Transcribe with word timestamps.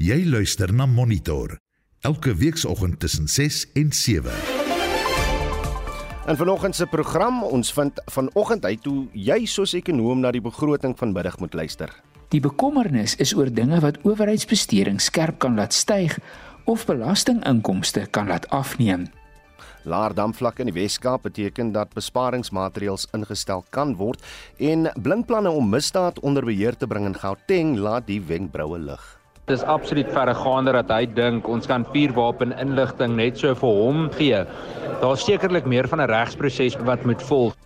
Jy 0.00 0.22
luister 0.24 0.70
na 0.72 0.86
Monitor 0.88 1.58
elke 2.00 2.32
weekoggend 2.32 3.00
tussen 3.00 3.26
6 3.28 3.66
en 3.76 3.90
7. 3.92 4.32
En 6.26 6.36
vanoggend 6.36 6.76
se 6.76 6.86
program, 6.86 7.42
ons 7.44 7.72
vind 7.72 8.00
vanoggend 8.06 8.64
uit 8.64 8.84
hoe 8.88 9.02
jy 9.12 9.44
soos 9.44 9.74
ekonom 9.76 10.24
na 10.24 10.32
die 10.32 10.40
begroting 10.40 10.96
vanmiddag 10.96 11.36
moet 11.44 11.52
luister. 11.52 11.92
Die 12.32 12.40
bekommernis 12.40 13.18
is 13.20 13.34
oor 13.36 13.52
dinge 13.52 13.82
wat 13.84 14.00
owerheidsbesteding 14.08 15.04
skerp 15.04 15.36
kan 15.44 15.60
laat 15.60 15.76
styg 15.76 16.16
of 16.64 16.88
belastinginkomste 16.88 18.08
kan 18.08 18.32
laat 18.32 18.48
afneem. 18.48 19.10
Laer 19.84 20.16
damvlakke 20.16 20.64
in 20.64 20.72
die 20.72 20.80
Wes-Kaap 20.80 21.28
beteken 21.28 21.76
dat 21.76 21.92
besparingsmaatreëls 21.92 23.10
ingestel 23.12 23.68
kan 23.68 23.98
word 24.00 24.24
en 24.56 24.88
blinkplanne 24.96 25.52
om 25.52 25.68
misdaad 25.68 26.24
onder 26.24 26.48
beheer 26.48 26.72
te 26.72 26.88
bring 26.88 27.04
in 27.04 27.20
Gauteng 27.20 27.76
laat 27.76 28.08
die 28.08 28.22
wenkbroue 28.24 28.80
lig. 28.80 29.19
Is 29.50 29.64
absoluut 29.66 30.06
verregaander 30.14 30.76
dat 30.78 30.92
hy 30.94 31.06
dink 31.10 31.48
ons 31.50 31.66
kan 31.66 31.82
vuurwapen 31.90 32.52
inligting 32.62 33.16
net 33.18 33.40
so 33.40 33.50
vir 33.58 33.80
hom 33.80 34.04
gee. 34.14 34.44
Daar's 35.00 35.24
sekerlik 35.26 35.66
meer 35.66 35.88
van 35.90 36.00
'n 36.00 36.06
regsproses 36.06 36.76
wat 36.86 37.02
moet 37.04 37.22
volg. 37.22 37.56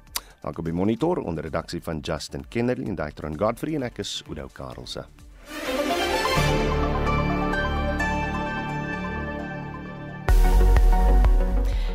Dan 0.41 0.55
kom 0.55 0.65
die 0.65 0.73
monitor 0.73 1.19
onder 1.19 1.45
redaksie 1.45 1.83
van 1.83 2.01
Justin 2.01 2.49
Kennedy 2.49 2.89
en 2.89 2.95
Daitron 2.95 3.39
Godfrey 3.39 3.75
en 3.75 3.83
ek 3.83 3.99
is 3.99 4.23
Udo 4.31 4.49
Karlse. 4.53 5.05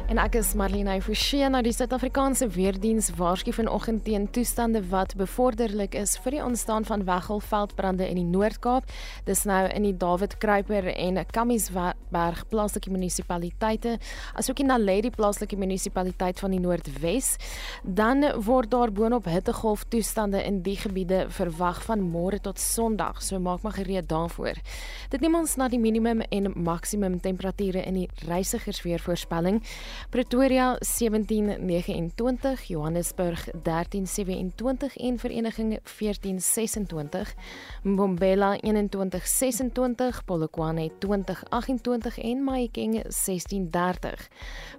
En 0.09 0.17
ek 0.17 0.39
is 0.39 0.55
Marlene 0.57 0.95
Forsie 1.05 1.45
nou 1.53 1.59
die 1.61 1.69
Suid-Afrikaanse 1.69 2.47
weerdiens 2.55 3.11
waarsku 3.13 3.51
vanoggend 3.53 4.01
teen 4.07 4.23
toestande 4.33 4.79
wat 4.89 5.11
bevorderlik 5.19 5.93
is 5.93 6.15
vir 6.23 6.33
die 6.33 6.39
ontstaan 6.41 6.87
van 6.87 7.03
weggelveldbrande 7.05 8.07
in 8.09 8.17
die 8.17 8.25
Noord-Kaap. 8.25 8.89
Dis 9.27 9.43
nou 9.45 9.59
in 9.69 9.85
die 9.85 9.93
David 9.93 10.33
Kruiper 10.41 10.87
en 10.89 11.19
Kamiesberg 11.29 12.41
plaaslike 12.49 12.89
munisipaliteite, 12.89 13.99
asook 14.33 14.63
in 14.63 14.71
Naledi 14.73 15.11
plaaslike 15.13 15.59
munisipaliteit 15.61 16.41
van 16.41 16.57
die 16.57 16.61
Noordwes. 16.63 17.35
Dan 17.85 18.25
word 18.49 18.73
daar 18.73 18.89
boonop 18.89 19.29
hittegolf 19.29 19.85
toestande 19.93 20.41
in 20.41 20.63
die 20.65 20.79
gebiede 20.81 21.27
verwag 21.37 21.83
van 21.85 22.01
môre 22.01 22.41
tot 22.41 22.57
Sondag. 22.57 23.21
So 23.21 23.37
maak 23.37 23.61
maar 23.61 23.77
gereed 23.77 24.09
daarvoor. 24.09 24.57
Dit 25.13 25.21
neem 25.21 25.37
ons 25.37 25.53
na 25.61 25.69
die 25.69 25.77
minimum 25.77 26.25
en 26.33 26.49
maksimum 26.57 27.21
temperature 27.21 27.85
in 27.85 28.01
die 28.01 28.09
reisigersweervoorspelling. 28.25 29.61
Pretoria 30.09 30.77
1729, 30.81 32.67
Johannesburg 32.67 33.39
1327 33.53 34.91
en 34.95 35.17
Vereniging 35.19 35.79
1426, 35.83 37.35
Mbombela 37.83 38.57
2126, 38.61 40.21
Polokwane 40.25 40.91
2028 40.99 42.17
en 42.17 42.43
Mahikeng 42.43 42.93
1630. 42.93 44.29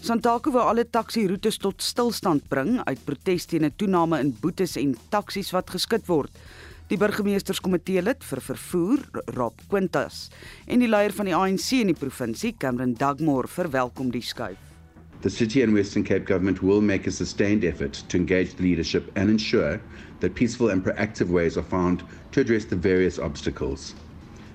Santaku 0.00 0.54
wou 0.54 0.64
alle 0.64 0.86
taksi-roetes 0.88 1.60
tot 1.60 1.84
stilstand 1.84 2.48
bring 2.48 2.78
uit 2.88 3.04
protes 3.04 3.44
teen 3.44 3.64
'n 3.64 3.76
toename 3.76 4.20
in 4.20 4.32
boetes 4.40 4.76
en 4.76 4.96
taksies 5.10 5.52
wat 5.52 5.70
geskit 5.70 6.08
word. 6.08 6.32
Die 6.94 7.00
burgemeesterskomitee 7.02 8.04
lid 8.06 8.20
vir 8.22 8.38
vervoer, 8.38 9.00
Rob 9.34 9.58
Quintas, 9.66 10.28
en 10.70 10.78
die 10.78 10.86
leier 10.86 11.10
van 11.16 11.26
die 11.26 11.32
ANC 11.34 11.80
in 11.80 11.88
die 11.90 11.96
provinsie, 11.98 12.52
Cameron 12.62 12.92
Dugmore, 13.00 13.50
verwelkom 13.50 14.12
die 14.14 14.22
skuif. 14.22 14.60
The 15.24 15.32
City 15.36 15.64
and 15.64 15.74
Western 15.74 16.04
Cape 16.06 16.24
Government 16.24 16.62
will 16.62 16.80
make 16.80 17.08
a 17.08 17.10
sustained 17.10 17.64
effort 17.64 18.04
to 18.06 18.16
engage 18.16 18.54
the 18.54 18.62
leadership 18.62 19.10
and 19.16 19.28
ensure 19.28 19.80
that 20.20 20.36
peaceful 20.36 20.70
and 20.70 20.84
proactive 20.84 21.34
ways 21.34 21.58
are 21.58 21.66
found 21.66 22.04
to 22.30 22.40
address 22.40 22.66
the 22.66 22.76
various 22.76 23.18
obstacles. 23.18 23.96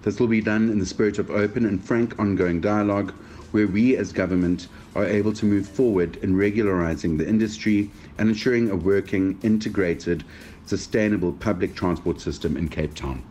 This 0.03 0.21
will 0.21 0.31
be 0.31 0.39
done 0.39 0.69
in 0.69 0.79
the 0.79 0.85
spirit 0.85 1.19
of 1.19 1.29
open 1.29 1.65
and 1.65 1.83
frank 1.83 2.17
ongoing 2.19 2.61
dialogue, 2.61 3.11
where 3.51 3.67
we 3.67 3.97
as 3.97 4.13
government 4.13 4.69
are 4.95 5.05
able 5.05 5.33
to 5.33 5.45
move 5.45 5.67
forward 5.67 6.15
in 6.23 6.37
regularizing 6.37 7.17
the 7.17 7.27
industry 7.27 7.91
and 8.17 8.29
ensuring 8.29 8.69
a 8.69 8.77
working, 8.77 9.37
integrated, 9.43 10.23
sustainable 10.69 11.31
public 11.31 11.75
transport 11.75 12.21
system 12.21 12.57
in 12.57 12.69
Cape 12.69 12.93
Town. 12.93 13.23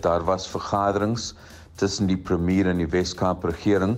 Daar 0.00 0.24
was 0.24 0.46
vergaderings 0.48 1.34
tussen 1.74 2.06
die 2.06 2.16
premier 2.16 2.66
en 2.66 2.78
die 2.78 2.90
Wes-Kaap 2.90 3.44
regering 3.44 3.96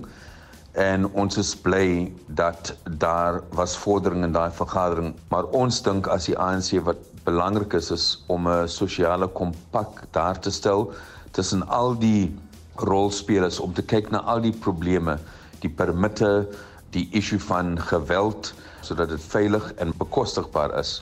en 0.81 1.05
ons 1.19 1.37
is 1.37 1.51
bly 1.65 2.13
dat 2.39 2.73
daar 3.03 3.41
was 3.57 3.75
vordering 3.77 4.23
in 4.23 4.33
daai 4.33 4.51
vergadering 4.55 5.13
maar 5.33 5.49
ons 5.57 5.81
dink 5.83 6.07
as 6.07 6.29
die 6.29 6.37
ANC 6.39 6.79
wat 6.87 7.01
belangrik 7.25 7.75
is 7.77 7.91
is 7.91 8.05
om 8.27 8.47
'n 8.47 8.67
sosiale 8.67 9.27
kompak 9.27 10.05
daar 10.11 10.39
te 10.39 10.51
stel 10.51 10.93
tussen 11.31 11.67
al 11.67 11.99
die 11.99 12.33
rolspelers 12.75 13.59
om 13.59 13.73
te 13.73 13.83
kyk 13.83 14.09
na 14.11 14.23
al 14.23 14.41
die 14.41 14.55
probleme 14.67 15.19
die 15.59 15.69
permitte 15.69 16.47
die 16.89 17.09
issue 17.11 17.39
van 17.39 17.77
geweld 17.79 18.53
sodat 18.81 19.09
dit 19.09 19.21
veilig 19.21 19.73
en 19.73 19.93
bekostigbaar 19.97 20.79
is 20.79 21.01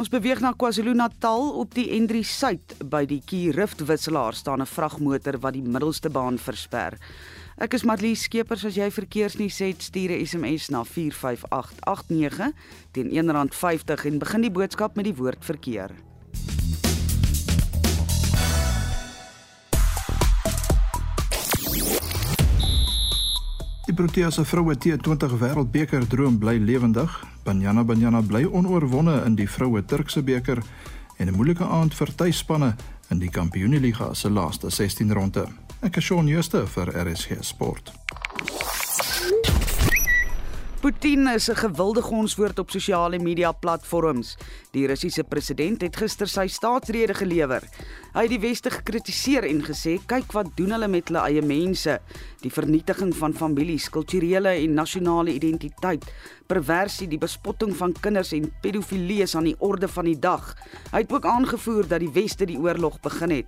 Ons 0.00 0.08
beweeg 0.08 0.38
na 0.40 0.54
KwaZulu-Natal 0.56 1.50
op 1.60 1.74
die 1.76 1.90
N3 1.92 2.22
Suid 2.24 2.72
by 2.88 3.02
die 3.04 3.18
Key 3.20 3.50
Rift 3.52 3.82
wisselaar 3.84 4.32
staan 4.32 4.62
'n 4.62 4.66
vragmotor 4.66 5.36
wat 5.44 5.52
die 5.52 5.62
middelste 5.62 6.08
baan 6.08 6.38
versper. 6.38 6.96
Ek 7.58 7.74
is 7.74 7.84
Marlie 7.84 8.14
Skeepers 8.14 8.64
as 8.64 8.76
jy 8.76 8.88
verkeersnuus 8.90 9.58
het 9.58 9.82
stuur 9.82 10.10
'n 10.16 10.24
SMS 10.24 10.70
na 10.70 10.84
45889 10.84 12.52
teen 12.92 13.10
R1.50 13.10 14.06
en 14.06 14.18
begin 14.18 14.40
die 14.40 14.50
boodskap 14.50 14.96
met 14.96 15.04
die 15.04 15.16
woord 15.16 15.44
verkeer. 15.44 15.90
Protea 24.00 24.30
se 24.30 24.44
vroue 24.44 24.74
T20 24.74 25.34
wêreldbeker 25.40 26.06
droom 26.08 26.38
bly 26.38 26.56
lewendig. 26.58 27.10
Banyana 27.44 27.84
Banyana 27.84 28.22
bly 28.22 28.46
onoorwonde 28.48 29.18
in 29.26 29.36
die 29.36 29.48
vroue 29.48 29.84
Turkse 29.84 30.22
beker 30.22 30.62
en 31.16 31.28
'n 31.28 31.36
moeilike 31.36 31.64
aand 31.64 31.94
vir 31.94 32.14
tuisspanne 32.14 32.76
in 33.10 33.18
die 33.18 33.28
Kampioenligga 33.28 34.14
se 34.14 34.30
laaste 34.30 34.70
16 34.70 35.12
ronde. 35.12 35.46
Ek 35.82 35.96
is 35.96 36.04
Shaun 36.04 36.28
Schuster 36.28 36.66
vir 36.66 36.88
RSG 37.04 37.36
Sport. 37.40 37.99
Putin 40.80 41.28
is 41.28 41.50
'n 41.50 41.56
gewilde 41.56 42.02
gonswoord 42.02 42.58
op 42.58 42.70
sosiale 42.70 43.18
media 43.18 43.52
platforms. 43.52 44.36
Die 44.70 44.86
Russiese 44.86 45.24
president 45.24 45.80
het 45.80 45.96
gister 45.96 46.28
sy 46.28 46.46
staatsrede 46.46 47.14
gelewer. 47.14 47.62
Hy 48.12 48.20
het 48.22 48.28
die 48.28 48.40
weste 48.40 48.70
gekritiseer 48.70 49.44
en 49.44 49.60
gesê: 49.62 49.98
"Kyk 50.06 50.32
wat 50.32 50.46
doen 50.56 50.70
hulle 50.70 50.88
met 50.88 51.08
hulle 51.08 51.20
eie 51.20 51.42
mense. 51.42 52.00
Die 52.40 52.50
vernietiging 52.50 53.16
van 53.16 53.34
families, 53.34 53.90
kulturele 53.90 54.48
en 54.48 54.74
nasionale 54.74 55.32
identiteit, 55.32 56.04
perversie, 56.46 57.08
die 57.08 57.18
bespotting 57.18 57.76
van 57.76 57.92
kinders 58.00 58.32
en 58.32 58.52
pedofilie 58.60 59.22
is 59.22 59.34
aan 59.34 59.44
die 59.44 59.56
orde 59.58 59.88
van 59.88 60.04
die 60.04 60.18
dag." 60.18 60.56
Hy 60.92 60.98
het 60.98 61.12
ook 61.12 61.24
aangevoer 61.24 61.88
dat 61.88 62.00
die 62.00 62.12
weste 62.12 62.46
die 62.46 62.58
oorlog 62.58 63.00
begin 63.00 63.30
het. 63.30 63.46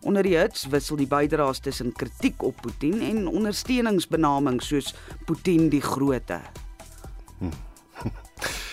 Onder 0.00 0.22
die 0.22 0.36
hits 0.36 0.66
wissel 0.66 0.96
die 0.96 1.06
bydraes 1.06 1.58
tussen 1.58 1.92
kritiek 1.92 2.42
op 2.42 2.56
Putin 2.60 3.00
en 3.00 3.28
ondersteuningsbenamings 3.28 4.66
soos 4.66 4.94
Putin 5.24 5.68
die 5.68 5.80
Grote. 5.80 6.40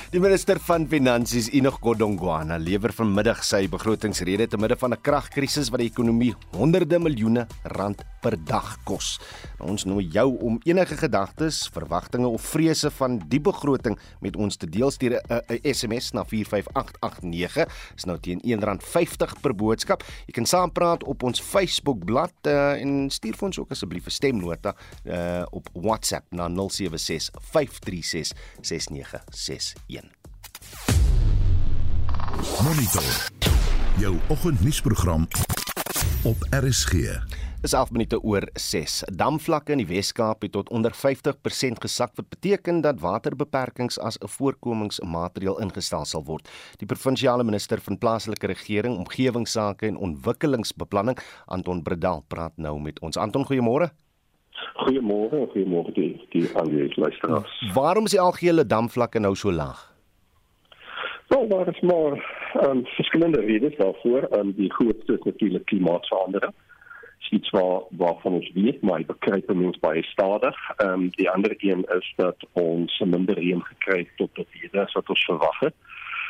Die 0.10 0.18
minister 0.18 0.57
van 0.66 0.88
Finansies, 0.89 1.51
Enoch 1.54 1.77
Godongwana, 1.83 2.57
lewer 2.57 2.89
vanmiddag 2.98 3.44
sy 3.45 3.68
begrotingsrede 3.69 4.48
te 4.50 4.57
midde 4.57 4.77
van 4.81 4.95
'n 4.95 5.01
kragkrisis 5.06 5.69
wat 5.69 5.83
die 5.83 5.89
ekonomie 5.92 6.33
honderde 6.57 6.98
miljoene 6.98 7.45
rand 7.77 8.01
per 8.21 8.36
dag 8.44 8.77
kos. 8.83 9.18
Ons 9.60 9.86
nooi 9.86 10.06
jou 10.12 10.38
om 10.45 10.60
enige 10.68 10.98
gedagtes, 11.00 11.68
verwagtinge 11.74 12.27
of 12.27 12.42
vrese 12.42 12.92
van 12.92 13.19
die 13.31 13.42
begroting 13.44 13.98
met 14.24 14.36
ons 14.36 14.57
te 14.57 14.69
deel 14.69 14.92
stuur 14.92 15.19
'n 15.19 15.60
SMS 15.63 16.12
na 16.12 16.24
45889. 16.25 17.68
Dis 17.95 18.06
nou 18.06 18.19
teen 18.19 18.42
R1.50 18.44 19.39
per 19.42 19.56
boodskap. 19.56 20.04
Jy 20.27 20.33
kan 20.33 20.45
saampraat 20.45 21.04
op 21.04 21.24
ons 21.24 21.42
Facebookblad 21.42 22.33
uh, 22.48 22.81
en 22.81 23.10
stuur 23.10 23.36
vir 23.36 23.45
ons 23.45 23.60
ook 23.60 23.71
asseblief 23.71 24.06
'n 24.06 24.10
stemnota 24.12 24.75
uh, 25.06 25.44
op 25.51 25.69
WhatsApp 25.74 26.25
na 26.31 26.48
076 26.48 27.31
536 27.42 28.33
6961. 28.62 30.19
Monitor. 32.63 33.04
Jou 33.98 34.18
oggendnuusprogram 34.27 35.27
op 36.24 36.48
RSG. 36.50 36.94
Is 37.61 37.73
11 37.73 37.91
minute 37.91 38.21
oor 38.23 38.45
6. 38.53 39.01
Damvlakke 39.19 39.73
in 39.75 39.81
die 39.81 39.88
Wes-Kaap 39.89 40.45
het 40.45 40.53
tot 40.56 40.69
onder 40.71 40.94
50% 40.95 41.81
gesak 41.83 42.13
wat 42.15 42.29
beteken 42.31 42.77
dat 42.81 43.01
waterbeperkings 43.03 43.97
as 44.00 44.17
'n 44.17 44.27
voorkomingsmaatreël 44.27 45.59
ingestel 45.59 46.06
sal 46.06 46.23
word. 46.23 46.47
Die 46.77 46.88
provinsiale 46.88 47.44
minister 47.44 47.81
van 47.81 47.97
plaaslike 47.97 48.47
regering, 48.47 48.97
omgewingsake 48.97 49.88
en 49.88 49.97
ontwikkelingsbeplanning, 49.97 51.17
Anton 51.45 51.83
Bredal, 51.83 52.23
praat 52.27 52.53
nou 52.56 52.79
met 52.79 53.00
ons. 53.00 53.17
Anton, 53.17 53.45
goeiemôre. 53.45 53.89
Goeiemôre, 54.75 55.47
goeiemôre 55.51 55.94
die 55.94 56.27
die 56.29 56.47
aanwesige 56.56 57.00
luisteraars. 57.00 57.73
Waarom 57.73 58.06
is 58.06 58.11
die 58.11 58.21
algehele 58.21 58.65
damvlakke 58.65 59.19
nou 59.19 59.35
so 59.35 59.51
laag? 59.51 59.94
Wel, 61.27 61.47
daar 61.47 61.67
is 61.67 61.79
maar 61.79 62.13
um, 62.67 62.85
verskillende 62.85 63.41
redes 63.41 63.75
daarvoor. 63.77 64.27
Um, 64.31 64.53
die 64.56 64.73
grootste 64.73 65.13
is 65.13 65.23
natuurlik 65.23 65.65
klimaatsverandering. 65.65 66.53
Iets 67.30 67.50
waar 67.50 67.81
waarvan 67.90 68.34
ons 68.40 68.52
weet, 68.54 68.81
maar 68.81 69.04
dit 69.06 69.20
kruip 69.20 69.54
mens 69.54 69.80
baie 69.80 70.04
stadig. 70.04 70.58
Ehm 70.78 70.94
um, 70.94 71.10
die 71.10 71.30
ander 71.30 71.54
een 71.58 71.86
is 71.98 72.14
dat 72.16 72.46
ons 72.52 73.00
minder 73.00 73.36
reën 73.36 73.64
gekry 73.64 73.98
het 73.98 74.18
tot 74.18 74.40
op 74.40 74.48
hierde 74.52 74.81
as 74.86 74.94
wat 74.94 75.10
ons 75.10 75.26
verwag 75.26 75.60
het. 75.60 75.76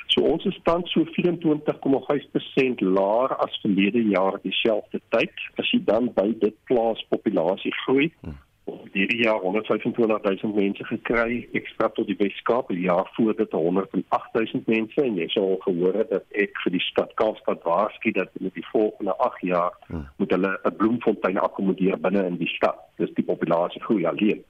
So 0.09 0.21
ons 0.25 0.45
is 0.45 0.59
tans 0.63 0.91
so 0.91 1.05
24,5% 1.05 2.79
laer 2.79 3.35
as 3.35 3.59
verlede 3.61 4.03
jaar 4.09 4.39
dieselfde 4.41 5.01
tyd. 5.09 5.33
As 5.55 5.71
jy 5.71 5.83
dan 5.85 6.13
by 6.13 6.33
dit 6.39 6.55
plaas 6.65 7.05
populasie 7.09 7.73
groei, 7.85 8.11
hmm 8.21 8.48
hierdie 8.93 9.23
jaar 9.23 9.39
125000 9.41 10.55
mense 10.55 10.83
gekry 10.89 11.47
ekstra 11.57 11.89
tot 11.95 12.07
die 12.09 12.17
Weskaap 12.19 12.69
die 12.73 12.85
jaar 12.85 13.09
voor 13.15 13.35
dit 13.37 13.51
108000 13.51 14.67
mense 14.67 15.01
en 15.03 15.17
jy 15.19 15.27
sal 15.33 15.57
gehoor 15.65 15.97
het 16.01 16.13
dat 16.13 16.39
ek 16.43 16.61
vir 16.63 16.75
die 16.75 16.83
stad 16.85 17.13
Kaapstad 17.21 17.63
waarsku 17.67 18.13
dat 18.17 18.31
met 18.39 18.53
die 18.53 18.65
volgende 18.71 19.15
8 19.17 19.41
jaar 19.51 19.73
hmm. 19.87 20.05
moet 20.17 20.35
hulle 20.35 20.53
'n 20.63 20.75
bloemfontein 20.81 21.37
akkommodeer 21.37 21.99
binne 21.99 22.25
in 22.31 22.37
die 22.37 22.53
stad 22.55 22.79
dis 22.97 23.13
die 23.19 23.27
populasie 23.31 23.83
groei 23.87 24.05
alleen 24.05 24.43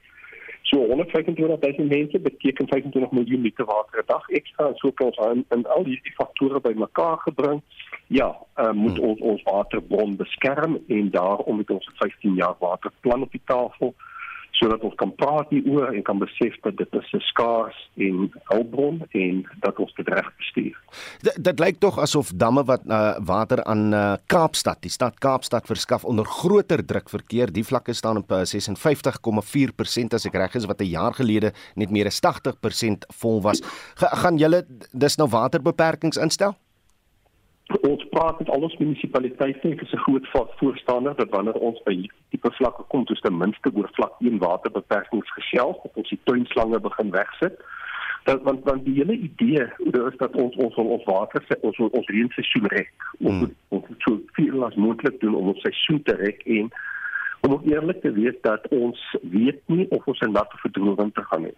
so 0.62 0.86
125000 0.86 1.88
mense 1.88 2.18
beteken 2.18 2.68
25 2.68 3.10
miljoen 3.10 3.42
liter 3.42 3.64
water 3.64 3.90
per 3.90 4.06
dag 4.06 4.28
ekstra 4.28 4.68
en 4.68 4.76
so 4.76 4.92
kan 4.92 5.06
ons 5.06 5.18
aan 5.18 5.44
en 5.48 5.66
al 5.66 5.84
die, 5.84 5.98
die 6.02 6.14
faktore 6.18 6.60
bymekaar 6.60 7.18
gebring 7.18 7.62
ja 8.06 8.28
uh, 8.56 8.72
moet 8.72 8.98
hmm. 8.98 9.08
ons 9.08 9.20
ons 9.20 9.42
waterbron 9.42 10.16
beskerm 10.16 10.78
en 10.86 11.10
daarom 11.10 11.58
het 11.58 11.70
ons 11.70 11.90
15 12.02 12.34
jaar 12.34 12.56
waterplan 12.58 13.22
op 13.22 13.32
die 13.32 13.44
tafel 13.44 13.94
sodat 14.60 14.84
ons 14.84 14.94
kan 15.00 15.12
praat 15.16 15.48
hieroor 15.54 15.94
en 15.94 16.02
kan 16.04 16.20
besef 16.20 16.56
dat 16.64 16.76
dit 16.76 16.94
'n 16.94 17.20
skaars 17.32 17.78
en 17.96 18.30
hulpbron 18.52 19.02
en 19.10 19.44
dat 19.64 19.78
ons 19.78 19.94
dit 19.94 20.08
reg 20.08 20.28
bestuur. 20.36 20.76
Dit 21.22 21.44
dit 21.44 21.58
lyk 21.60 21.80
tog 21.80 21.98
asof 21.98 22.32
damme 22.34 22.64
wat 22.64 22.82
uh, 22.86 23.16
water 23.24 23.64
aan 23.64 23.92
uh, 23.94 24.14
Kaapstad, 24.26 24.82
die 24.82 24.90
stad 24.90 25.18
Kaapstad 25.18 25.66
verskaf 25.66 26.04
onder 26.04 26.24
groter 26.24 26.84
druk 26.86 27.08
verkeer. 27.08 27.52
Die 27.52 27.64
vlakke 27.64 27.92
staan 27.92 28.16
op 28.16 28.30
56,4% 28.30 30.14
as 30.14 30.26
ek 30.26 30.34
reg 30.34 30.54
is 30.54 30.66
wat 30.66 30.80
'n 30.80 30.92
jaar 30.92 31.14
gelede 31.14 31.52
net 31.74 31.90
meer 31.90 32.06
as 32.06 32.20
80% 32.20 33.06
vol 33.20 33.40
was. 33.42 33.62
Ga, 33.94 34.06
gaan 34.06 34.36
julle 34.36 34.66
dis 34.92 35.16
nou 35.16 35.28
waterbeperkings 35.28 36.16
instel? 36.16 36.54
Ons 37.80 38.04
praat 38.10 38.38
met 38.38 38.48
al 38.50 38.62
ons 38.66 38.76
munisipaliteite 38.76 39.68
en 39.68 39.80
is 39.80 39.92
'n 39.92 40.04
groot 40.06 40.26
voorstander 40.56 41.16
dat 41.16 41.30
wanneer 41.30 41.54
ons 41.54 41.82
by 41.82 42.08
tipe 42.28 42.50
vlakke 42.52 42.82
kom 42.88 43.04
tussen 43.04 43.28
ten 43.28 43.38
minste 43.38 43.70
oor 43.74 43.90
vlak 43.92 44.14
1 44.18 44.38
waterbeperkings 44.38 45.32
gesels 45.32 45.76
dat 45.82 45.92
ons 45.94 46.08
die 46.08 46.20
tuinslange 46.24 46.80
begin 46.80 47.10
wegsit. 47.10 47.60
Dat 48.24 48.42
want 48.42 48.64
want 48.64 48.84
die 48.84 48.94
hele 48.94 49.12
idee 49.12 49.64
is 50.08 50.16
dat 50.16 50.34
ons 50.36 50.56
ons 50.56 50.74
ons 50.74 51.04
water 51.04 51.44
ons 51.60 51.78
ons 51.78 52.06
reenseisoen 52.06 52.66
rek. 52.66 52.92
Ons 53.18 53.38
hmm. 53.38 53.54
ons 53.68 53.84
so 53.98 54.20
veel 54.32 54.64
as 54.64 54.74
moontlik 54.74 55.20
doen 55.20 55.34
om 55.34 55.48
ons 55.48 55.60
seisoen 55.60 56.02
te 56.02 56.14
rek 56.14 56.42
en 56.42 56.70
om 57.40 57.52
ook 57.52 57.64
eerlik 57.64 58.00
te 58.00 58.12
wees 58.12 58.36
dat 58.40 58.68
ons 58.68 59.16
weet 59.22 59.60
nie 59.66 59.86
of 59.90 60.06
ons 60.06 60.20
'n 60.20 60.32
natte 60.32 60.56
verdrowing 60.56 61.14
te 61.14 61.22
gaan 61.22 61.44
hê 61.44 61.54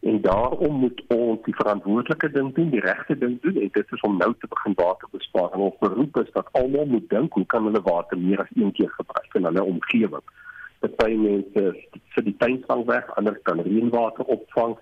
En 0.00 0.20
daarom 0.20 0.74
moet 0.80 1.02
ons 1.06 1.42
die 1.44 1.54
verantwoordelike 1.54 2.30
ding 2.30 2.54
doen, 2.54 2.70
die 2.70 2.80
regte 2.80 3.18
ding 3.18 3.40
doen 3.40 3.56
en 3.60 3.68
dit 3.72 3.92
is 3.92 4.00
om 4.00 4.16
nou 4.16 4.34
te 4.38 4.48
begin 4.48 4.72
water 4.74 5.08
bespaar. 5.10 5.50
En 5.52 5.60
ons 5.60 5.78
beroep 5.78 6.20
is 6.22 6.30
dat 6.32 6.48
almal 6.52 6.86
moet 6.86 7.08
dink 7.08 7.32
hoe 7.32 7.46
kan 7.46 7.64
hulle 7.64 7.82
water 7.82 8.18
meer 8.18 8.40
as 8.40 8.54
een 8.54 8.72
keer 8.72 8.90
gebruik 8.90 9.34
in 9.34 9.44
hulle 9.44 9.64
omgewing. 9.64 10.24
Party 10.80 11.16
mense 11.20 11.74
sit 12.14 12.24
die 12.24 12.36
tuinslang 12.38 12.86
weg, 12.88 13.10
ander 13.20 13.36
kan 13.42 13.60
reënwater 13.60 14.24
opvang. 14.24 14.78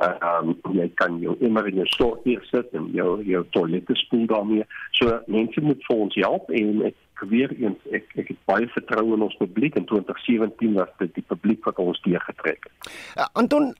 Ehm 0.00 0.24
uh, 0.24 0.38
um, 0.40 0.72
jy 0.72 0.88
kan 0.96 1.18
jou 1.20 1.36
immer 1.44 1.66
in 1.68 1.82
jou 1.82 1.86
stort 1.92 2.24
hier 2.24 2.40
sit 2.48 2.72
en 2.72 2.88
jou 2.96 3.18
jou 3.28 3.44
toilette 3.50 3.94
spoel 4.00 4.24
daarmee. 4.26 4.64
So 4.96 5.18
mense 5.26 5.60
moet 5.60 5.84
vir 5.88 5.96
ons 6.06 6.16
help 6.24 6.48
en 6.50 6.86
ek 6.88 6.96
weer 7.30 7.52
eens 7.56 7.78
ek 7.94 8.08
ek 8.18 8.32
het 8.32 8.40
baie 8.48 8.68
vertroue 8.74 9.16
in 9.16 9.24
ons 9.26 9.36
publiek 9.40 9.76
in 9.78 9.86
2017 9.90 10.74
was 10.78 10.90
dit 11.00 11.14
die 11.18 11.24
publiek 11.28 11.64
wat 11.68 11.78
ons 11.82 12.00
deurgetrek 12.06 12.68
het. 12.68 12.90
Uh, 13.16 13.26
Anton, 13.38 13.70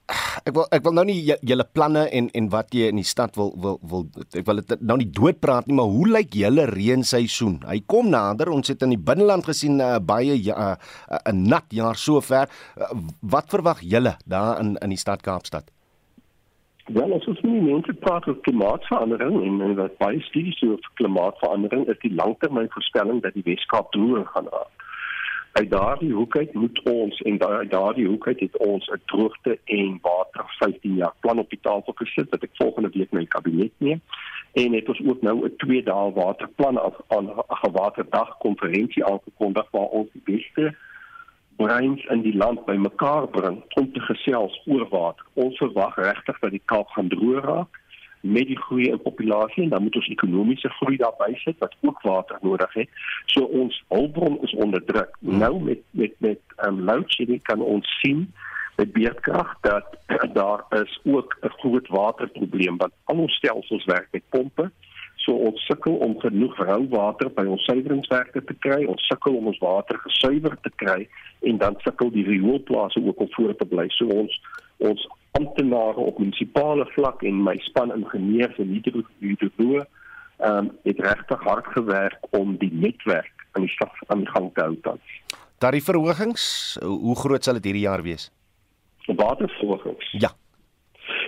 ek 0.43 0.53
wil 0.55 0.67
ek 0.75 0.85
wil 0.85 0.95
nou 0.97 1.05
nie 1.09 1.19
julle 1.41 1.67
planne 1.75 2.05
en 2.09 2.29
en 2.33 2.49
wat 2.53 2.73
jy 2.75 2.89
in 2.93 3.01
die 3.01 3.07
stad 3.07 3.37
wil 3.39 3.53
wil 3.59 3.79
wil 3.81 4.07
ek 4.31 4.47
wil 4.47 4.61
dit 4.61 4.81
nou 4.81 4.97
nie 5.01 5.09
doodpraat 5.09 5.67
nie, 5.67 5.77
maar 5.77 5.91
hoe 5.91 6.07
lyk 6.17 6.39
julle 6.39 6.67
reenseisoen? 6.71 7.59
Hy 7.67 7.79
kom 7.87 8.11
nader. 8.13 8.51
Ons 8.53 8.73
het 8.73 8.83
in 8.85 8.95
die 8.95 9.01
binneland 9.11 9.47
gesien 9.47 9.79
uh, 9.81 9.97
baie 9.99 10.35
'n 10.37 10.49
uh, 10.49 10.73
uh, 10.75 11.33
nat 11.33 11.67
jaar 11.69 11.95
sover. 11.95 12.49
Uh, 12.77 12.91
wat 13.21 13.49
verwag 13.49 13.81
julle 13.81 14.17
daar 14.25 14.59
in 14.59 14.75
in 14.81 14.89
die 14.89 14.99
stad 14.99 15.21
Kaapstad? 15.21 15.71
Wel, 16.93 17.13
as 17.13 17.25
ons 17.25 17.39
nie 17.41 17.61
mense 17.61 17.93
praat 18.03 18.27
oor 18.29 18.35
klimaatsverandering 18.45 19.39
en, 19.41 19.61
en 19.65 19.71
wat 19.79 19.95
baie 19.97 20.19
studies 20.27 20.59
oor 20.67 20.81
klimaatsverandering 20.99 21.87
is 21.89 21.97
die 22.03 22.11
langtermynvoorspelling 22.19 23.23
dat 23.23 23.33
die 23.33 23.45
Weskaap 23.47 23.89
droër 23.95 24.27
gaan 24.35 24.49
raak. 24.51 24.85
Uit 25.57 25.71
daardie 25.71 26.11
hoek 26.13 26.37
uit 26.37 26.53
moet 26.53 26.81
ons 26.91 27.21
en 27.29 27.41
uit 27.41 27.71
daardie 27.71 28.05
hoek 28.11 28.27
uit 28.27 28.45
het 28.45 28.57
ons 28.67 28.91
'n 28.93 29.01
droogte 29.05 29.57
en 29.79 29.97
water 30.05 30.45
15 30.59 30.95
jaar 31.01 31.15
plan 31.25 31.39
op 31.39 31.49
die 31.49 31.61
tafel 31.61 31.97
gesit 32.03 32.29
wat 32.29 32.43
ek 32.43 32.61
volgende 32.61 32.93
week 32.93 33.11
my 33.11 33.25
kabinet 33.25 33.73
neem 33.77 34.01
en 34.53 34.73
het 34.73 34.89
ons 34.89 35.01
ook 35.05 35.21
nou 35.21 35.37
'n 35.45 35.55
2 35.57 35.83
dae 35.83 36.13
waterplan 36.13 36.77
af 36.77 36.95
aan 37.07 37.29
'n 37.29 37.71
waterdag 37.81 38.37
konferensie 38.37 39.05
aangekondig 39.05 39.67
waar 39.71 39.89
ons 39.99 40.09
die 40.13 40.25
beste 40.25 40.75
breins 41.57 42.05
in 42.05 42.21
die 42.21 42.35
land 42.35 42.65
bymekaar 42.65 43.27
bring 43.27 43.63
om 43.79 43.91
te 43.93 43.99
gesels 43.99 44.61
oor 44.65 44.87
water. 44.89 45.25
Ons 45.33 45.57
verwag 45.57 45.95
regtig 45.95 46.39
dat 46.39 46.51
die 46.51 46.61
Kaap 46.65 46.87
gaan 46.95 47.09
droog 47.09 47.45
raak 47.45 47.79
met 48.23 48.47
die 48.47 48.57
groei 48.59 48.87
in 48.87 49.01
populasie 49.01 49.63
en 49.63 49.69
dan 49.69 49.83
moet 49.83 49.95
ons 49.99 50.07
ekonomiese 50.07 50.69
groei 50.79 50.95
daarby 50.97 51.33
sit 51.41 51.57
wat 51.59 51.75
ook 51.81 52.01
water 52.01 52.37
nodig 52.41 52.73
het. 52.73 52.89
So 53.25 53.43
ons 53.43 53.83
hulpbron 53.87 54.39
is 54.47 54.53
onder 54.53 54.85
druk. 54.85 55.17
Hmm. 55.19 55.37
Nou 55.37 55.59
met 55.63 55.83
met 55.91 56.15
met 56.17 56.39
um, 56.65 56.79
load 56.87 57.11
shedding 57.11 57.41
kan 57.43 57.61
ons 57.61 57.99
sien 57.99 58.31
met 58.75 58.93
beerdkrag 58.93 59.57
dat 59.61 59.97
daar 60.39 60.63
is 60.69 60.99
ook 61.03 61.37
'n 61.41 61.53
groot 61.59 61.87
waterprobleem 61.87 62.77
want 62.77 62.93
al 63.03 63.17
ons 63.17 63.35
stelsels 63.35 63.85
werk 63.85 64.07
met 64.11 64.29
pompe 64.29 64.71
So 65.23 65.37
ons 65.47 65.61
sukkel 65.69 65.93
om 66.03 66.17
genoeg 66.19 66.57
rou 66.59 66.81
water 66.91 67.29
by 67.31 67.45
ons 67.47 67.63
suiweringswerke 67.69 68.41
te 68.43 68.55
kry. 68.65 68.81
Ons 68.91 69.05
sukkel 69.07 69.37
om 69.39 69.47
ons 69.53 69.59
water 69.63 69.99
gesuiwer 70.03 70.57
te 70.65 70.71
kry 70.81 71.05
en 71.47 71.61
dan 71.61 71.77
sukkel 71.85 72.11
die 72.11 72.25
rioolplase 72.27 72.99
ook 72.99 73.23
om 73.23 73.29
voor 73.37 73.55
te 73.59 73.67
bly. 73.71 73.87
So 73.95 74.11
ons 74.11 74.35
ons 74.83 75.05
amptenare 75.39 76.03
op 76.03 76.19
munisipale 76.19 76.83
vlak 76.91 77.23
en 77.23 77.39
my 77.45 77.55
span 77.69 77.93
ingenieurs 77.95 78.59
en 78.59 78.75
hidroloë 78.75 79.85
ehm 80.43 80.65
um, 80.65 80.69
het 80.83 80.99
regtig 80.99 81.43
hard 81.47 81.67
gewerk 81.71 82.35
om 82.35 82.57
die 82.59 82.71
netwerk 82.73 83.47
aan 83.53 83.63
die 83.63 83.71
stad 83.71 83.95
aan 84.11 84.25
die 84.25 84.31
gang 84.33 84.49
te 84.53 84.65
hou 84.65 84.75
tans. 84.83 85.17
Tariefverhogings, 85.63 86.45
hoe 86.83 87.15
groot 87.15 87.43
sal 87.43 87.61
dit 87.61 87.69
hierdie 87.69 87.85
jaar 87.85 88.03
wees? 88.03 88.31
Waterverhogings. 89.07 90.09
Ja. 90.19 90.33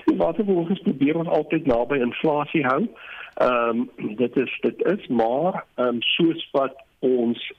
Die 0.10 0.18
waterverhogings 0.18 0.82
probeer 0.84 1.22
ons 1.22 1.32
altyd 1.32 1.70
naby 1.70 2.02
inflasie 2.04 2.66
hou. 2.68 2.82
Ehm 2.84 3.15
um, 3.42 3.90
dit 4.16 4.38
is 4.38 4.58
dit 4.62 4.86
is 4.86 5.08
maar 5.08 5.66
ehm 5.76 5.88
um, 5.88 6.02
soos 6.02 6.50
wat 6.52 6.76
ons 7.00 7.52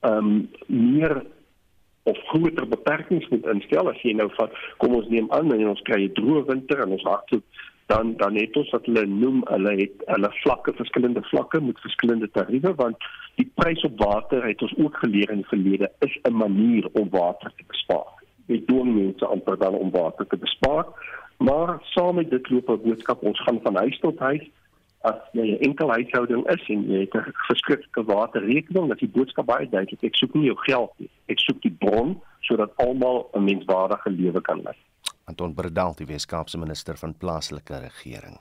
ehm 0.00 0.16
um, 0.16 0.50
meer 0.66 1.24
of 2.02 2.18
groter 2.26 2.68
beperkings 2.68 3.28
moet 3.28 3.46
instel 3.46 3.88
as 3.90 4.02
jy 4.02 4.12
nou 4.16 4.30
van 4.36 4.52
kom 4.76 4.94
ons 4.94 5.08
neem 5.08 5.28
aan 5.36 5.52
en 5.52 5.68
ons 5.68 5.82
kry 5.88 6.04
'n 6.04 6.14
droë 6.20 6.46
winter 6.52 6.80
en 6.84 6.96
ons 6.96 7.08
hardloop 7.12 7.44
dan 7.92 8.14
dan 8.16 8.36
het 8.38 8.56
ons 8.56 8.70
wat 8.70 8.86
hulle 8.86 9.06
noem 9.06 9.40
hulle 9.48 9.72
het 9.82 10.04
hulle 10.14 10.30
vlakke 10.42 10.72
verskillende 10.80 11.22
vlakke 11.30 11.60
met 11.60 11.82
verskillende 11.86 12.30
tariewe 12.36 12.72
want 12.82 13.08
die 13.40 13.48
prys 13.60 13.82
op 13.88 13.98
water 14.04 14.46
het 14.46 14.62
ons 14.62 14.76
ook 14.76 14.96
geleer 15.02 15.32
in 15.34 15.42
die 15.42 15.52
verlede 15.52 15.90
is 16.06 16.14
'n 16.28 16.36
manier 16.44 16.88
om 16.92 17.08
water 17.10 17.52
te 17.56 17.64
bespaar. 17.66 18.12
Dit 18.46 18.66
doen 18.68 18.94
mense 18.94 19.26
amper 19.26 19.58
dan 19.58 19.74
om 19.74 19.90
water 19.90 20.26
te 20.26 20.36
bespaar, 20.36 20.86
maar 21.38 21.78
saam 21.94 22.14
met 22.14 22.30
dit 22.30 22.50
loop 22.50 22.68
'n 22.68 22.82
boodskap 22.86 23.22
ons 23.22 23.40
gaan 23.40 23.60
van 23.62 23.76
huis 23.76 23.98
tot 23.98 24.18
huis 24.18 24.50
as 25.00 25.16
jy 25.32 25.56
'n 25.56 25.62
enkel 25.68 25.90
huishouding 25.90 26.44
is 26.52 26.68
en 26.68 26.84
jy 26.90 27.00
het 27.00 27.14
'n 27.14 27.32
verskrikte 27.48 28.04
waterrekening, 28.04 28.88
dat 28.88 28.98
die 28.98 29.08
boodskap 29.08 29.46
baie 29.46 29.68
duidelik 29.68 30.04
ek 30.04 30.14
soek 30.14 30.34
nie 30.34 30.46
jou 30.46 30.56
geld 30.56 30.92
nie. 30.98 31.10
Ek 31.28 31.38
soek 31.38 31.62
die 31.62 31.76
bron 31.78 32.20
sodat 32.40 32.76
almal 32.76 33.30
'n 33.34 33.44
menswaardige 33.44 34.10
lewe 34.10 34.40
kan 34.40 34.62
lei. 34.62 34.76
Anton 35.24 35.54
Bredal, 35.54 35.94
die 35.94 36.06
Weskaapse 36.06 36.58
minister 36.58 36.96
van 36.96 37.14
plaaslike 37.14 37.78
regering. 37.78 38.38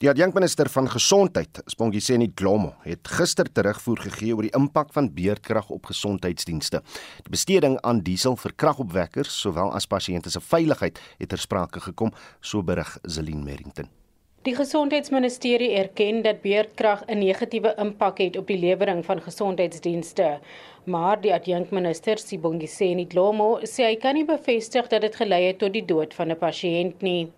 Die 0.00 0.08
adjunkminister 0.08 0.68
van 0.68 0.88
gesondheid, 0.88 1.62
Spongiseni 1.66 2.30
Glomo, 2.34 2.74
het 2.86 3.08
gister 3.08 3.52
terugvoer 3.52 3.98
gegee 3.98 4.34
oor 4.34 4.42
die 4.42 4.56
impak 4.56 4.92
van 4.92 5.10
beerdkrag 5.14 5.68
op 5.68 5.90
gesondheidsdienste. 5.90 6.82
Die 7.26 7.30
besteding 7.30 7.78
aan 7.80 8.00
diesel 8.00 8.36
vir 8.36 8.56
kragopwekkers, 8.56 9.40
sowel 9.40 9.74
as 9.76 9.86
pasiënte 9.86 10.30
se 10.30 10.40
veiligheid, 10.40 11.00
het 11.18 11.28
ter 11.28 11.38
sprake 11.38 11.80
gekom, 11.80 12.14
so 12.40 12.62
berig 12.62 12.98
Zelin 13.02 13.44
Merrington. 13.44 13.99
Die 14.42 14.54
gesondheidsministerie 14.56 15.74
erken 15.76 16.22
dat 16.22 16.40
beerdkrag 16.40 17.02
'n 17.06 17.18
negatiewe 17.18 17.74
impak 17.76 18.18
het 18.18 18.36
op 18.36 18.46
die 18.46 18.58
lewering 18.58 19.04
van 19.04 19.20
gesondheidsdienste, 19.20 20.38
maar 20.84 21.20
die 21.20 21.32
adjunkminister 21.34 22.18
Sibongiseni 22.18 23.06
Dlomo 23.06 23.58
sê 23.62 23.84
hy 23.84 23.96
kan 23.96 24.14
nie 24.14 24.24
bevestig 24.24 24.88
dat 24.88 25.00
dit 25.00 25.16
gelei 25.16 25.42
het 25.46 25.58
tot 25.58 25.72
die 25.72 25.84
dood 25.84 26.14
van 26.14 26.30
'n 26.30 26.38
pasiënt 26.38 27.02
nie. 27.02 27.32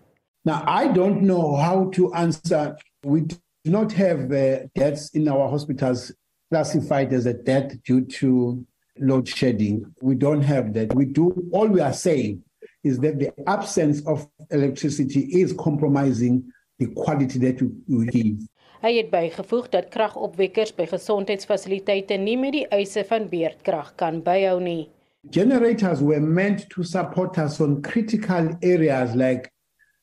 Now 0.44 0.62
I 0.82 0.92
don't 0.92 1.20
know 1.20 1.56
how 1.56 1.90
to 1.90 2.12
answer 2.12 2.76
we 3.00 3.20
do 3.26 3.36
not 3.64 3.92
have 3.92 4.30
uh, 4.30 4.66
deaths 4.74 5.10
in 5.10 5.28
our 5.28 5.48
hospitals 5.50 6.14
classified 6.50 7.12
as 7.12 7.26
a 7.26 7.32
death 7.32 7.82
due 7.82 8.06
to 8.06 8.58
load 8.94 9.28
shedding. 9.28 9.86
We 10.00 10.14
don't 10.14 10.44
have 10.44 10.72
that. 10.72 10.94
We 10.94 11.04
do 11.04 11.32
all 11.50 11.68
we 11.68 11.82
are 11.82 11.94
saying 11.94 12.44
is 12.84 12.98
that 13.00 13.18
the 13.18 13.32
absence 13.46 14.06
of 14.06 14.28
electricity 14.50 15.40
is 15.40 15.52
compromising 15.52 16.51
the 16.82 16.94
quality 16.94 17.38
that 17.38 17.60
we 17.88 18.06
give. 18.06 18.48
Hy 18.82 18.96
het 18.96 19.12
bygevoeg 19.12 19.68
dat 19.70 19.92
kragopwekkers 19.94 20.72
by 20.74 20.88
gesondheidsfasiliteite 20.90 22.16
nie 22.18 22.34
met 22.40 22.56
die 22.56 22.64
eise 22.74 23.04
van 23.06 23.28
beerdkrag 23.30 23.92
kan 24.00 24.18
byhou 24.26 24.58
nie. 24.62 24.90
Generators 25.30 26.02
were 26.02 26.20
meant 26.20 26.66
to 26.72 26.82
support 26.82 27.38
us 27.38 27.60
on 27.62 27.80
critical 27.82 28.50
areas 28.60 29.14
like 29.14 29.52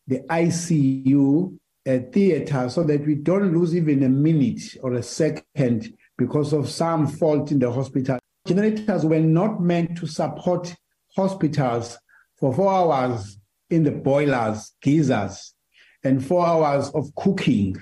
the 0.08 0.22
ICU 0.32 1.52
uh, 1.90 1.98
theater 2.14 2.70
so 2.70 2.84
that 2.84 3.06
we 3.06 3.16
don't 3.16 3.52
lose 3.52 3.76
even 3.76 4.04
a 4.04 4.10
minute 4.10 4.78
or 4.82 4.94
a 4.94 5.04
second 5.04 5.92
because 6.18 6.54
of 6.54 6.70
some 6.70 7.06
fault 7.06 7.52
in 7.52 7.60
the 7.60 7.70
hospital. 7.70 8.18
Generators 8.48 9.06
were 9.06 9.20
not 9.20 9.60
meant 9.60 9.98
to 9.98 10.08
support 10.08 10.74
hospitals 11.18 11.98
for 12.40 12.54
4 12.54 12.72
hours 12.72 13.38
in 13.70 13.84
the 13.84 13.92
boilers, 13.92 14.72
geysers 14.82 15.54
and 16.04 16.26
four 16.26 16.46
hours 16.46 16.90
of 16.90 17.14
cooking. 17.16 17.78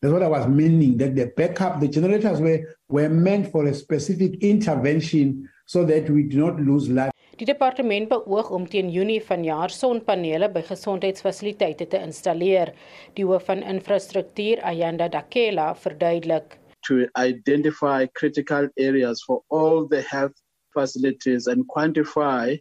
That's 0.00 0.12
what 0.12 0.22
I 0.22 0.28
was 0.28 0.48
meaning, 0.48 0.96
that 0.98 1.14
the 1.14 1.32
backup, 1.36 1.80
the 1.80 1.88
generators 1.88 2.40
were, 2.40 2.76
were 2.88 3.08
meant 3.08 3.52
for 3.52 3.66
a 3.66 3.74
specific 3.74 4.42
intervention 4.42 5.48
so 5.66 5.84
that 5.84 6.10
we 6.10 6.24
do 6.24 6.38
not 6.38 6.60
lose 6.60 6.88
life. 6.88 7.12
Die 7.38 7.46
departement 7.46 8.10
beoog 8.10 8.50
om 8.52 8.66
teen 8.66 8.90
Junie 8.92 9.22
vanjaar 9.24 9.72
sonpanele 9.72 10.50
by 10.52 10.60
gesondheidsfasiliteite 10.66 11.88
te 11.90 12.00
installeer. 12.02 12.74
Die 13.16 13.24
hoof 13.24 13.46
van 13.48 13.62
infrastruktuur, 13.62 14.60
Ayanda 14.68 15.08
Dakela, 15.10 15.72
verduidelik 15.74 16.58
to 16.82 17.08
identify 17.16 18.06
critical 18.14 18.68
areas 18.78 19.22
for 19.22 19.42
all 19.50 19.86
the 19.86 20.02
health 20.02 20.34
facilities 20.72 21.46
and 21.46 21.66
quantify 21.68 22.58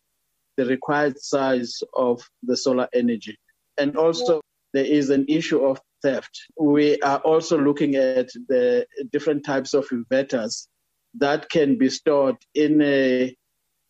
the 0.57 0.65
required 0.65 1.19
size 1.19 1.81
of 1.95 2.21
the 2.43 2.55
solar 2.55 2.87
energy. 2.93 3.37
And 3.77 3.97
also 3.97 4.41
there 4.73 4.85
is 4.85 5.09
an 5.09 5.25
issue 5.27 5.63
of 5.63 5.79
theft. 6.01 6.39
We 6.59 6.99
are 7.01 7.19
also 7.19 7.57
looking 7.57 7.95
at 7.95 8.29
the 8.47 8.85
different 9.11 9.45
types 9.45 9.73
of 9.73 9.87
inverters 9.89 10.67
that 11.15 11.49
can 11.49 11.77
be 11.77 11.89
stored 11.89 12.37
in 12.55 12.81
a, 12.81 13.35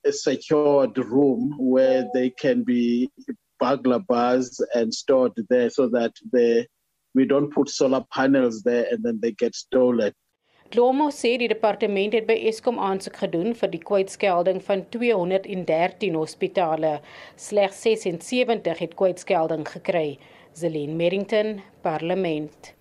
a 0.06 0.12
secured 0.12 0.98
room 0.98 1.56
where 1.58 2.08
they 2.14 2.32
can 2.32 2.64
be 2.64 3.10
burglar 3.60 4.00
bars 4.00 4.60
and 4.74 4.94
stored 4.94 5.34
there 5.50 5.70
so 5.70 5.88
that 5.90 6.14
the 6.32 6.66
we 7.14 7.26
don't 7.26 7.54
put 7.54 7.70
solar 7.70 8.06
panels 8.12 8.64
there 8.64 8.88
and 8.90 9.04
then 9.04 9.20
they 9.22 9.32
get 9.34 9.54
stolen. 9.54 10.14
Glomo 10.72 11.10
sê 11.12 11.34
die 11.36 11.50
departement 11.52 12.14
het 12.16 12.24
by 12.30 12.38
Eskom 12.48 12.78
aansoek 12.80 13.18
gedoen 13.26 13.52
vir 13.60 13.72
die 13.74 13.82
kwytskelding 13.84 14.62
van 14.64 14.86
213 14.94 16.16
hospitale. 16.16 16.94
Slegs 17.36 17.82
76 17.84 18.80
het 18.80 18.96
kwytskelding 18.96 19.66
gekry. 19.68 20.16
Zelene 20.54 20.94
Merrington, 20.94 21.62
Parlement. 21.82 22.74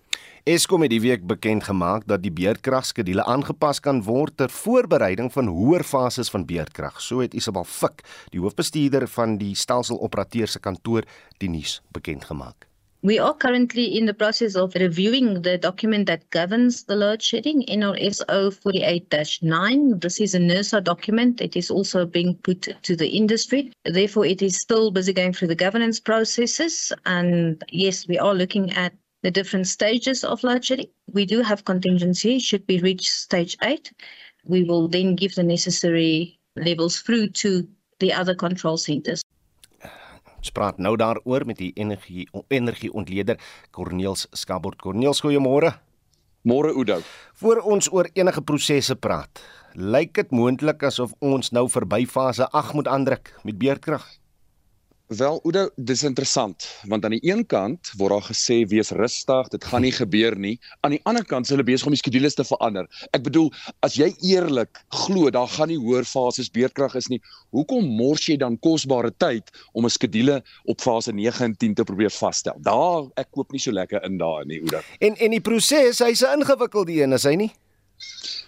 Eskom 0.42 0.82
het 0.82 0.90
die 0.90 1.02
week 1.04 1.26
bekend 1.28 1.62
gemaak 1.68 2.06
dat 2.10 2.22
die 2.24 2.32
beerdkragskedule 2.34 3.22
aangepas 3.22 3.78
kan 3.84 4.00
word 4.02 4.34
ter 4.40 4.50
voorbereiding 4.50 5.30
van 5.32 5.50
hoër 5.52 5.84
fases 5.86 6.32
van 6.32 6.46
beerdkrag. 6.48 6.98
So 7.00 7.22
het 7.22 7.36
Isabel 7.36 7.64
Fik, 7.64 8.02
die 8.34 8.40
hoofbestuurder 8.42 9.06
van 9.14 9.38
die 9.38 9.52
stelseloperateur 9.54 10.50
se 10.50 10.58
kantoor, 10.58 11.06
die 11.38 11.52
nuus 11.52 11.78
bekend 11.94 12.26
gemaak. 12.32 12.69
We 13.02 13.18
are 13.18 13.32
currently 13.32 13.96
in 13.96 14.04
the 14.04 14.12
process 14.12 14.54
of 14.54 14.74
reviewing 14.74 15.40
the 15.40 15.56
document 15.56 16.04
that 16.08 16.28
governs 16.28 16.84
the 16.84 16.96
load 16.96 17.22
shedding, 17.22 17.64
NRSO 17.66 18.52
48-9. 18.60 20.02
This 20.02 20.20
is 20.20 20.34
a 20.34 20.38
NERSA 20.38 20.84
document. 20.84 21.40
It 21.40 21.56
is 21.56 21.70
also 21.70 22.04
being 22.04 22.34
put 22.42 22.68
to 22.82 22.96
the 22.96 23.08
industry. 23.08 23.72
Therefore, 23.86 24.26
it 24.26 24.42
is 24.42 24.60
still 24.60 24.90
busy 24.90 25.14
going 25.14 25.32
through 25.32 25.48
the 25.48 25.54
governance 25.54 25.98
processes. 25.98 26.92
And 27.06 27.64
yes, 27.70 28.06
we 28.06 28.18
are 28.18 28.34
looking 28.34 28.70
at 28.72 28.92
the 29.22 29.30
different 29.30 29.66
stages 29.66 30.22
of 30.22 30.44
load 30.44 30.62
shedding. 30.62 30.90
We 31.10 31.24
do 31.24 31.40
have 31.40 31.64
contingency. 31.64 32.38
Should 32.38 32.64
we 32.68 32.80
reach 32.80 33.08
stage 33.08 33.56
8, 33.62 33.90
we 34.44 34.64
will 34.64 34.88
then 34.88 35.16
give 35.16 35.34
the 35.36 35.42
necessary 35.42 36.38
levels 36.54 37.00
through 37.00 37.28
to 37.28 37.66
the 37.98 38.12
other 38.12 38.34
control 38.34 38.76
centers. 38.76 39.22
Ons 40.40 40.52
praat 40.56 40.78
nou 40.80 40.94
daaroor 40.96 41.44
met 41.44 41.58
die 41.60 41.70
energie 41.76 42.24
energieontleder 42.48 43.36
Corneels 43.76 44.24
Skabord. 44.32 44.80
Corneels, 44.80 45.20
goeiemôre. 45.20 45.74
Môre 46.48 46.72
Oudo. 46.72 47.02
Voor 47.36 47.60
ons 47.68 47.90
oor 47.92 48.08
enige 48.16 48.40
prosesse 48.40 48.96
praat, 48.96 49.42
lyk 49.76 50.14
dit 50.16 50.32
moontlik 50.32 50.86
asof 50.88 51.12
ons 51.20 51.52
nou 51.52 51.66
verby 51.68 52.06
fase 52.08 52.48
8 52.56 52.72
moet 52.78 52.88
aandruk 52.88 53.34
met 53.44 53.60
beerdkrag. 53.60 54.06
Wel, 55.10 55.40
Oudo, 55.42 55.64
dis 55.74 56.04
interessant, 56.06 56.68
want 56.86 57.02
aan 57.04 57.16
die 57.16 57.24
een 57.26 57.40
kant 57.50 57.88
word 57.98 58.12
daar 58.14 58.26
gesê 58.28 58.60
wees 58.70 58.92
rustig, 58.94 59.48
dit 59.50 59.64
gaan 59.66 59.82
nie 59.82 59.90
gebeur 59.90 60.36
nie. 60.38 60.52
Aan 60.86 60.94
die 60.94 61.00
ander 61.02 61.24
kant 61.26 61.48
is 61.48 61.50
hulle 61.50 61.64
besig 61.66 61.88
om 61.90 61.96
die 61.96 61.98
skedules 61.98 62.38
te 62.38 62.44
verander. 62.46 62.86
Ek 63.10 63.24
bedoel, 63.26 63.48
as 63.82 63.96
jy 63.98 64.12
eerlik 64.22 64.78
glo 65.00 65.32
daar 65.34 65.50
gaan 65.50 65.72
nie 65.72 65.80
hoër 65.82 66.06
fases 66.06 66.46
beerdkrag 66.54 66.94
is 67.00 67.10
nie, 67.10 67.18
hoekom 67.50 67.88
mors 67.98 68.28
jy 68.30 68.36
dan 68.38 68.54
kosbare 68.62 69.10
tyd 69.10 69.50
om 69.74 69.82
'n 69.82 69.90
skedule 69.90 70.36
op 70.70 70.78
fase 70.78 71.10
9 71.10 71.44
en 71.44 71.56
10 71.58 71.74
te 71.74 71.84
probeer 71.90 72.14
vasstel? 72.14 72.62
Daar 72.62 73.10
ek 73.18 73.34
koop 73.34 73.50
nie 73.50 73.58
so 73.58 73.72
lekker 73.72 74.04
in 74.06 74.16
daar 74.16 74.46
nie, 74.46 74.60
Oudo. 74.62 74.78
En 75.00 75.18
en 75.18 75.30
die 75.30 75.42
proses, 75.42 75.98
hy's 75.98 76.22
'n 76.22 76.38
ingewikkelde 76.38 77.02
een, 77.02 77.12
is 77.12 77.24
hy 77.24 77.34
nie? 77.34 77.50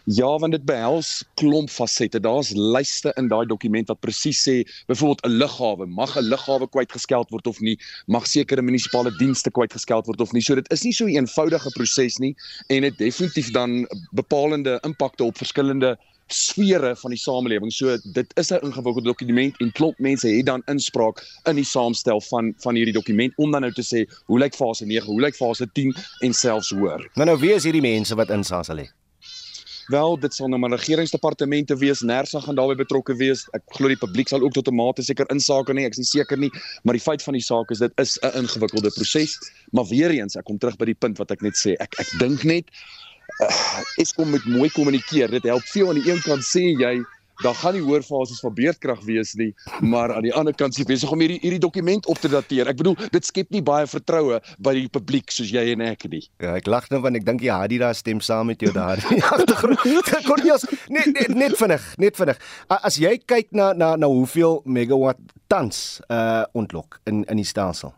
Ja, 0.05 0.39
want 0.39 0.53
dit 0.53 0.65
behels 0.65 1.25
klomp 1.35 1.71
fasette. 1.71 2.21
Daar's 2.21 2.51
lyste 2.51 3.13
in 3.17 3.29
daai 3.31 3.47
dokument 3.47 3.87
wat 3.89 4.01
presies 4.01 4.41
sê, 4.43 4.63
byvoorbeeld 4.91 5.27
'n 5.27 5.37
lughawe, 5.39 5.87
mag 5.87 6.17
'n 6.17 6.27
lughawe 6.27 6.67
kwytgeskeld 6.69 7.31
word 7.31 7.47
of 7.47 7.61
nie, 7.61 7.79
mag 8.07 8.27
sekere 8.27 8.63
munisipale 8.63 9.17
dienste 9.17 9.51
kwytgeskeld 9.51 10.07
word 10.07 10.21
of 10.21 10.33
nie. 10.33 10.43
So 10.43 10.55
dit 10.55 10.73
is 10.73 10.83
nie 10.83 10.93
so 10.93 11.05
'n 11.05 11.15
eenvoudige 11.15 11.71
proses 11.71 12.19
nie 12.19 12.35
en 12.67 12.83
dit 12.83 12.99
definitief 12.99 13.51
dan 13.51 13.87
bepalende 14.11 14.81
impakte 14.83 15.25
op 15.25 15.37
verskillende 15.37 15.97
sfere 16.27 16.97
van 16.97 17.11
die 17.11 17.19
samelewing. 17.19 17.73
So 17.73 17.97
dit 18.13 18.33
is 18.35 18.51
'n 18.51 18.59
ingewikkelde 18.63 19.09
dokument 19.09 19.61
en 19.61 19.73
klop 19.73 19.99
mense 19.99 20.29
het 20.29 20.47
dan 20.47 20.63
inspraak 20.67 21.23
in 21.45 21.55
die 21.55 21.65
saamstel 21.65 22.21
van 22.21 22.55
van 22.59 22.75
hierdie 22.75 22.95
dokument 22.95 23.33
om 23.37 23.51
dan 23.51 23.61
nou 23.61 23.73
te 23.73 23.83
sê 23.83 24.11
hoe 24.27 24.39
lyk 24.39 24.55
fase 24.55 24.85
9, 24.85 25.07
hoe 25.07 25.21
lyk 25.21 25.37
fase 25.37 25.73
10 25.73 25.95
en 26.21 26.33
selfs 26.33 26.71
hoër. 26.71 27.11
Nou 27.15 27.27
nou 27.27 27.39
wie 27.39 27.55
is 27.55 27.65
hierdie 27.65 27.81
mense 27.81 28.15
wat 28.15 28.31
insaas 28.31 28.67
sal 28.67 28.77
hê? 28.77 29.02
Wel, 29.87 30.19
dit 30.19 30.35
sal 30.35 30.49
nou 30.49 30.61
maar 30.61 30.71
regeringsdepartemente 30.71 31.77
wees, 31.77 32.01
NERSA 32.01 32.41
gaan 32.41 32.55
daarbey 32.55 32.77
betrokke 32.77 33.17
wees. 33.19 33.45
Ek 33.57 33.63
glo 33.77 33.89
die 33.91 33.99
publiek 33.99 34.29
sal 34.29 34.43
ook 34.43 34.55
tot 34.55 34.69
'n 34.69 34.75
mate 34.75 35.03
seker 35.03 35.27
insake 35.31 35.75
nie, 35.75 35.85
ek 35.85 35.93
is 35.93 35.99
nie 35.99 36.11
seker 36.11 36.39
nie, 36.39 36.51
maar 36.85 36.95
die 36.95 37.03
feit 37.03 37.23
van 37.23 37.35
die 37.35 37.43
saak 37.43 37.71
is 37.71 37.79
dit 37.79 37.93
is 37.97 38.19
'n 38.23 38.43
ingewikkelde 38.43 38.91
proses. 38.95 39.39
Maar 39.73 39.85
weer 39.87 40.11
eens, 40.11 40.37
ek 40.37 40.45
kom 40.45 40.59
terug 40.59 40.77
by 40.77 40.85
die 40.85 40.95
punt 40.95 41.19
wat 41.19 41.31
ek 41.31 41.43
net 41.43 41.55
sê. 41.55 41.75
Ek 41.81 41.95
ek 41.99 42.09
dink 42.19 42.45
net 42.45 42.65
uh, 43.41 43.81
Eskom 43.97 44.31
moet 44.31 44.45
mooi 44.45 44.71
kommunikeer. 44.71 45.31
Dit 45.31 45.45
help 45.45 45.65
veel 45.65 45.89
aan 45.89 46.01
die 46.01 46.11
een 46.11 46.23
kant 46.23 46.45
sê 46.45 46.63
jy 46.79 47.03
daar 47.43 47.55
gaan 47.55 47.75
nie 47.77 47.83
hoër 47.83 48.05
fases 48.07 48.41
van 48.45 48.55
beerdkrag 48.55 49.01
wees 49.07 49.35
nie, 49.39 49.51
maar 49.81 50.15
aan 50.15 50.27
die 50.27 50.35
ander 50.35 50.55
kant 50.55 50.79
is 50.79 50.87
besig 50.89 51.11
om 51.13 51.21
hierdie 51.23 51.41
hierdie 51.43 51.63
dokument 51.63 52.07
op 52.07 52.21
te 52.21 52.31
dateer. 52.33 52.71
Ek 52.73 52.79
bedoel, 52.81 52.97
dit 53.15 53.27
skep 53.27 53.51
nie 53.55 53.63
baie 53.65 53.87
vertroue 53.91 54.41
by 54.63 54.75
die 54.77 54.89
publiek 54.93 55.33
soos 55.35 55.51
jy 55.53 55.65
en 55.73 55.85
ek 55.87 56.07
nie. 56.13 56.23
Ja, 56.43 56.57
ek 56.59 56.69
lag 56.71 56.89
nou 56.93 57.03
want 57.05 57.19
ek 57.19 57.27
dink 57.27 57.43
jy 57.45 57.55
Hadida 57.55 57.93
stem 57.97 58.21
saam 58.25 58.53
met 58.53 58.63
jou 58.63 58.73
daar. 58.75 59.03
Cornelius, 60.29 60.67
net, 60.93 61.11
net 61.15 61.35
net 61.35 61.57
vinnig, 61.59 61.89
net 62.03 62.19
vinnig. 62.19 62.39
As 62.69 63.01
jy 63.01 63.17
kyk 63.19 63.51
na 63.57 63.73
na 63.73 63.95
na 63.97 64.11
hoeveel 64.11 64.61
megawatt 64.65 65.21
tans 65.53 66.01
uh 66.09 66.45
ontlok 66.53 67.01
in 67.07 67.25
in 67.25 67.41
die 67.41 67.49
stelsel. 67.49 67.95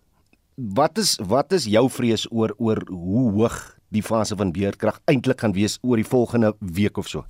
Wat 0.54 0.98
is 0.98 1.18
wat 1.22 1.52
is 1.52 1.66
jou 1.66 1.88
vrees 1.90 2.26
oor 2.30 2.54
oor 2.58 2.82
hoe 2.88 3.30
hoog 3.38 3.60
die 3.94 4.02
fase 4.02 4.36
van 4.38 4.52
beerdkrag 4.54 5.00
eintlik 5.10 5.42
gaan 5.42 5.54
wees 5.54 5.78
oor 5.82 5.98
die 5.98 6.08
volgende 6.08 6.54
week 6.58 6.98
of 6.98 7.08
so? 7.10 7.24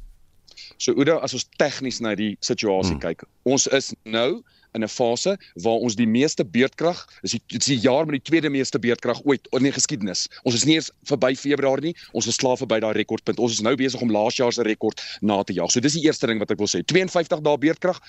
So 0.78 0.92
Oudo, 0.92 1.18
as 1.22 1.34
ons 1.36 1.46
tegnies 1.60 2.00
na 2.02 2.14
die 2.18 2.34
situasie 2.44 2.96
hmm. 2.96 3.02
kyk, 3.04 3.24
ons 3.44 3.66
is 3.70 3.92
nou 4.04 4.42
in 4.74 4.82
'n 4.82 4.88
fase 4.88 5.36
waar 5.62 5.80
ons 5.86 5.94
die 5.94 6.06
meeste 6.06 6.44
beerdkrag, 6.44 6.98
dis 7.22 7.36
die 7.36 7.42
dis 7.46 7.66
die 7.66 7.78
jaar 7.78 8.06
met 8.06 8.18
die 8.18 8.30
tweede 8.30 8.50
meeste 8.50 8.78
beerdkrag 8.78 9.20
ooit 9.24 9.46
in 9.52 9.62
die 9.62 9.72
geskiedenis. 9.72 10.26
Ons 10.42 10.54
is 10.54 10.64
nie 10.64 10.74
eens 10.74 10.90
verby 11.06 11.34
Februarie 11.34 11.92
nie, 11.92 11.96
ons 12.12 12.26
is 12.26 12.36
klaar 12.36 12.58
verby 12.58 12.80
daai 12.80 12.92
rekordpunt. 12.92 13.38
Ons 13.38 13.52
is 13.52 13.60
nou 13.60 13.74
besig 13.76 14.00
om 14.00 14.10
laas 14.10 14.36
jaar 14.36 14.52
se 14.52 14.62
rekord 14.62 15.00
na 15.20 15.42
te 15.42 15.52
jaag. 15.52 15.70
So 15.70 15.80
dis 15.80 15.94
die 15.94 16.06
eerste 16.06 16.26
ding 16.26 16.38
wat 16.38 16.50
ek 16.50 16.58
wil 16.58 16.70
sê. 16.70 16.82
52 16.82 17.40
dae 17.40 17.58
beerdkrag. 17.58 18.00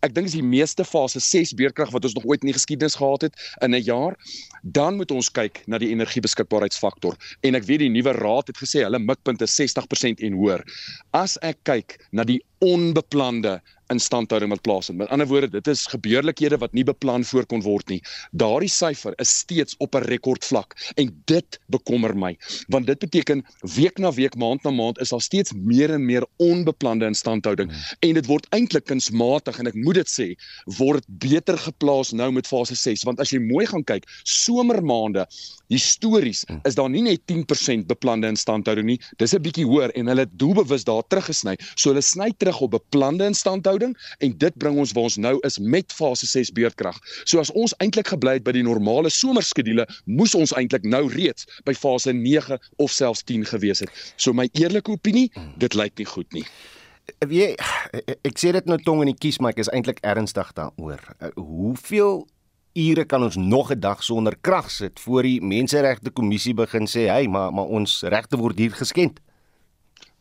Ek 0.00 0.14
dink 0.14 0.30
dis 0.30 0.38
die 0.38 0.44
meeste 0.44 0.84
fase 0.84 1.20
6 1.20 1.52
beerdkrag 1.54 1.90
wat 1.92 2.04
ons 2.04 2.14
nog 2.16 2.24
ooit 2.24 2.40
in 2.40 2.48
die 2.48 2.56
geskiedenis 2.56 2.96
gehad 2.96 3.22
het 3.22 3.34
in 3.60 3.74
'n 3.74 3.82
jaar. 3.84 4.16
Dan 4.62 4.96
moet 4.96 5.10
ons 5.10 5.28
kyk 5.28 5.62
na 5.66 5.78
die 5.78 5.90
energiebeskikbaarheidsfaktor 5.92 7.16
en 7.42 7.54
ek 7.54 7.64
weet 7.64 7.80
die 7.80 7.92
nuwe 7.92 8.12
raad 8.12 8.46
het 8.46 8.56
gesê 8.56 8.84
hulle 8.84 8.98
mikpunt 8.98 9.42
is 9.42 9.54
60% 9.60 10.20
en 10.20 10.32
hoër. 10.32 10.64
As 11.12 11.36
ek 11.42 11.58
kyk 11.64 11.98
na 12.12 12.24
die 12.24 12.40
onbeplande 12.60 13.60
instandhouding 13.90 14.50
wat 14.50 14.62
plaasvind. 14.66 14.98
Met 14.98 15.08
ander 15.14 15.26
woorde, 15.26 15.50
dit 15.50 15.66
is 15.66 15.86
gebeurlikhede 15.90 16.58
wat 16.58 16.72
nie 16.76 16.84
beplan 16.84 17.24
voor 17.24 17.46
kon 17.46 17.62
word 17.64 17.88
nie. 17.88 18.00
Daardie 18.32 18.70
syfer 18.70 19.14
is 19.22 19.32
steeds 19.42 19.76
op 19.78 19.94
'n 19.94 20.06
rekordvlak 20.06 20.74
en 20.96 21.12
dit 21.24 21.58
bekommer 21.66 22.16
my, 22.16 22.36
want 22.68 22.86
dit 22.86 22.98
beteken 22.98 23.44
week 23.76 23.98
na 23.98 24.12
week, 24.12 24.36
maand 24.36 24.62
na 24.62 24.70
maand 24.70 24.98
is 25.00 25.08
daar 25.08 25.20
steeds 25.20 25.52
meer 25.52 25.90
en 25.94 26.04
meer 26.04 26.26
onbeplande 26.36 27.06
instandhouding 27.06 27.70
hmm. 27.70 27.80
en 28.00 28.14
dit 28.14 28.26
word 28.26 28.46
eintlik 28.50 28.84
kunsmatig 28.84 29.58
en 29.58 29.66
ek 29.66 29.74
moet 29.74 29.94
dit 29.94 30.08
sê, 30.08 30.28
word 30.78 31.04
beter 31.08 31.58
geplaas 31.58 32.12
nou 32.12 32.30
met 32.32 32.46
fase 32.46 32.74
6, 32.74 33.04
want 33.04 33.20
as 33.20 33.30
jy 33.30 33.40
mooi 33.40 33.66
gaan 33.66 33.84
kyk, 33.84 34.06
somermaande 34.24 35.26
histories 35.68 36.44
hmm. 36.48 36.60
is 36.64 36.74
daar 36.74 36.90
nie 36.90 37.02
net 37.02 37.20
10% 37.30 37.86
beplande 37.86 38.28
instandhouding 38.28 38.86
nie, 38.86 39.00
dis 39.18 39.34
'n 39.34 39.42
bietjie 39.42 39.66
hoër 39.66 39.90
en 39.94 40.06
hulle 40.06 40.26
doelbewus 40.36 40.84
daar 40.84 41.02
teruggesny. 41.08 41.56
So 41.74 41.90
hulle 41.90 42.02
sny 42.02 42.30
terug 42.38 42.60
op 42.60 42.70
beplande 42.70 43.24
instandhouding 43.24 43.79
verhouding 43.80 43.96
en 44.18 44.38
dit 44.38 44.56
bring 44.58 44.78
ons 44.78 44.92
waar 44.92 45.08
ons 45.08 45.16
nou 45.16 45.38
is 45.46 45.58
met 45.58 45.92
fase 45.92 46.26
6 46.26 46.52
beerdkrag. 46.52 46.98
So 47.24 47.40
as 47.40 47.50
ons 47.52 47.74
eintlik 47.80 48.08
gebly 48.08 48.38
het 48.38 48.44
by 48.44 48.52
die 48.52 48.64
normale 48.64 49.10
somerskedule, 49.10 49.86
moes 50.06 50.34
ons 50.34 50.52
eintlik 50.56 50.84
nou 50.84 51.08
reeds 51.08 51.46
by 51.64 51.74
fase 51.74 52.12
9 52.12 52.58
of 52.78 52.90
selfs 52.90 53.24
10 53.24 53.46
gewees 53.46 53.80
het. 53.80 53.90
So 54.16 54.32
my 54.32 54.48
eerlike 54.52 54.90
opinie, 54.90 55.30
dit 55.58 55.74
lyk 55.74 55.96
nie 55.98 56.06
goed 56.06 56.30
nie. 56.32 56.44
Wie 57.26 57.54
ek 58.22 58.36
sê 58.38 58.52
dit 58.52 58.66
nou 58.66 58.78
tong 58.84 59.02
in 59.02 59.10
die 59.10 59.18
kies, 59.18 59.40
maar 59.40 59.54
ek 59.54 59.64
is 59.64 59.72
eintlik 59.72 59.98
ernstig 60.06 60.52
daaroor. 60.54 61.00
Hoeveel 61.36 62.22
ure 62.78 63.04
kan 63.04 63.24
ons 63.26 63.36
nog 63.36 63.72
'n 63.72 63.80
dag 63.80 64.02
sonder 64.02 64.36
krag 64.40 64.70
sit 64.70 65.00
voor 65.00 65.22
die 65.22 65.40
menseregte 65.42 66.10
kommissie 66.10 66.54
begin 66.54 66.86
sê, 66.86 67.10
"Hey, 67.10 67.26
maar 67.26 67.52
maar 67.52 67.66
ons 67.66 68.02
regte 68.02 68.36
word 68.36 68.58
hier 68.58 68.70
geskend." 68.70 69.18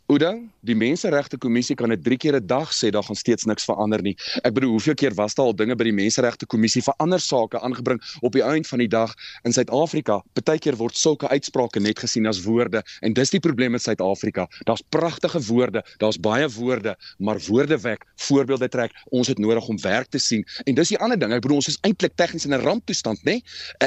Oudang, 0.09 0.47
die 0.65 0.73
Menseregte 0.73 1.37
Kommissie 1.37 1.75
kan 1.77 1.91
dit 1.93 2.01
3 2.01 2.15
keer 2.17 2.35
'n 2.35 2.47
dag 2.47 2.71
sê, 2.73 2.89
daar 2.89 3.03
gaan 3.03 3.15
steeds 3.15 3.45
niks 3.45 3.63
verander 3.63 4.01
nie. 4.01 4.15
Ek 4.41 4.53
bedoel, 4.53 4.71
hoeveel 4.71 4.95
keer 4.95 5.13
was 5.13 5.35
daar 5.35 5.45
al 5.45 5.55
dinge 5.55 5.75
by 5.75 5.83
die 5.83 5.93
Menseregte 5.93 6.47
Kommissie 6.47 6.81
vir 6.81 6.93
ander 6.97 7.19
sake 7.19 7.61
aangebring 7.61 8.01
op 8.21 8.33
die 8.33 8.41
einde 8.41 8.67
van 8.67 8.79
die 8.79 8.87
dag 8.87 9.13
in 9.43 9.53
Suid-Afrika? 9.53 10.23
Partykeer 10.33 10.75
word 10.77 10.97
sulke 10.97 11.29
uitsprake 11.29 11.79
net 11.79 11.99
gesien 11.99 12.25
as 12.25 12.41
woorde 12.41 12.81
en 13.01 13.13
dis 13.13 13.29
die 13.29 13.39
probleem 13.39 13.71
met 13.71 13.81
Suid-Afrika. 13.81 14.47
Daar's 14.65 14.81
pragtige 14.89 15.41
woorde, 15.45 15.85
daar's 15.99 16.17
baie 16.17 16.49
woorde, 16.49 16.95
maar 17.19 17.37
woorde 17.47 17.77
wek, 17.77 18.05
voorbeelde 18.15 18.67
trek. 18.67 18.91
Ons 19.11 19.27
het 19.27 19.37
nodig 19.37 19.67
om 19.67 19.77
werk 19.81 20.09
te 20.09 20.17
sien. 20.17 20.43
En 20.65 20.73
dis 20.73 20.87
die 20.87 20.97
ander 20.97 21.19
ding. 21.19 21.33
Ek 21.33 21.41
bedoel, 21.41 21.57
ons 21.57 21.67
is 21.67 21.77
eintlik 21.81 22.15
tegnies 22.15 22.45
in 22.45 22.53
'n 22.53 22.61
ramptoestand, 22.61 23.23
né? 23.25 23.41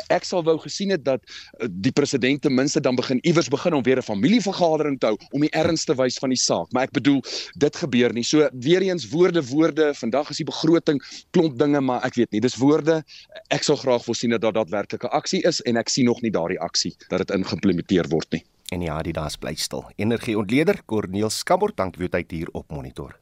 Ek 0.09 0.25
sal 0.25 0.45
wou 0.45 0.59
gesien 0.59 0.91
het 0.91 1.05
dat 1.05 1.21
eh, 1.59 1.67
die 1.69 1.93
president 1.93 2.43
ten 2.43 2.54
minste 2.54 2.80
dan 2.80 2.95
begin 2.95 3.19
iewers 3.23 3.49
begin 3.49 3.75
om 3.75 3.82
weer 3.82 3.99
'n 3.99 4.02
familievergadering 4.02 5.00
te 5.00 5.06
hou 5.06 5.19
om 5.32 5.41
die 5.41 5.50
erns 5.50 5.85
te 5.85 5.95
wys 5.95 6.11
wys 6.12 6.20
van 6.20 6.32
die 6.32 6.40
saak, 6.40 6.72
maar 6.72 6.88
ek 6.88 6.96
bedoel 6.98 7.20
dit 7.56 7.76
gebeur 7.76 8.12
nie. 8.12 8.25
So 8.25 8.48
weer 8.52 8.82
eens 8.82 9.08
woorde 9.10 9.42
woorde, 9.48 9.92
vandag 9.94 10.30
is 10.30 10.42
die 10.42 10.48
begroting 10.48 11.00
klomp 11.32 11.58
dinge, 11.58 11.80
maar 11.80 12.04
ek 12.04 12.18
weet 12.20 12.32
nie, 12.32 12.40
dis 12.40 12.56
woorde. 12.60 13.02
Ek 13.50 13.64
sal 13.64 13.76
graag 13.80 14.04
wil 14.06 14.14
sien 14.14 14.30
dat 14.34 14.42
daar 14.42 14.52
daadwerklike 14.60 15.08
aksie 15.12 15.42
is 15.48 15.62
en 15.62 15.76
ek 15.76 15.88
sien 15.88 16.06
nog 16.06 16.22
nie 16.22 16.32
daardie 16.32 16.60
aksie 16.60 16.94
dat 17.08 17.25
dit 17.25 17.34
ingeïmplementeer 17.36 18.08
word 18.12 18.30
nie. 18.32 18.44
En 18.72 18.80
ja, 18.80 19.00
die 19.04 19.12
daas 19.12 19.36
bly 19.36 19.54
stil. 19.56 19.84
Energieontleder 20.00 20.82
Corneel 20.86 21.30
Skabort, 21.30 21.76
dankie 21.76 22.00
vir 22.00 22.08
u 22.08 22.12
tyd 22.16 22.30
hier 22.32 22.52
op 22.56 22.70
Monitor. 22.72 23.18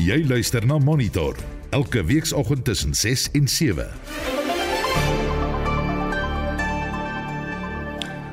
Jy 0.00 0.22
luister 0.24 0.64
na 0.66 0.78
Monitor 0.80 1.36
elke 1.70 2.02
weekoggend 2.04 2.64
tussen 2.64 2.94
6 2.94 3.30
en 3.36 3.48
7. 3.48 4.39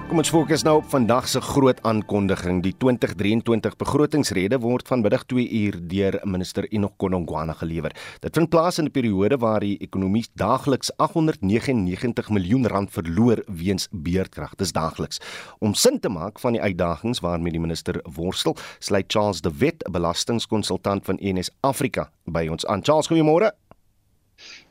Kom 0.07 0.21
ons 0.21 0.29
fokus 0.31 0.61
nou 0.63 0.77
op 0.79 0.85
vandag 0.87 1.25
se 1.27 1.41
groot 1.43 1.81
aankondiging. 1.83 2.61
Die 2.63 2.71
2023 2.79 3.73
begrotingsrede 3.75 4.55
word 4.63 4.87
vanmiddag 4.87 5.25
2 5.27 5.43
uur 5.65 5.75
deur 5.91 6.15
minister 6.23 6.63
Enoch 6.71 6.93
Konongwana 6.95 7.51
gelewer. 7.59 7.91
Dit 8.23 8.39
vind 8.39 8.47
plaas 8.49 8.79
in 8.79 8.85
'n 8.87 8.91
periode 8.91 9.37
waar 9.37 9.59
die 9.59 9.75
ekonomie 9.83 10.23
daagliks 10.33 10.91
899 10.95 12.29
miljoen 12.29 12.67
rand 12.67 12.91
verloor 12.91 13.43
weens 13.47 13.87
beerdkrag. 13.91 14.55
Dis 14.55 14.71
daagliks. 14.71 15.19
Om 15.59 15.73
sin 15.73 15.99
te 15.99 16.09
maak 16.09 16.39
van 16.39 16.51
die 16.51 16.61
uitdagings 16.61 17.19
waarmee 17.19 17.51
die 17.51 17.61
minister 17.61 17.99
worstel, 18.03 18.55
sluit 18.79 19.05
Charles 19.07 19.41
de 19.41 19.51
Wet, 19.57 19.83
'n 19.87 19.91
belastingkonsultant 19.91 21.05
van 21.05 21.19
NS 21.19 21.49
Afrika, 21.59 22.11
by 22.25 22.47
ons 22.47 22.65
aan. 22.65 22.83
Charles, 22.83 23.07
goeiemôre. 23.07 23.66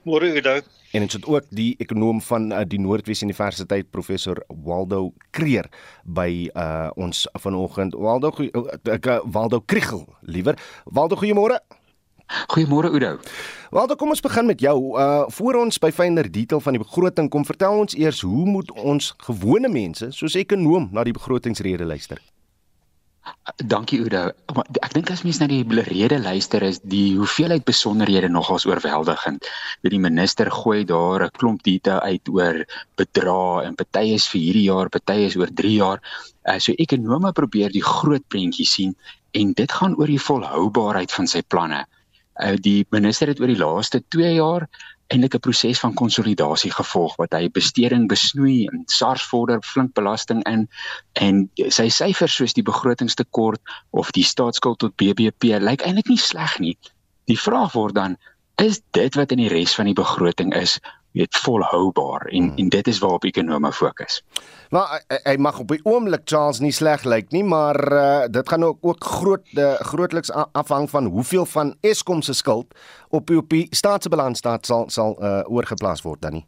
Môre 0.06 0.36
Udo. 0.36 0.60
En 0.92 1.00
dit 1.00 1.14
is 1.14 1.24
ook 1.24 1.44
die 1.50 1.74
ekonom 1.82 2.20
van 2.22 2.52
uh, 2.52 2.60
die 2.66 2.78
Noordwes 2.80 3.22
Universiteit 3.22 3.90
professor 3.90 4.38
Waldo 4.48 5.12
Kreer 5.30 5.66
by 6.04 6.48
uh, 6.54 6.90
ons 6.94 7.26
vanoggend. 7.42 7.96
Waldo 7.98 8.30
ek 8.92 9.10
uh, 9.10 9.18
Waldo 9.24 9.60
Kriegel, 9.60 10.06
liewer. 10.20 10.54
Waldo, 10.84 11.18
goeiemôre. 11.18 11.58
Goeiemôre 12.54 12.90
Udo. 12.94 13.16
Waldo, 13.70 13.98
kom 13.98 14.14
ons 14.14 14.22
begin 14.22 14.46
met 14.46 14.62
jou. 14.62 14.78
Uh 14.94 15.26
voor 15.34 15.58
ons 15.60 15.78
by 15.82 15.90
fynere 15.94 16.30
detail 16.30 16.62
van 16.62 16.78
die 16.78 16.82
begroting 16.82 17.30
kom, 17.30 17.44
vertel 17.46 17.82
ons 17.82 17.98
eers 17.98 18.22
hoe 18.26 18.46
moet 18.46 18.70
ons 18.78 19.12
gewone 19.26 19.70
mense 19.70 20.10
soos 20.14 20.38
ekonom 20.38 20.88
na 20.94 21.06
die 21.06 21.14
begrotingsrede 21.14 21.86
luister? 21.86 22.22
Dankie 23.56 24.00
Oudo. 24.02 24.30
Ek 24.84 24.92
dink 24.94 25.10
as 25.10 25.22
mens 25.24 25.38
na 25.40 25.46
die 25.50 25.64
rede 25.86 26.18
luister 26.22 26.62
is 26.66 26.78
die 26.82 27.16
hoeveelheid 27.16 27.64
besonderhede 27.66 28.28
nogals 28.30 28.66
oorweldigend. 28.68 29.46
Wie 29.82 29.92
die 29.94 30.02
minister 30.02 30.50
gooi 30.50 30.84
daar 30.84 31.24
'n 31.24 31.34
klomp 31.38 31.62
detail 31.62 32.00
uit 32.00 32.28
oor 32.28 32.64
bedrae 32.96 33.64
en 33.66 33.74
party 33.74 34.14
is 34.14 34.28
vir 34.28 34.40
hierdie 34.40 34.66
jaar, 34.70 34.88
party 34.88 35.18
is 35.26 35.36
oor 35.36 35.50
3 35.50 35.74
jaar. 35.74 36.00
Uh, 36.44 36.58
so 36.58 36.72
ekonome 36.72 37.32
probeer 37.32 37.70
die 37.72 37.82
groot 37.82 38.26
prentjie 38.28 38.66
sien 38.66 38.96
en 39.32 39.52
dit 39.52 39.72
gaan 39.72 39.96
oor 39.96 40.06
die 40.06 40.22
volhoubaarheid 40.28 41.12
van 41.12 41.26
sy 41.26 41.42
planne. 41.42 41.86
Uh, 42.42 42.54
die 42.60 42.86
minister 42.90 43.28
het 43.28 43.40
oor 43.40 43.50
die 43.50 43.62
laaste 43.62 44.02
2 44.08 44.34
jaar 44.34 44.68
eintlik 45.12 45.34
'n 45.34 45.44
proses 45.46 45.80
van 45.80 45.94
konsolidasie 45.94 46.70
gevolg 46.70 47.16
wat 47.16 47.32
hy 47.32 47.48
besteding 47.50 48.08
besnoei 48.08 48.66
en 48.66 48.82
SARS 48.86 49.22
vorder 49.30 49.62
flink 49.62 49.94
belasting 49.94 50.42
in 50.50 50.68
en 51.12 51.50
sy 51.68 51.88
syfers 51.88 52.34
soos 52.34 52.54
die 52.54 52.66
begrotingstekort 52.66 53.60
of 53.90 54.10
die 54.10 54.24
staatsskuld 54.24 54.78
tot 54.78 54.96
BBP 54.96 55.60
lyk 55.60 55.82
eintlik 55.82 56.08
nie 56.08 56.18
sleg 56.18 56.58
nie. 56.58 56.76
Die 57.26 57.38
vraag 57.38 57.72
word 57.72 57.94
dan 57.94 58.16
is 58.56 58.80
dit 58.90 59.14
wat 59.14 59.32
in 59.32 59.38
die 59.44 59.52
res 59.52 59.74
van 59.74 59.86
die 59.86 59.98
begroting 59.98 60.54
is 60.54 60.80
weet 61.16 61.36
volhoubaar 61.42 62.26
en 62.26 62.48
hmm. 62.48 62.56
en 62.56 62.68
dit 62.68 62.86
is 62.86 62.98
waarop 62.98 63.24
ekonome 63.24 63.72
fokus. 63.72 64.22
Maar 64.70 65.02
hy, 65.08 65.18
hy 65.24 65.36
mag 65.40 65.58
op 65.62 65.72
die 65.72 65.80
oomblik 65.84 66.26
Charles 66.28 66.60
nie 66.60 66.72
sleg 66.74 67.06
lyk 67.08 67.30
nie, 67.34 67.44
maar 67.44 67.78
uh, 67.92 68.24
dit 68.30 68.48
gaan 68.48 68.64
ook 68.64 68.78
ook 68.84 69.04
groot 69.04 69.54
uh, 69.54 69.74
grootliks 69.90 70.32
afhang 70.52 70.90
van 70.90 71.08
hoeveel 71.14 71.46
van 71.46 71.76
Eskom 71.80 72.22
se 72.22 72.34
skuld 72.34 72.74
op 73.08 73.30
op 73.30 73.48
die 73.50 73.66
staatsbalans 73.70 74.38
staat 74.38 74.66
sal 74.66 74.90
sal 74.90 75.16
uh, 75.20 75.42
oorgeplaas 75.48 76.04
word 76.04 76.22
dan 76.22 76.40
nie. 76.40 76.46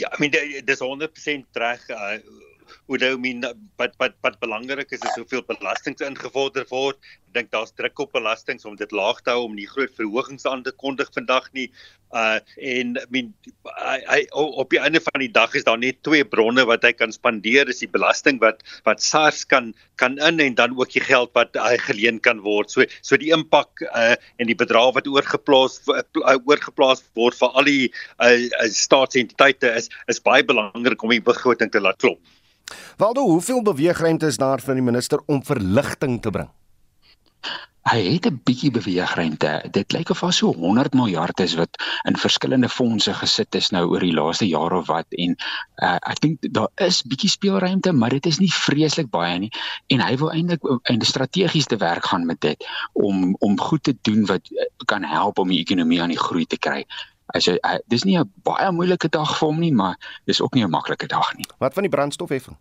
Ja, 0.00 0.08
I 0.16 0.16
mean 0.18 0.64
dis 0.64 0.80
100% 0.80 1.60
reg. 1.60 1.88
Uh, 1.88 2.16
nou 2.88 3.16
min 3.18 3.44
wat 3.78 3.94
wat 3.98 4.14
wat 4.22 4.38
belangrik 4.40 4.90
is 4.92 5.00
is 5.00 5.16
hoeveel 5.16 5.42
belasting 5.46 5.96
ingevorder 6.00 6.66
word. 6.70 6.98
Ek 7.30 7.34
dink 7.38 7.50
daar's 7.52 7.72
druk 7.72 7.98
op 7.98 8.12
belastings 8.12 8.64
om 8.64 8.76
dit 8.76 8.90
laag 8.92 9.22
te 9.22 9.30
hou 9.30 9.44
om 9.46 9.54
nie 9.54 9.66
groot 9.66 9.92
verhogings 9.96 10.44
aan 10.46 10.62
te 10.62 10.72
kondig 10.72 11.08
vandag 11.14 11.48
nie. 11.52 11.70
Uh 12.12 12.40
en 12.58 12.98
min 13.08 13.30
hy 13.64 14.18
op 14.32 14.70
die 14.70 14.80
einde 14.80 15.00
van 15.00 15.22
die 15.22 15.30
dag 15.32 15.54
is 15.54 15.64
daar 15.64 15.78
net 15.78 16.02
twee 16.02 16.24
bronne 16.24 16.66
wat 16.68 16.82
hy 16.84 16.92
kan 16.92 17.12
spandeer 17.12 17.70
is 17.72 17.80
die 17.80 17.88
belasting 17.88 18.40
wat 18.42 18.60
wat 18.84 19.00
SARS 19.00 19.46
kan 19.46 19.72
kan 19.96 20.18
in 20.18 20.40
en 20.40 20.54
dan 20.54 20.76
ook 20.76 20.92
die 20.92 21.04
geld 21.04 21.32
wat 21.38 21.56
hy 21.56 21.78
geleen 21.86 22.20
kan 22.20 22.42
word. 22.44 22.70
So 22.70 22.84
so 23.00 23.16
die 23.16 23.32
impak 23.32 23.86
uh 23.94 24.18
en 24.36 24.50
die 24.50 24.58
bedrag 24.58 24.92
wat 24.98 25.08
oorgeplaas 25.08 25.80
uh, 25.88 26.36
oorgeplaas 26.44 27.06
word 27.14 27.38
vir 27.38 27.56
al 27.56 27.70
die 27.70 27.88
uh, 28.18 28.68
staatsentiteite 28.68 29.72
is 29.80 29.88
is 30.12 30.20
baie 30.20 30.44
belangrik 30.44 31.02
om 31.02 31.14
die 31.14 31.24
begroting 31.32 31.72
te 31.72 31.80
laat 31.80 32.02
klop. 32.02 32.20
Waldo, 32.96 33.20
hoeveel 33.20 33.62
beweegruimte 33.62 34.26
is 34.26 34.36
daar 34.36 34.60
vir 34.60 34.74
die 34.74 34.82
minister 34.82 35.22
om 35.26 35.44
verligting 35.44 36.20
te 36.22 36.30
bring? 36.30 36.50
Hy 37.82 37.98
het 38.14 38.26
'n 38.26 38.40
bietjie 38.44 38.70
beweegruimte. 38.70 39.68
Dit 39.70 39.92
lyk 39.92 40.10
of 40.10 40.20
daar 40.20 40.32
so 40.32 40.52
100 40.54 40.94
miljard 40.94 41.40
is 41.40 41.54
wat 41.54 41.82
in 42.02 42.16
verskillende 42.16 42.68
fondse 42.68 43.14
gesit 43.14 43.54
is 43.54 43.70
nou 43.70 43.88
oor 43.90 44.00
die 44.00 44.12
laaste 44.14 44.46
jaar 44.46 44.72
of 44.72 44.86
wat 44.86 45.06
en 45.10 45.34
uh, 45.82 45.98
ek 46.10 46.20
dink 46.20 46.38
daar 46.50 46.68
is 46.74 47.02
bietjie 47.02 47.30
speelruimte, 47.30 47.92
maar 47.92 48.10
dit 48.10 48.26
is 48.26 48.38
nie 48.38 48.52
vreeslik 48.52 49.10
baie 49.10 49.38
nie 49.38 49.50
en 49.86 50.00
hy 50.00 50.16
wil 50.16 50.30
eintlik 50.30 50.62
eintlik 50.62 51.10
strategies 51.10 51.66
te 51.66 51.76
werk 51.76 52.06
gaan 52.06 52.26
met 52.26 52.40
dit 52.40 52.64
om 52.92 53.34
om 53.38 53.58
goed 53.58 53.82
te 53.82 53.96
doen 54.02 54.26
wat 54.30 54.46
eh, 54.54 54.70
kan 54.86 55.02
help 55.02 55.38
om 55.38 55.48
die 55.48 55.60
ekonomie 55.60 56.02
aan 56.02 56.14
die 56.14 56.22
groei 56.22 56.46
te 56.46 56.58
kry. 56.58 56.86
As 57.34 57.46
hy, 57.46 57.56
hy 57.62 57.78
dis 57.88 58.04
nie 58.04 58.18
'n 58.18 58.30
baie 58.44 58.72
moeilike 58.72 59.08
dag 59.08 59.38
vir 59.38 59.48
hom 59.48 59.60
nie, 59.60 59.72
maar 59.72 59.96
dis 60.26 60.40
ook 60.40 60.54
nie 60.54 60.64
'n 60.64 60.70
maklike 60.70 61.06
dag 61.06 61.34
nie. 61.36 61.46
Wat 61.58 61.74
van 61.74 61.82
die 61.82 61.90
brandstofheffing? 61.96 62.56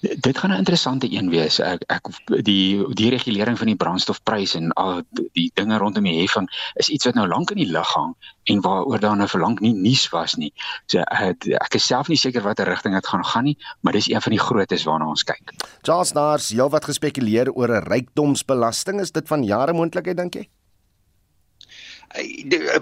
Dit 0.00 0.38
gaan 0.38 0.50
'n 0.50 0.62
interessante 0.62 1.12
een 1.12 1.28
wees. 1.30 1.58
Ek 1.58 1.82
ek 1.86 2.04
die 2.26 2.94
die 2.94 3.10
regulering 3.10 3.58
van 3.58 3.66
die 3.66 3.76
brandstofpryse 3.76 4.58
en 4.58 4.72
al 4.72 5.02
die 5.32 5.50
dinge 5.54 5.78
rondom 5.78 6.04
die 6.04 6.20
heffing 6.20 6.48
is 6.74 6.88
iets 6.88 7.04
wat 7.04 7.14
nou 7.14 7.26
lank 7.28 7.50
in 7.50 7.56
die 7.56 7.70
lug 7.70 7.92
hang 7.94 8.14
en 8.42 8.60
waaroor 8.60 9.00
daar 9.00 9.16
nou 9.16 9.28
verlang 9.28 9.60
nie 9.60 9.74
nuus 9.74 10.08
was 10.08 10.34
nie. 10.34 10.52
So 10.86 10.98
ek, 10.98 11.46
ek 11.46 11.74
is 11.74 11.86
self 11.86 12.08
nie 12.08 12.16
seker 12.16 12.42
watter 12.42 12.66
rigting 12.66 12.94
dit 12.94 13.06
gaan 13.06 13.24
gaan 13.24 13.44
nie, 13.44 13.58
maar 13.80 13.92
dis 13.92 14.10
een 14.10 14.22
van 14.22 14.30
die 14.30 14.40
grootes 14.40 14.84
waarna 14.84 15.06
ons 15.06 15.22
kyk. 15.22 15.54
Charles 15.82 16.12
Naars, 16.12 16.48
heelwat 16.48 16.84
gespekuleer 16.84 17.52
oor 17.52 17.68
'n 17.68 17.86
rykdomsbelasting. 17.86 19.00
Is 19.00 19.12
dit 19.12 19.28
van 19.28 19.44
jare 19.44 19.72
moontlikheid 19.72 20.16
dink 20.16 20.34
jy? 20.34 20.48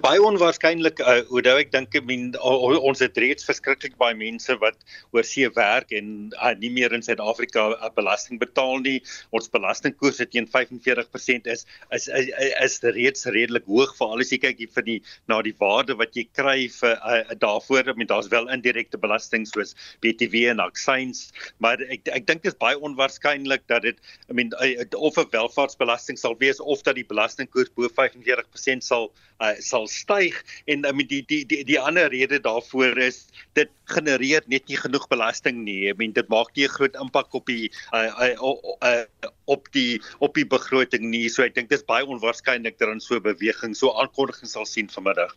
Baie 0.02 0.18
onwaarskynlik 0.26 0.98
uh, 1.04 1.20
hoe 1.28 1.40
nou 1.46 1.54
ek 1.60 1.70
dink 1.70 1.94
min 2.06 2.32
ons 2.42 3.02
het 3.02 3.18
reeds 3.20 3.46
verskriklik 3.46 3.94
baie 4.00 4.14
mense 4.18 4.54
wat 4.58 4.78
oor 5.14 5.26
see 5.26 5.46
werk 5.54 5.92
en 5.94 6.32
uh, 6.34 6.50
nie 6.58 6.70
meer 6.74 6.92
in 6.96 7.02
Suid-Afrika 7.02 7.68
uh, 7.76 7.90
belasting 7.94 8.40
betaal 8.40 8.82
nie. 8.82 8.98
Ons 9.30 9.50
belastingkoers 9.52 10.18
het 10.18 10.32
teen 10.34 10.48
45% 10.50 11.46
is 11.46 11.64
is 11.94 12.08
is, 12.08 12.30
is 12.64 12.80
reeds 12.96 13.26
redelik 13.30 13.68
hoog 13.70 13.94
vir 13.98 14.16
al 14.16 14.24
die 14.24 14.40
kyk 14.42 14.64
vir 14.74 14.86
die 14.88 14.98
na 15.30 15.40
die 15.46 15.54
waarde 15.60 15.94
wat 16.00 16.16
jy 16.18 16.26
kry 16.34 16.66
vir 16.80 16.98
uh, 16.98 17.22
daarvoor. 17.38 17.92
Ek 17.94 18.00
meen 18.00 18.10
daar's 18.10 18.30
wel 18.34 18.50
indirekte 18.50 18.98
belasting 18.98 19.46
soos 19.46 19.76
BTW 20.02 20.50
en 20.50 20.64
aksies, 20.66 21.30
maar 21.62 21.78
ek 21.86 22.10
ek 22.10 22.26
dink 22.26 22.42
dit 22.42 22.50
is 22.50 22.58
baie 22.58 22.78
onwaarskynlik 22.78 23.62
dat 23.70 23.86
dit 23.86 23.96
ek 24.26 24.34
meen 24.34 24.50
of 24.98 25.18
'n 25.18 25.30
welvaartsbelasting 25.30 26.18
sal 26.18 26.34
wees 26.42 26.58
of 26.60 26.82
dat 26.82 26.98
die 26.98 27.06
belastingkoers 27.06 27.70
bo 27.76 27.86
45% 27.86 28.82
sal 28.82 29.12
uh, 29.40 29.54
sal 29.64 29.88
styg 29.90 30.36
en 30.70 30.84
mean 30.84 31.08
die 31.10 31.22
die 31.28 31.42
die 31.48 31.62
die 31.64 31.78
ander 31.80 32.10
rede 32.12 32.40
daarvoor 32.44 32.98
is 32.98 33.26
dit 33.58 33.70
genereer 33.94 34.44
net 34.46 34.68
nie 34.68 34.78
genoeg 34.80 35.08
belasting 35.12 35.64
nie. 35.64 35.88
I 35.90 35.94
mean 35.98 36.12
dit 36.16 36.28
maak 36.28 36.54
nie 36.56 36.66
'n 36.68 36.74
groot 36.76 36.96
impak 37.04 37.34
op 37.34 37.46
die 37.46 37.70
uh, 37.92 38.10
uh, 38.28 38.54
uh, 38.84 39.04
op 39.46 39.70
die 39.72 40.00
op 40.20 40.34
die 40.34 40.46
begroting 40.46 41.10
nie. 41.10 41.28
So 41.28 41.42
ek 41.42 41.54
dink 41.54 41.70
dit 41.70 41.78
is 41.78 41.86
baie 41.86 42.04
onwaarskynlik 42.06 42.78
dat 42.78 42.88
ons 42.88 43.06
so 43.06 43.20
beweging 43.20 43.74
so 43.74 43.92
aankondigings 43.92 44.52
sal 44.52 44.66
sien 44.66 44.88
vanmiddag. 44.88 45.36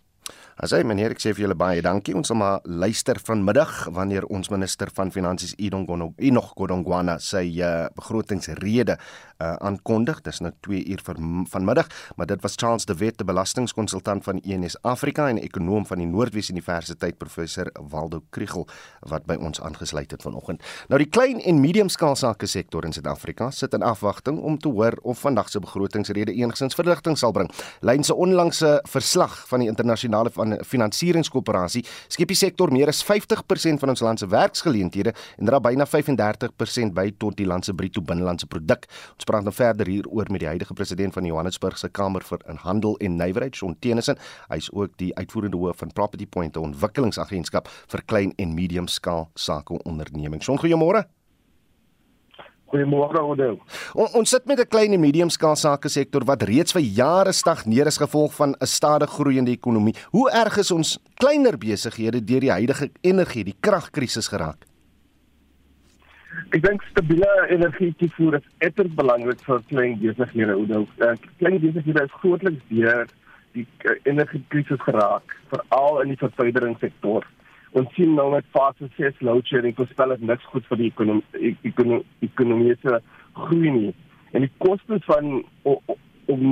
Asai 0.53 0.83
meneer, 0.86 1.15
ek 1.15 1.21
sê 1.23 1.31
vir 1.33 1.47
julle 1.47 1.55
baie 1.57 1.81
dankie. 1.81 2.13
Ons 2.13 2.29
sal 2.29 2.38
maar 2.38 2.59
luister 2.63 3.17
vanmiddag 3.17 3.88
wanneer 3.95 4.27
ons 4.29 4.51
minister 4.53 4.91
van 4.93 5.09
finansies 5.12 5.55
Inog 5.57 6.51
Godongwana 6.53 7.15
sy 7.17 7.47
uh, 7.57 7.88
begrotingsrede 7.97 8.99
uh, 8.99 9.55
aankondig. 9.65 10.21
Dis 10.21 10.43
nou 10.45 10.51
2 10.67 10.83
uur 10.93 11.01
van 11.07 11.47
vanmiddag, 11.49 11.89
maar 12.15 12.29
dit 12.29 12.41
was 12.45 12.53
Charles 12.62 12.86
de 12.86 12.95
Wet, 12.99 13.17
die 13.17 13.25
belastingkonsultant 13.25 14.23
van 14.27 14.41
ENS 14.45 14.77
Afrika 14.86 15.25
en 15.31 15.41
ekonom 15.41 15.88
van 15.89 16.03
die 16.03 16.07
Noordwes 16.07 16.51
Universiteit 16.53 17.17
professor 17.17 17.71
Waldo 17.89 18.21
Kriel 18.29 18.67
wat 19.09 19.25
by 19.25 19.39
ons 19.41 19.62
aangesluit 19.62 20.13
het 20.13 20.21
vanoggend. 20.21 20.62
Nou 20.93 21.01
die 21.01 21.09
klein 21.09 21.41
en 21.41 21.62
medium 21.63 21.89
skaalsake 21.89 22.47
sektor 22.47 22.86
in 22.86 22.93
Suid-Afrika 22.93 23.49
sit 23.51 23.73
in 23.73 23.81
afwagting 23.81 24.38
om 24.38 24.59
te 24.62 24.69
hoor 24.69 24.99
of 25.01 25.25
vandag 25.25 25.49
se 25.49 25.59
begrotingsrede 25.63 26.33
enigsins 26.38 26.77
verligting 26.77 27.17
sal 27.17 27.33
bring. 27.33 27.49
Lyn 27.81 28.05
se 28.05 28.13
onlangse 28.13 28.77
verslag 28.89 29.41
van 29.49 29.65
die 29.65 29.71
internasionale 29.71 30.12
van 30.34 30.58
finansieringskoöperasie 30.63 31.84
skep 32.08 32.28
die 32.28 32.38
sektor 32.38 32.71
meer 32.71 32.88
as 32.88 33.04
50% 33.06 33.82
van 33.82 33.93
ons 33.93 34.04
land 34.06 34.19
se 34.19 34.30
werksgeleenthede 34.30 35.13
en 35.38 35.49
dra 35.49 35.60
byna 35.60 35.86
35% 35.89 36.93
by 36.93 37.10
tot 37.17 37.38
die 37.38 37.47
land 37.49 37.65
se 37.65 37.73
bruto 37.73 38.02
binnelandse 38.02 38.47
produk. 38.47 38.88
Ons 39.17 39.28
praat 39.30 39.43
nou 39.43 39.54
verder 39.54 39.89
hieroor 39.89 40.32
met 40.34 40.43
die 40.43 40.52
huidige 40.52 40.73
president 40.78 41.13
van 41.13 41.23
die 41.23 41.32
Johannesburg 41.34 41.78
se 41.78 41.89
Kamer 41.89 42.23
vir 42.28 42.39
Handel 42.63 42.97
en 42.99 43.17
Nywerheid, 43.17 43.56
Shaun 43.56 43.76
Tennyson. 43.80 44.19
Hy's 44.49 44.69
ook 44.73 44.95
die 45.02 45.12
uitvoerende 45.17 45.58
hoof 45.58 45.82
van 45.84 45.91
Property 45.91 46.26
Point, 46.26 46.58
'n 46.58 46.71
ontwikkelingsagentskap 46.71 47.67
vir 47.67 48.02
klein 48.06 48.34
en 48.38 48.54
medium 48.54 48.88
skaal 48.88 49.30
sake 49.36 49.73
ondernemings. 49.84 50.45
Shaun, 50.45 50.60
goeiemôre. 50.60 51.06
Goeiemôre 52.73 53.19
Oudo. 53.21 53.59
On, 53.93 54.07
ons 54.17 54.29
sit 54.29 54.45
met 54.49 54.59
'n 54.59 54.65
klein 54.65 54.93
en 54.93 54.99
medium 54.99 55.29
skaal 55.29 55.55
sake 55.55 55.89
sektor 55.89 56.25
wat 56.25 56.41
reeds 56.41 56.73
vir 56.73 56.81
jare 56.81 57.31
stagneer 57.31 57.86
as 57.86 58.01
gevolg 58.01 58.33
van 58.33 58.55
'n 58.57 58.65
stadig 58.65 59.09
groeiende 59.09 59.51
ekonomie. 59.51 59.93
Hoe 60.12 60.31
erg 60.31 60.57
is 60.57 60.71
ons 60.71 60.99
kleiner 61.21 61.57
besighede 61.57 62.23
deur 62.23 62.39
die 62.39 62.51
huidige 62.51 62.89
energie, 63.01 63.43
die 63.43 63.55
kragkrisis 63.59 64.27
geraak? 64.27 64.65
Ek 66.49 66.62
dink 66.62 66.81
stabiele 66.81 67.47
energietoevoer 67.49 68.33
is 68.33 68.47
uiters 68.59 68.93
belangrik 68.95 69.39
vir 69.39 69.62
klein 69.67 69.99
besighede. 69.99 70.53
Oudo. 70.53 70.88
Klein 71.38 71.59
besighede 71.59 72.03
is 72.03 72.12
grootliks 72.21 72.63
deur 72.69 73.07
die 73.53 73.67
energiekrisis 74.03 74.81
geraak, 74.81 75.38
veral 75.49 76.01
in 76.01 76.07
die 76.07 76.17
vervuileringssektor 76.17 77.23
ons 77.79 77.89
sien 77.97 78.13
nou 78.15 78.29
met 78.33 78.45
fase 78.55 78.89
6 78.97 79.21
load 79.25 79.49
shedding 79.49 79.75
voorspel 79.77 80.15
dit 80.15 80.27
niks 80.29 80.45
goed 80.53 80.65
vir 80.69 80.81
die 80.83 80.91
ekonomie 80.93 81.55
ekonomie 81.69 82.03
ekonomiese 82.27 83.01
groei 83.33 83.73
nie. 83.73 83.91
En 84.33 84.45
die 84.45 84.51
kostes 84.62 85.03
van 85.09 85.41
om 85.63 86.45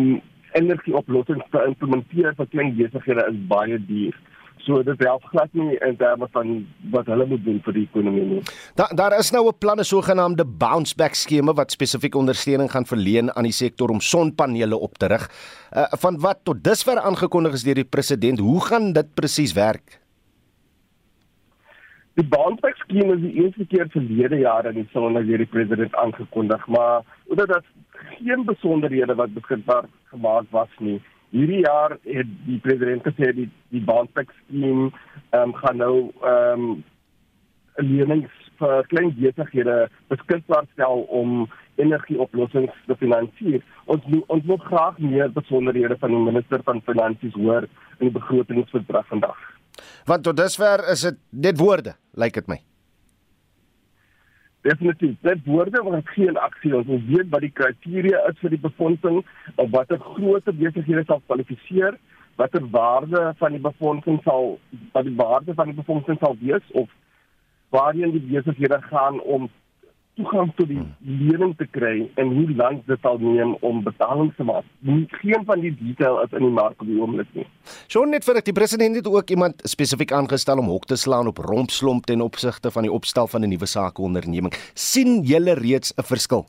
energieoplossings 0.57 1.47
te 1.53 1.63
implementeer 1.67 2.35
vir 2.37 2.51
klein 2.51 2.75
besighede 2.77 3.25
is 3.29 3.39
baie 3.51 3.79
duur. 3.87 4.17
So 4.65 4.83
dit 4.85 4.99
help 5.01 5.23
glad 5.31 5.53
nie 5.57 5.77
in 5.81 5.95
terme 5.97 6.27
van 6.35 6.51
wat 6.93 7.07
hulle 7.09 7.25
moet 7.29 7.41
doen 7.45 7.61
vir 7.65 7.77
die 7.79 7.85
ekonomie 7.87 8.25
nie. 8.33 8.41
Daar 8.77 8.93
daar 8.97 9.17
is 9.17 9.31
nou 9.31 9.47
'n 9.47 9.57
planne 9.57 9.83
sogenaamde 9.83 10.45
bounce 10.45 10.95
back 10.95 11.15
skema 11.15 11.53
wat 11.53 11.71
spesifiek 11.71 12.15
ondersteuning 12.15 12.71
gaan 12.71 12.85
verleen 12.85 13.35
aan 13.35 13.43
die 13.43 13.57
sektor 13.63 13.89
om 13.89 14.01
sonpanele 14.01 14.77
op 14.77 14.97
te 14.97 15.07
rig. 15.07 15.29
Uh, 15.71 15.85
van 15.99 16.19
wat 16.19 16.39
tot 16.43 16.63
dusver 16.63 16.99
aangekondig 16.99 17.53
is 17.53 17.63
deur 17.63 17.75
die 17.75 17.89
president, 17.89 18.39
hoe 18.39 18.61
gaan 18.61 18.93
dit 18.93 19.13
presies 19.13 19.53
werk? 19.53 20.00
Die 22.19 22.27
bounce 22.27 22.73
skema 22.81 23.13
is 23.15 23.21
die 23.23 23.37
eerste 23.39 23.65
keer 23.71 23.87
verlede 23.93 24.41
jaar 24.41 24.67
in 24.67 24.81
die 24.81 24.89
sonder 24.91 25.23
deur 25.23 25.39
die 25.39 25.47
president 25.53 25.95
aangekondig, 25.95 26.65
maar 26.67 27.05
omdat 27.31 27.53
dit 27.53 27.69
geen 28.17 28.43
besonderhede 28.45 29.15
wat 29.15 29.33
beskikbaar 29.33 29.87
gemaak 30.11 30.49
was 30.51 30.73
nie. 30.79 30.99
Hierdie 31.31 31.61
jaar 31.63 31.95
het 32.03 32.33
die 32.47 32.59
president 32.59 33.07
gesê 33.07 33.31
die 33.37 33.47
die 33.71 33.83
bounce 33.87 34.25
skema 34.27 34.89
ehm 35.31 35.41
um, 35.41 35.53
gaan 35.61 35.77
nou 35.77 35.95
ehm 36.21 36.65
um, 36.65 36.83
lenings 37.77 38.35
vir 38.59 38.83
klein 38.91 39.15
besighede 39.15 39.77
beskikbaar 40.11 40.67
stel 40.73 41.05
om 41.21 41.47
energieoplossings 41.79 42.75
te 42.87 42.99
finansier. 42.99 43.63
Ons 43.85 44.03
ons 44.27 44.45
wil 44.51 44.59
graag 44.67 44.99
meer 44.99 45.31
besonderhede 45.31 45.97
van 46.03 46.11
die 46.11 46.25
minister 46.27 46.67
van 46.67 46.83
finansies 46.91 47.39
hoor 47.39 47.71
in 47.99 48.09
die 48.09 48.15
begrotingsverdrag 48.19 49.07
vandag. 49.15 49.50
Want 50.05 50.23
tot 50.23 50.37
dusver 50.37 50.83
is 50.91 51.05
dit 51.07 51.17
net 51.29 51.57
woorde, 51.59 51.95
lyk 52.19 52.33
dit 52.39 52.47
my. 52.47 52.59
Definitief. 54.61 55.15
Dit 55.25 55.45
woorde 55.45 55.81
wat 55.83 56.09
geen 56.13 56.37
aksie 56.37 56.75
ons 56.77 57.05
weet 57.07 57.29
wat 57.33 57.41
die 57.41 57.53
kriteria 57.57 58.21
is 58.29 58.37
vir 58.43 58.53
die 58.53 58.61
befondsing 58.61 59.21
of 59.55 59.69
watter 59.73 59.99
groot 59.99 60.45
besighede 60.45 61.03
sal 61.07 61.21
kwalifiseer, 61.25 61.97
watter 62.37 62.67
waarde 62.69 63.31
van 63.39 63.55
die 63.57 63.63
befondsing 63.63 64.21
sal 64.23 64.59
wat 64.93 65.07
die 65.07 65.15
waarde 65.17 65.55
van 65.57 65.71
die 65.71 65.77
befondsing 65.79 66.19
sal 66.21 66.37
wees 66.41 66.75
of 66.77 66.89
waarheen 67.73 68.13
die 68.13 68.23
besighede 68.29 68.81
gaan 68.91 69.19
om 69.21 69.49
toegang 70.19 70.51
tot 70.57 70.67
die 70.67 70.81
lening 71.05 71.53
te 71.59 71.65
kry 71.71 72.09
en 72.19 72.33
hoe 72.35 72.47
lank 72.59 72.83
dit 72.89 72.99
sal 73.05 73.19
neem 73.21 73.53
om 73.65 73.81
betalings 73.85 74.35
te 74.37 74.45
maak. 74.47 74.67
Geen 75.21 75.45
van 75.47 75.63
die 75.63 75.71
detail 75.79 76.19
is 76.25 76.33
in 76.37 76.45
die 76.45 76.53
mark 76.53 76.81
op 76.81 76.89
die 76.89 76.99
oomblik 76.99 77.29
nie. 77.37 77.47
Sjoe 77.87 78.07
net 78.09 78.27
vir 78.27 78.41
die 78.43 78.55
president 78.55 78.99
het 78.99 79.07
ook 79.07 79.31
iemand 79.31 79.63
spesifiek 79.69 80.11
aangestel 80.15 80.59
om 80.59 80.71
hok 80.71 80.89
te 80.91 80.99
slaan 80.99 81.31
op 81.31 81.41
rompslomp 81.45 82.09
ten 82.09 82.21
opsigte 82.21 82.71
van 82.71 82.87
die 82.87 82.93
opstel 82.93 83.27
van 83.27 83.43
'n 83.43 83.49
nuwe 83.49 83.65
sakeonderneming. 83.65 84.53
sien 84.73 85.23
julle 85.23 85.53
reeds 85.53 85.93
'n 85.97 86.03
verskil? 86.03 86.45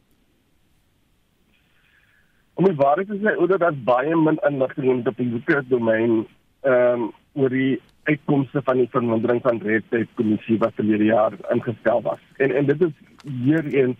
Om 2.55 2.65
die 2.65 2.77
waarheid 2.77 3.09
te 3.09 3.17
sê, 3.17 3.39
oor 3.39 3.59
dat 3.59 3.85
baie 3.85 4.17
min 4.17 4.39
inligting 4.49 4.91
in 4.91 5.03
die 5.03 5.13
publieke 5.13 5.65
domein 5.69 6.27
ehm 6.63 7.03
um, 7.03 7.13
oor 7.35 7.49
die 7.49 7.81
uitkomste 8.03 8.63
van 8.65 8.77
die 8.77 8.89
vermindering 8.91 9.43
van 9.43 9.61
red 9.63 9.85
tape 9.91 10.09
kommissie 10.15 10.59
wat 10.59 10.75
verlede 10.75 11.05
jaar 11.05 11.37
ingestel 11.55 12.03
was. 12.03 12.23
En 12.37 12.55
en 12.55 12.67
dit 12.67 12.83
is 12.83 12.95
weer 13.45 13.67
eens 13.67 13.99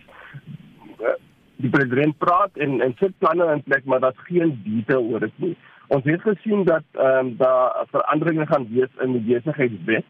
uh, 0.99 1.15
die 1.55 1.69
president 1.69 2.17
praat 2.17 2.57
en 2.57 2.81
en 2.81 2.95
sit 2.99 3.17
planne 3.17 3.51
in 3.53 3.63
plek, 3.63 3.85
maar 3.85 3.99
daar's 3.99 4.25
geen 4.27 4.61
detail 4.63 5.03
oor 5.03 5.19
dit 5.19 5.37
nie. 5.45 5.55
Ons 5.87 6.03
het 6.03 6.21
gesien 6.21 6.63
dat 6.63 6.83
ehm 6.91 7.27
um, 7.27 7.37
daar 7.37 7.85
veranderinge 7.91 8.45
gaan 8.45 8.67
wees 8.71 8.91
in 8.99 9.11
die 9.11 9.25
besigheidswet. 9.33 10.05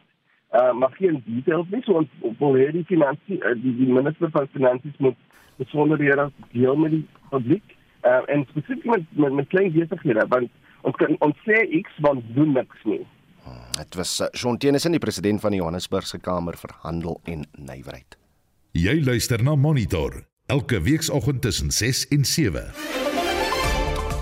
Uh, 0.54 0.72
maar 0.72 0.90
geen 0.92 1.22
details 1.26 1.66
nie. 1.70 1.82
So 1.82 1.92
ons 1.92 2.38
wil 2.38 2.54
hê 2.54 2.70
die 2.72 2.84
finansie 2.86 3.38
uh, 3.42 3.54
die, 3.62 3.76
die 3.76 3.92
minister 3.92 4.30
van 4.30 4.46
finansies 4.52 4.98
moet 4.98 5.16
besonderhede 5.56 6.30
deel 6.52 6.76
met 6.76 6.90
die 6.90 7.06
publiek 7.30 7.74
uh, 8.02 8.20
en 8.26 8.46
spesifiek 8.50 8.84
met, 8.84 9.02
met 9.10 9.32
met 9.32 9.48
klein 9.48 9.72
besighede 9.72 10.26
want 10.28 10.50
ons 10.82 10.96
kan 11.00 11.16
ons 11.26 11.42
sê 11.46 11.62
X 11.80 11.98
want 12.06 12.22
doen 12.36 12.52
niks 12.52 12.84
nie. 12.84 13.02
Dit 13.74 13.94
was 13.98 14.22
Jean 14.32 14.58
Tennyson, 14.58 14.94
die 14.94 15.02
president 15.02 15.40
van 15.40 15.50
die 15.50 15.58
Johannesburgse 15.58 16.18
Kamer 16.18 16.56
vir 16.56 16.76
Handel 16.84 17.20
en 17.24 17.46
Nywerheid. 17.58 18.18
Jy 18.74 19.00
luister 19.04 19.42
na 19.42 19.54
Monitor 19.54 20.24
elke 20.46 20.80
weekoggend 20.82 21.42
tussen 21.42 21.70
6 21.70 22.08
en 22.08 22.24
7. 22.24 23.23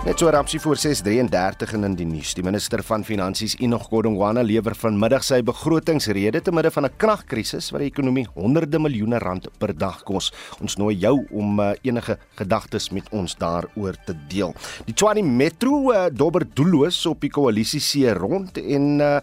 Net 0.03 0.19
so 0.19 0.27
rapsie 0.35 0.59
voor 0.59 0.75
6:33 0.77 1.75
in 1.79 1.95
die 1.95 2.05
nuus. 2.05 2.33
Die 2.35 2.43
minister 2.43 2.83
van 2.83 3.05
Finansies, 3.05 3.55
Enoch 3.61 3.85
Godongwana, 3.87 4.43
lewer 4.43 4.75
vanmiddag 4.75 5.23
sy 5.23 5.43
begrotingsrede 5.47 6.41
te 6.43 6.51
midde 6.51 6.71
van 6.71 6.87
'n 6.87 6.97
kragkrisis 6.97 7.71
wat 7.71 7.81
die 7.81 7.91
ekonomie 7.91 8.27
honderde 8.35 8.79
miljoene 8.79 9.19
rand 9.19 9.47
per 9.59 9.79
dag 9.79 10.03
kos. 10.03 10.33
Ons 10.61 10.77
nooi 10.77 10.97
jou 10.97 11.25
om 11.31 11.61
uh, 11.61 11.71
enige 11.83 12.19
gedagtes 12.35 12.91
met 12.91 13.09
ons 13.13 13.37
daaroor 13.37 13.95
te 14.05 14.15
deel. 14.29 14.53
Die 14.87 14.95
Tshwane 14.95 15.23
Metro 15.23 15.93
uh, 15.93 16.07
dobber 16.13 16.49
doelloos 16.53 17.07
op 17.07 17.21
die 17.21 17.31
koalisie 17.31 17.81
se 17.81 18.13
rond 18.13 18.59
en 18.59 19.01
uh, 19.01 19.21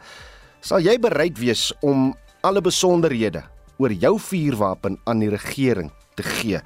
sal 0.62 0.80
jy 0.80 0.98
bereid 0.98 1.38
wees 1.38 1.74
om 1.82 2.16
alle 2.42 2.62
besonderhede 2.62 3.44
oor 3.78 3.92
jou 3.92 4.20
vuurwapen 4.20 4.98
aan 5.04 5.20
die 5.20 5.30
regering 5.30 5.92
te 6.16 6.24
gee? 6.24 6.62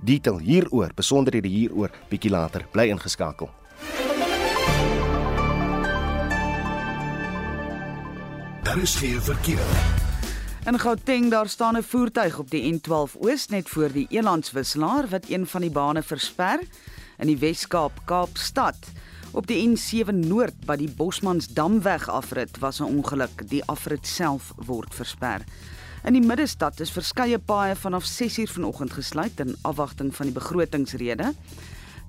Detail 0.00 0.38
hieroor, 0.38 0.90
besonderhede 0.94 1.48
hieroor 1.48 1.90
bietjie 2.08 2.30
later. 2.30 2.66
Bly 2.72 2.88
ingeskakel. 2.90 3.50
Daar 8.62 8.78
is 8.78 8.94
geen 8.94 9.20
verkeer. 9.22 9.66
In 10.64 10.78
Gauteng 10.78 11.30
daar 11.30 11.48
staan 11.48 11.76
'n 11.76 11.82
voertuig 11.82 12.38
op 12.38 12.50
die 12.50 12.72
N12 12.72 13.16
Oos 13.18 13.46
net 13.48 13.68
voor 13.68 13.92
die 13.92 14.06
Elandswisselaar 14.10 15.08
wat 15.08 15.28
een 15.28 15.46
van 15.46 15.60
die 15.60 15.70
bane 15.70 16.02
versper 16.02 16.60
in 17.18 17.26
die 17.26 17.38
Wes-Kaap, 17.38 17.92
Kaapstad. 18.04 18.76
Op 19.30 19.46
die 19.46 19.68
N7 19.68 20.14
Noord 20.14 20.66
by 20.66 20.76
die 20.76 20.90
Bosmansdamweg 20.90 22.08
afrit 22.08 22.58
was 22.58 22.80
'n 22.80 22.84
ongeluk. 22.84 23.48
Die 23.48 23.64
afrit 23.64 24.06
self 24.06 24.52
word 24.56 24.94
versper. 24.94 25.40
In 26.02 26.16
die 26.16 26.24
middestad 26.26 26.80
is 26.82 26.90
verskeie 26.90 27.38
paaie 27.38 27.76
vanaf 27.78 28.02
6uur 28.10 28.50
vanoggend 28.50 28.90
gesluit 28.96 29.38
in 29.44 29.52
afwagting 29.62 30.08
van 30.16 30.26
die 30.26 30.34
begrotingsrede. 30.34 31.28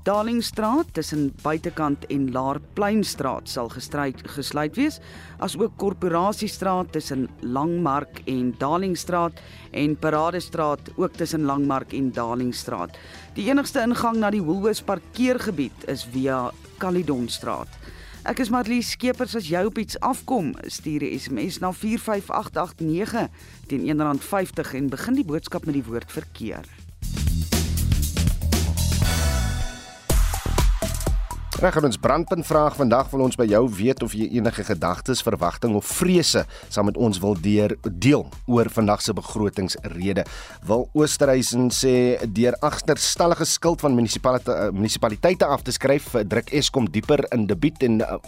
Darlingstraat 0.03 0.89
tussen 0.97 1.27
buitekant 1.43 2.07
en 2.09 2.23
Laarpleinstraat 2.33 3.51
sal 3.53 3.69
gestryd 3.69 4.23
gesluit 4.33 4.79
wees, 4.81 4.97
asook 5.37 5.77
Korporatiestraat 5.77 6.89
tussen 6.97 7.27
Langmark 7.45 8.23
en 8.25 8.49
Darlingstraat 8.57 9.37
en 9.71 9.95
Paradestraat 9.95 10.89
ook 10.97 11.13
tussen 11.21 11.45
Langmark 11.45 11.93
en 11.93 12.09
Darlingstraat. 12.17 12.97
Die 13.37 13.45
enigste 13.53 13.85
ingang 13.85 14.17
na 14.17 14.33
die 14.33 14.41
Woolworths 14.41 14.81
parkeergebied 14.81 15.85
is 15.85 16.03
via 16.09 16.47
Caledonstraat. 16.81 17.82
Ek 18.23 18.39
is 18.39 18.47
Marlies 18.47 18.93
Skeepers 18.93 19.33
as 19.35 19.49
jy 19.51 19.65
op 19.67 19.75
iets 19.81 19.97
afkom, 19.99 20.53
stuur 20.71 21.03
'n 21.03 21.19
SMS 21.19 21.59
na 21.59 21.73
45889 21.75 23.27
teen 23.67 23.83
R1.50 23.83 24.73
en 24.79 24.87
begin 24.87 25.13
die 25.19 25.27
boodskap 25.27 25.65
met 25.65 25.75
die 25.75 25.83
woord 25.83 26.11
verkeer. 26.11 26.63
Reg 31.63 31.77
ons 31.79 31.95
brandpunt 31.97 32.43
vraag 32.43 32.73
vandag 32.75 33.07
wil 33.13 33.21
ons 33.23 33.37
by 33.39 33.45
jou 33.47 33.61
weet 33.71 34.01
of 34.03 34.11
jy 34.19 34.25
enige 34.35 34.65
gedagtes, 34.67 35.21
verwagting 35.23 35.77
of 35.79 35.87
vrese 35.95 36.41
saam 36.67 36.89
met 36.89 36.97
ons 36.99 37.21
wil 37.23 37.37
deur 37.39 37.71
deel 37.87 38.25
oor 38.51 38.67
vandag 38.67 38.99
se 38.99 39.15
begrotingsrede. 39.15 40.25
Wil 40.67 40.83
Oosterhuizen 40.91 41.69
sê 41.71 41.93
deur 42.35 42.57
agterstallige 42.67 43.47
skuld 43.47 43.79
van 43.79 43.95
munisipaliteite 43.95 44.57
uh, 44.59 44.75
munisipaliteite 44.75 45.47
af 45.47 45.63
te 45.63 45.71
skryf, 45.71 46.11
druk 46.27 46.51
Eskom 46.51 46.91
dieper 46.91 47.23
in 47.31 47.47
debiet 47.47 47.79
en 47.87 48.01
uh, 48.03 48.19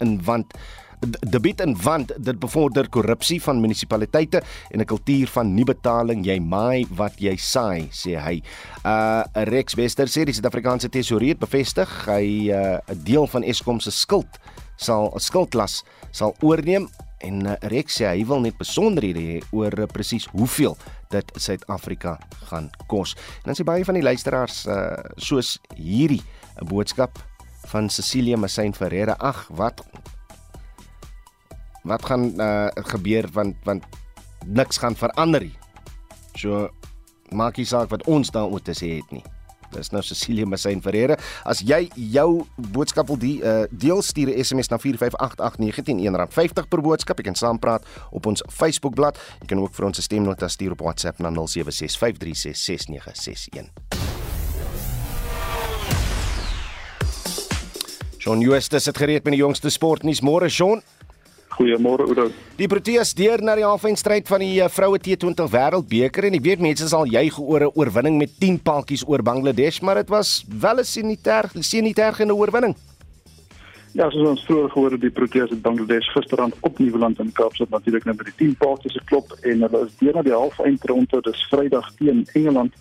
in 0.00 0.16
want 0.24 0.56
debiet 1.02 1.60
en 1.60 1.74
want 1.82 2.12
dit 2.16 2.38
bevorder 2.38 2.88
korrupsie 2.88 3.40
van 3.42 3.60
munisipaliteite 3.60 4.42
en 4.70 4.80
'n 4.80 4.84
kultuur 4.84 5.28
van 5.28 5.54
nie 5.54 5.64
betaling 5.64 6.24
jy 6.26 6.38
maai 6.40 6.86
wat 6.90 7.18
jy 7.18 7.36
saai 7.36 7.88
sê 7.90 8.18
hy. 8.18 8.42
Uh 8.84 9.22
Rex 9.34 9.74
Wester 9.74 10.06
sê 10.06 10.24
die 10.24 10.34
Suid-Afrikaanse 10.34 10.88
tesourier 10.88 11.36
bevestig 11.36 11.88
hy 12.06 12.50
'n 12.50 12.54
uh, 12.54 12.78
deel 13.04 13.26
van 13.26 13.42
Eskom 13.42 13.80
se 13.80 13.90
skuld 13.90 14.38
sal 14.76 15.12
skuldlas 15.16 15.82
sal 16.10 16.34
oorneem 16.40 16.88
en 17.18 17.46
uh, 17.46 17.54
Rex 17.60 18.00
sê 18.00 18.06
hy 18.06 18.24
wil 18.24 18.40
net 18.40 18.58
besonderhede 18.58 19.20
hê 19.20 19.42
oor 19.52 19.72
uh, 19.78 19.86
presies 19.86 20.26
hoeveel 20.32 20.76
dit 21.10 21.32
Suid-Afrika 21.36 22.18
gaan 22.48 22.70
kos. 22.86 23.14
En 23.42 23.52
dan 23.52 23.58
sê 23.58 23.64
baie 23.64 23.84
van 23.84 23.94
die 23.94 24.02
luisteraars 24.06 24.66
uh, 24.66 24.96
soos 25.16 25.58
hierdie 25.76 26.22
'n 26.60 26.66
boodskap 26.66 27.18
van 27.70 27.88
Cecilia 27.88 28.36
Massain 28.36 28.74
Ferreira. 28.74 29.16
Ag, 29.18 29.46
wat 29.48 29.80
wat 31.82 32.04
gaan 32.04 32.40
uh, 32.40 32.68
gebeur 32.92 33.28
want 33.32 33.56
want 33.64 33.84
niks 34.46 34.78
gaan 34.78 34.96
verander 34.96 35.40
nie. 35.40 35.56
So 36.34 36.68
maak 37.30 37.56
nie 37.56 37.66
saak 37.66 37.90
wat 37.90 38.06
ons 38.06 38.30
daaroor 38.30 38.62
te 38.62 38.76
sê 38.76 38.98
het 39.00 39.10
nie. 39.10 39.24
Dis 39.72 39.88
nou 39.92 40.02
Cecilia 40.04 40.46
Massain 40.46 40.80
Ferreira. 40.84 41.16
As 41.48 41.62
jy 41.64 41.88
jou 42.12 42.44
boodskap 42.74 43.08
wil 43.08 43.18
die, 43.20 43.40
uh, 43.40 43.64
deel 43.70 44.02
stuur 44.02 44.28
'n 44.28 44.44
SMS 44.44 44.68
na 44.68 44.78
4588919 44.78 46.28
R50 46.28 46.68
per 46.68 46.80
boodskap. 46.80 47.18
Jy 47.18 47.24
kan 47.24 47.34
saampraat 47.34 47.84
op 48.10 48.26
ons 48.26 48.42
Facebookblad. 48.48 49.18
Jy 49.40 49.46
kan 49.46 49.58
ook 49.58 49.74
vir 49.74 49.86
ons 49.86 49.98
'n 49.98 50.02
stemnota 50.02 50.48
stuur 50.48 50.72
op 50.72 50.80
WhatsApp 50.80 51.18
na 51.18 51.30
0765366961. 51.30 53.70
Shaun 58.18 58.40
Justus 58.40 58.84
het 58.84 58.98
gereed 58.98 59.24
met 59.24 59.32
die 59.32 59.42
jongste 59.42 59.70
sportnuus. 59.70 60.20
Môre 60.20 60.48
Shaun. 60.48 60.82
Goeiemôre 61.56 62.06
Oudo. 62.08 62.30
Die 62.56 62.68
Proteas 62.68 63.12
deur 63.14 63.42
na 63.44 63.54
die 63.58 63.66
halfeindstryd 63.66 64.28
van 64.28 64.40
die 64.44 64.60
eh, 64.62 64.70
vroue 64.72 65.00
T20 65.02 65.50
Wêreldbeker 65.52 66.28
en 66.28 66.38
ek 66.38 66.46
weet 66.46 66.64
mense 66.64 66.88
sal 66.88 67.10
juig 67.10 67.38
oor 67.38 67.66
'n 67.68 67.74
oorwinning 67.74 68.16
met 68.18 68.32
10 68.40 68.60
paaltjies 68.62 69.04
oor 69.06 69.22
Bangladesh, 69.22 69.80
maar 69.80 70.00
dit 70.00 70.08
was 70.08 70.44
wel 70.48 70.80
'n 70.80 70.84
sanitair 70.84 71.50
sanitairgene 71.60 72.34
oorwinning. 72.34 72.74
Ja, 73.92 74.06
soos 74.10 74.28
ons 74.28 74.44
vroeër 74.48 74.70
gehoor 74.72 74.90
het, 74.90 75.00
die 75.00 75.10
Proteas 75.10 75.50
het 75.50 75.60
Bangladesh 75.60 76.06
gisterand 76.14 76.54
op 76.60 76.78
Nieuweland 76.78 77.18
in 77.20 77.32
Kaapstad 77.32 77.68
natuurlik 77.68 78.04
net 78.04 78.16
met 78.16 78.26
die 78.30 78.34
10 78.36 78.54
paaltjies 78.56 78.96
geklop 78.96 79.34
en 79.42 79.60
hulle 79.60 79.84
is 79.84 79.96
deur 79.98 80.14
na 80.14 80.22
die 80.22 80.32
halfeindronde, 80.32 81.20
dis 81.20 81.46
Vrydag 81.50 81.90
teen 81.98 82.24
Engeland. 82.32 82.72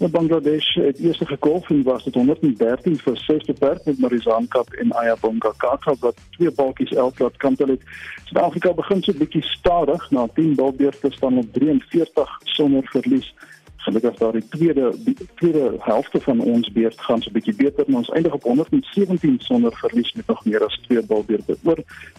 In 0.00 0.10
Bangladesh 0.10 0.74
het 0.74 0.98
eerste 0.98 1.26
gekolf 1.26 1.70
en 1.70 1.82
was 1.82 2.04
dit 2.04 2.14
113 2.14 2.98
vir 2.98 3.16
6 3.16 3.44
beperk 3.44 3.84
met 3.84 3.98
Marizan 3.98 4.48
Cup 4.48 4.72
en 4.72 4.92
Ayabonga 4.92 5.52
Kaka 5.56 5.94
wat 6.00 6.16
twee 6.30 6.50
balkies 6.50 6.92
elk 6.92 7.18
laat 7.18 7.36
kantel 7.36 7.68
het. 7.68 7.82
Suid-Afrika 8.24 8.72
begin 8.72 9.02
so 9.02 9.12
'n 9.12 9.18
bietjie 9.18 9.42
stadig 9.42 10.10
na 10.10 10.26
10 10.34 10.54
balbeurte 10.54 11.10
staan 11.10 11.38
op 11.38 11.52
43 11.52 12.40
sonder 12.44 12.82
verlies. 12.84 13.34
Gelukkig 13.76 14.16
daar 14.16 14.32
die 14.32 14.48
tweede 14.48 14.92
die 15.04 15.16
tweede 15.34 15.76
helfte 15.78 16.20
van 16.20 16.40
ons 16.40 16.72
beurt 16.72 17.00
gaan 17.00 17.22
so 17.22 17.28
'n 17.28 17.32
bietjie 17.32 17.54
beter 17.54 17.86
en 17.86 17.94
ons 17.94 18.10
eindig 18.10 18.32
op 18.32 18.42
117 18.42 19.36
sonder 19.38 19.72
verlies 19.76 20.12
met 20.12 20.26
nog 20.26 20.44
meer 20.44 20.64
as 20.64 20.80
twee 20.86 21.06
balbeurte 21.06 21.56
oor. 21.64 21.78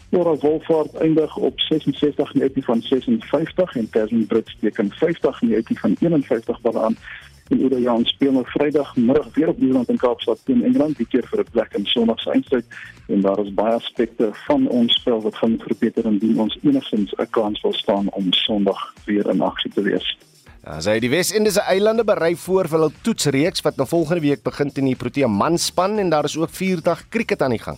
Laura 0.10 0.36
Wolfhard 0.36 0.94
eindig 0.94 1.38
op 1.38 1.60
66 1.60 2.34
net 2.34 2.52
van 2.54 2.82
56 2.82 3.76
en 3.76 3.90
Terzen 3.90 4.26
Brits 4.26 4.58
teken 4.60 4.92
50 4.92 5.42
net 5.42 5.80
van 5.80 5.96
51 6.00 6.62
balle 6.62 6.80
aan 6.80 6.98
en 7.52 7.62
Oude 7.62 7.82
Jan 7.82 8.06
speel 8.06 8.32
nou 8.32 8.46
Vrydagmiddag 8.46 9.28
weer 9.34 9.48
op 9.48 9.60
Nieuweland 9.60 9.90
in 9.90 9.98
Kaapstad 9.98 10.40
teen 10.46 10.64
Engeland, 10.64 10.98
die 10.98 11.06
keer 11.06 11.28
vir 11.28 11.40
'n 11.40 11.52
plek 11.52 11.74
in 11.74 11.86
Sondag 11.86 12.20
se 12.20 12.32
eindstryd 12.32 12.66
en 13.08 13.22
daar 13.22 13.40
is 13.40 13.54
baie 13.54 13.74
aspekte 13.74 14.30
van 14.48 14.68
ons 14.68 14.94
spel 14.94 15.22
wat 15.22 15.36
gaan 15.36 15.60
verbeter 15.60 16.06
indien 16.06 16.40
ons 16.40 16.58
enigstens 16.64 17.14
'n 17.18 17.30
kans 17.30 17.62
wil 17.62 17.74
staan 17.74 18.10
om 18.10 18.34
Sondag 18.34 18.94
weer 19.06 19.30
in 19.30 19.42
aksie 19.42 19.72
te 19.72 19.82
wees. 19.82 20.18
Ja, 20.64 20.80
sy 20.82 21.00
die 21.00 21.10
Wes-Indiese 21.10 21.62
eilande 21.62 22.04
berei 22.04 22.36
voor 22.36 22.68
vir 22.68 22.80
hul 22.80 22.92
toetsreeks 23.02 23.62
wat 23.62 23.78
nou 23.78 23.88
volgende 23.88 24.22
week 24.22 24.44
begin 24.44 24.72
in 24.74 24.86
die 24.86 24.96
Protea 24.96 25.28
manspan 25.28 25.98
en 25.98 26.10
daar 26.10 26.24
is 26.24 26.38
ook 26.38 26.50
4 26.50 26.82
dag 26.82 27.10
krieket 27.10 27.42
aan 27.42 27.50
die 27.50 27.64
gang. 27.64 27.78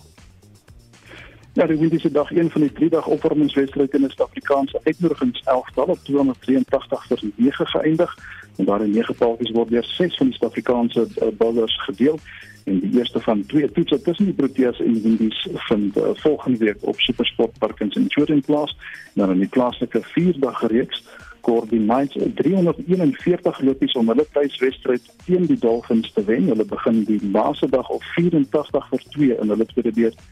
Ja, 1.54 1.66
die 1.66 1.78
Windiese 1.78 2.10
dag 2.10 2.30
een 2.30 2.50
van 2.50 2.60
die 2.60 2.72
drie 2.72 2.88
dag 2.90 3.06
opwarmingswedstryde 3.06 3.96
in 3.96 4.02
die 4.02 4.10
Suid-Afrikaanse 4.10 4.80
uitnodigings 4.84 5.42
11 5.44 5.68
tal 5.74 5.84
op 5.84 5.98
283 6.02 7.06
vir 7.06 7.20
9 7.36 7.66
geëindig 7.66 8.16
en 8.56 8.64
daar 8.64 8.84
in 8.84 8.90
9 8.90 9.14
paaltjies 9.14 9.50
word 9.50 9.70
deur 9.70 9.84
6 9.84 10.16
van 10.16 10.26
die 10.26 10.36
Suid-Afrikaanse 10.36 11.06
uh, 11.22 11.28
bowlers 11.38 11.76
gedeel 11.82 12.18
en 12.64 12.80
die 12.80 12.98
eerste 12.98 13.20
van 13.20 13.46
twee 13.46 13.72
toetse 13.72 14.00
tussen 14.02 14.24
die 14.24 14.34
Proteas 14.34 14.80
en 14.80 14.92
die 14.92 15.02
Windies 15.02 15.46
vind 15.68 15.96
uh, 15.96 16.14
volgende 16.14 16.58
week 16.58 16.76
op 16.80 17.00
Supersport 17.00 17.58
Park 17.58 17.80
in 17.80 18.06
Jordan 18.08 18.40
plaas 18.40 18.76
dan 19.14 19.30
in 19.30 19.38
die 19.38 19.48
plaaslike 19.48 20.02
4 20.02 20.40
dag 20.40 20.66
reeks 20.66 21.04
koördineer 21.44 22.08
341 22.34 23.60
lopies 23.60 23.92
om 24.00 24.08
hulle 24.08 24.24
tuiswedstryd 24.32 25.10
teen 25.26 25.44
die 25.50 25.58
Dolphins 25.60 26.12
te 26.12 26.24
wen. 26.24 26.48
Hulle 26.48 26.64
begin 26.64 27.02
die 27.08 27.20
laaste 27.34 27.68
dag 27.68 27.90
op 27.92 28.02
84 28.14 28.88
vir 28.92 29.04
2 29.16 29.36
in 29.42 29.52
hulle 29.52 29.68
tweede 29.72 29.92
beurt 29.98 30.24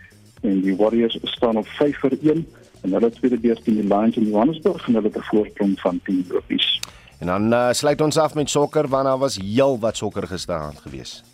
en 0.43 0.63
die 0.65 0.75
Warriors 0.77 1.19
staan 1.37 1.61
op 1.61 1.69
5 1.79 2.01
vir 2.05 2.17
1 2.23 2.47
en 2.83 2.97
hulle 2.97 3.13
tweede 3.19 3.39
beurt 3.45 3.65
teen 3.65 3.79
die 3.83 3.89
Lions 3.89 4.17
in 4.17 4.31
Johannesburg 4.31 4.89
en 4.89 4.99
hulle 4.99 5.13
het 5.13 5.21
'n 5.21 5.29
voorsprong 5.31 5.81
van 5.81 6.01
10 6.09 6.25
lopies. 6.29 6.81
En 7.23 7.29
dan 7.29 7.53
uh, 7.53 7.69
sluit 7.71 8.01
ons 8.01 8.17
af 8.19 8.35
met 8.35 8.51
sokker 8.51 8.89
want 8.89 9.05
daar 9.05 9.19
was 9.19 9.39
heel 9.39 9.79
wat 9.79 9.97
sokker 9.97 10.27
gestaan 10.27 10.73
geweest. 10.77 11.25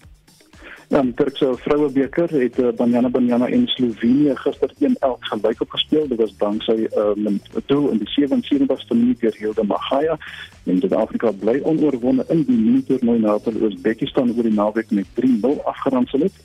Ja, 0.89 1.03
die 1.03 1.15
Turkse 1.15 1.55
vrouebeker 1.57 2.31
het 2.41 2.59
uh, 2.59 2.69
Banyana 2.77 3.09
Banyana 3.09 3.47
in 3.47 3.67
Slovenië 3.67 4.37
gister 4.37 4.73
1-11 4.81 4.93
gelyk 5.31 5.61
opgespeel. 5.61 6.09
Dit 6.09 6.19
was 6.19 6.37
danksy 6.37 6.89
'n 6.93 7.41
uh, 7.41 7.63
doel 7.67 7.89
in 7.89 7.99
die 8.05 8.11
77ste 8.17 8.95
minuut 8.97 9.21
deur 9.21 9.35
Hilda 9.39 9.63
Magaya. 9.63 10.19
En 10.65 10.79
Suid-Afrika 10.79 11.33
bly 11.33 11.61
onoorwonde 11.63 12.25
in 12.29 12.45
die 12.45 12.59
mini-toernooi 12.59 13.19
na 13.19 13.39
hulle 13.45 13.65
Oosbekistan 13.65 14.33
oor 14.37 14.43
die 14.43 14.53
naweek 14.53 14.91
met 14.91 15.07
3-0 15.15 15.63
afgeronsel 15.65 16.21
het. 16.21 16.37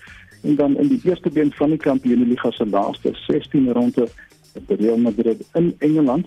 En 0.41 0.55
dan 0.55 0.77
in 0.77 0.87
die 0.87 1.01
eerste 1.03 1.29
been 1.29 1.51
van 1.51 1.69
die 1.69 1.77
Kampioenligga 1.77 2.51
se 2.51 2.65
laaste 2.65 3.11
16 3.27 3.71
ronde 3.71 4.07
Real 4.67 4.97
Madrid 4.97 5.45
in 5.53 5.75
Engeland 5.79 6.25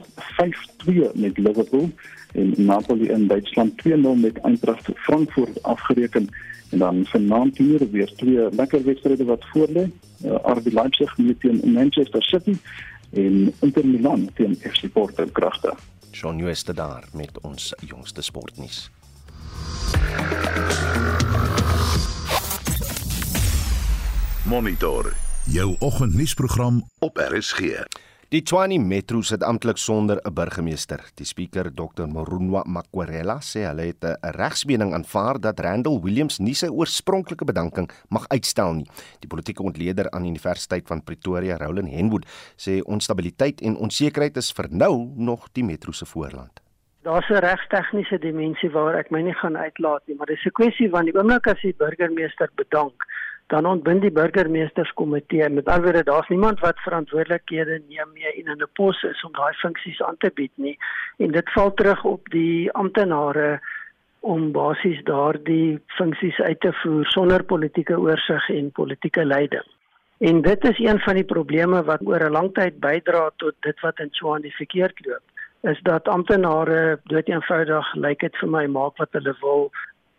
5-2 0.84 0.92
met 1.14 1.38
Liverpool 1.38 1.90
en 2.32 2.54
Napoli 2.56 3.08
in 3.08 3.26
Duitsland 3.26 3.82
2-0 3.88 3.90
met 4.16 4.40
Eintracht 4.40 4.88
Frankfurt 4.94 5.62
afgereken. 5.62 6.28
En 6.70 6.78
dan 6.78 7.04
vanaand 7.06 7.56
hier 7.56 7.90
weer 7.90 8.12
twee 8.14 8.48
lekker 8.50 8.84
wedstryde 8.84 9.24
wat 9.24 9.44
voorlê. 9.54 9.90
Uh, 10.24 10.34
RB 10.42 10.72
Leipzig 10.72 11.18
met 11.18 11.40
teen 11.40 11.72
Manchester 11.72 12.22
City 12.22 12.56
en 13.12 13.52
Inter 13.60 13.86
Milan 13.86 14.30
teen 14.34 14.54
FC 14.54 14.92
Porto 14.92 15.26
kragte. 15.32 15.74
Shaun 16.10 16.38
Jooste 16.38 16.74
daar 16.74 17.04
met 17.12 17.40
ons 17.40 17.74
jongste 17.86 18.22
sportnuus. 18.22 18.90
Monitor 24.44 25.12
jou 25.44 25.76
oggendnuusprogram 25.78 26.88
op 26.98 27.16
RSG. 27.16 27.60
Die 28.26 28.40
Tshwane 28.42 28.80
Metro 28.82 29.20
sit 29.22 29.44
amptelik 29.46 29.78
sonder 29.78 30.18
'n 30.18 30.34
burgemeester. 30.34 30.98
Die 31.14 31.24
spreker, 31.24 31.70
Dr. 31.70 32.08
Morunwa 32.08 32.64
Makwarela, 32.66 33.38
sê 33.38 33.62
hulle 33.68 33.86
het 33.86 34.02
'n 34.02 34.16
regsmening 34.34 34.92
aanvaar 34.94 35.38
dat 35.40 35.60
Randall 35.60 36.00
Williams 36.02 36.40
nie 36.40 36.54
sy 36.54 36.66
oorspronklike 36.66 37.44
bedanking 37.44 37.88
mag 38.10 38.26
uitstel 38.28 38.72
nie. 38.74 38.86
Die 39.20 39.28
politieke 39.28 39.62
ontleder 39.62 40.10
aan 40.10 40.22
die 40.22 40.30
Universiteit 40.30 40.88
van 40.88 41.04
Pretoria, 41.04 41.56
Roland 41.56 41.88
Henwood, 41.88 42.26
sê 42.56 42.82
onstabiliteit 42.82 43.60
en 43.60 43.76
onsekerheid 43.76 44.36
is 44.36 44.52
vir 44.52 44.66
nou 44.70 45.12
nog 45.14 45.46
die 45.52 45.64
Metro 45.64 45.92
se 45.92 46.04
voorland. 46.04 46.60
Daar's 47.04 47.30
'n 47.30 47.38
regstegniese 47.38 48.18
dimensie 48.18 48.70
waar 48.70 48.98
ek 48.98 49.10
my 49.10 49.22
nie 49.22 49.34
gaan 49.34 49.56
uitlaat 49.56 50.02
nie, 50.06 50.16
maar 50.16 50.26
dis 50.26 50.44
'n 50.44 50.50
kwessie 50.50 50.90
van 50.90 51.04
die 51.04 51.14
oomblik 51.14 51.46
as 51.46 51.60
die 51.62 51.74
burgemeester 51.78 52.50
bedank 52.56 53.06
dan 53.46 53.66
ontbind 53.66 54.02
die 54.02 54.11
burgemeesterskomitee 54.11 55.48
met 55.48 55.68
alweer 55.68 56.04
daar's 56.04 56.28
niemand 56.28 56.61
wat 56.61 56.80
verantwoordelikhede 56.85 57.80
neem 57.88 58.12
mee 58.12 58.32
en 58.32 58.52
in 58.52 58.62
'n 58.62 58.72
pos 58.72 59.02
is 59.02 59.24
om 59.24 59.32
daai 59.32 59.54
funksies 59.54 60.02
aan 60.02 60.16
te 60.18 60.30
bied 60.35 60.52
nie 60.54 60.78
en 61.16 61.30
dit 61.30 61.52
val 61.52 61.74
terug 61.74 62.04
op 62.04 62.30
die 62.30 62.72
amptenare 62.72 63.61
om 64.20 64.52
basies 64.52 65.02
daardie 65.04 65.80
funksies 65.87 66.38
uit 66.40 66.61
te 66.61 66.72
voer 66.72 67.06
sonder 67.06 67.44
politieke 67.44 67.98
oorsig 67.98 68.48
en 68.48 68.72
politieke 68.72 69.24
leiding. 69.24 69.66
En 70.18 70.42
dit 70.42 70.64
is 70.64 70.78
een 70.78 71.00
van 71.00 71.14
die 71.14 71.24
probleme 71.24 71.85
wat 71.85 72.06
oor 72.06 72.24
'n 72.26 72.32
lang 72.32 72.54
tyd 72.54 72.80
bydra 72.80 73.30
tot 73.37 73.54
dit 73.61 73.80
wat 73.80 73.98
in 73.98 74.11
Tshwane 74.11 74.50
verkeerd 74.50 75.06
loop 75.06 75.22
is 75.61 75.80
dat 75.82 76.09
amptenare 76.09 76.98
dood 77.04 77.28
eenvoudig 77.28 77.94
lyk 77.94 78.04
like 78.04 78.24
dit 78.26 78.37
vir 78.37 78.48
my 78.48 78.66
maak 78.66 78.96
wat 78.96 79.12
hulle 79.12 79.35
wil 79.40 79.70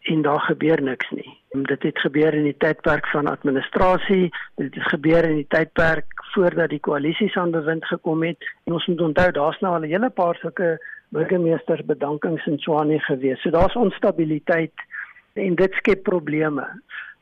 en 0.08 0.22
daar 0.22 0.40
gebeur 0.40 0.82
niks 0.82 1.10
nie. 1.10 1.38
Dit 1.52 1.84
het 1.84 2.00
gebeur 2.00 2.34
in 2.34 2.44
die 2.44 2.58
tydperk 2.58 3.08
van 3.08 3.28
administrasie, 3.28 4.30
dit 4.56 4.76
het 4.76 4.90
gebeur 4.94 5.24
in 5.24 5.36
die 5.42 5.48
tydperk 5.48 6.06
voordat 6.34 6.70
die 6.70 6.80
koalisies 6.80 7.36
aan 7.36 7.52
bewind 7.52 7.86
gekom 7.86 8.24
het. 8.24 8.46
En 8.66 8.74
ons 8.74 8.86
moet 8.88 9.02
onthou 9.02 9.32
daar's 9.32 9.60
nou 9.60 9.74
al 9.74 9.86
'n 9.86 9.94
hele 9.94 10.10
paar 10.10 10.36
sulke 10.36 10.78
burgemeester 11.10 11.82
bedankings 11.86 12.46
in 12.46 12.58
Tshwane 12.58 13.00
gewees. 13.00 13.42
So 13.42 13.50
daar's 13.50 13.76
onstabiliteit 13.76 14.74
en 15.34 15.56
dit 15.56 15.74
skep 15.74 16.04
probleme. 16.04 16.68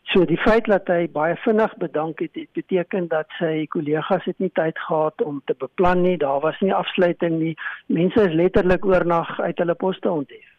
So 0.03 0.25
die 0.25 0.37
feit 0.37 0.65
dat 0.65 0.87
hy 0.87 1.07
baie 1.11 1.35
vinnig 1.35 1.77
bedank 1.77 2.19
het, 2.19 2.35
het 2.37 2.51
beteken 2.53 3.07
dat 3.07 3.25
sy 3.39 3.65
kollegas 3.73 4.25
het 4.29 4.39
nie 4.39 4.51
tyd 4.53 4.77
gehad 4.79 5.21
om 5.21 5.41
te 5.45 5.55
beplan 5.57 6.01
nie. 6.01 6.17
Daar 6.17 6.39
was 6.39 6.59
nie 6.59 6.73
afsluiting 6.73 7.39
nie. 7.39 7.55
Mense 7.85 8.27
is 8.29 8.33
letterlik 8.33 8.85
oornag 8.85 9.39
uit 9.39 9.57
hulle 9.57 9.73
poste 9.73 10.11
onthef. 10.11 10.54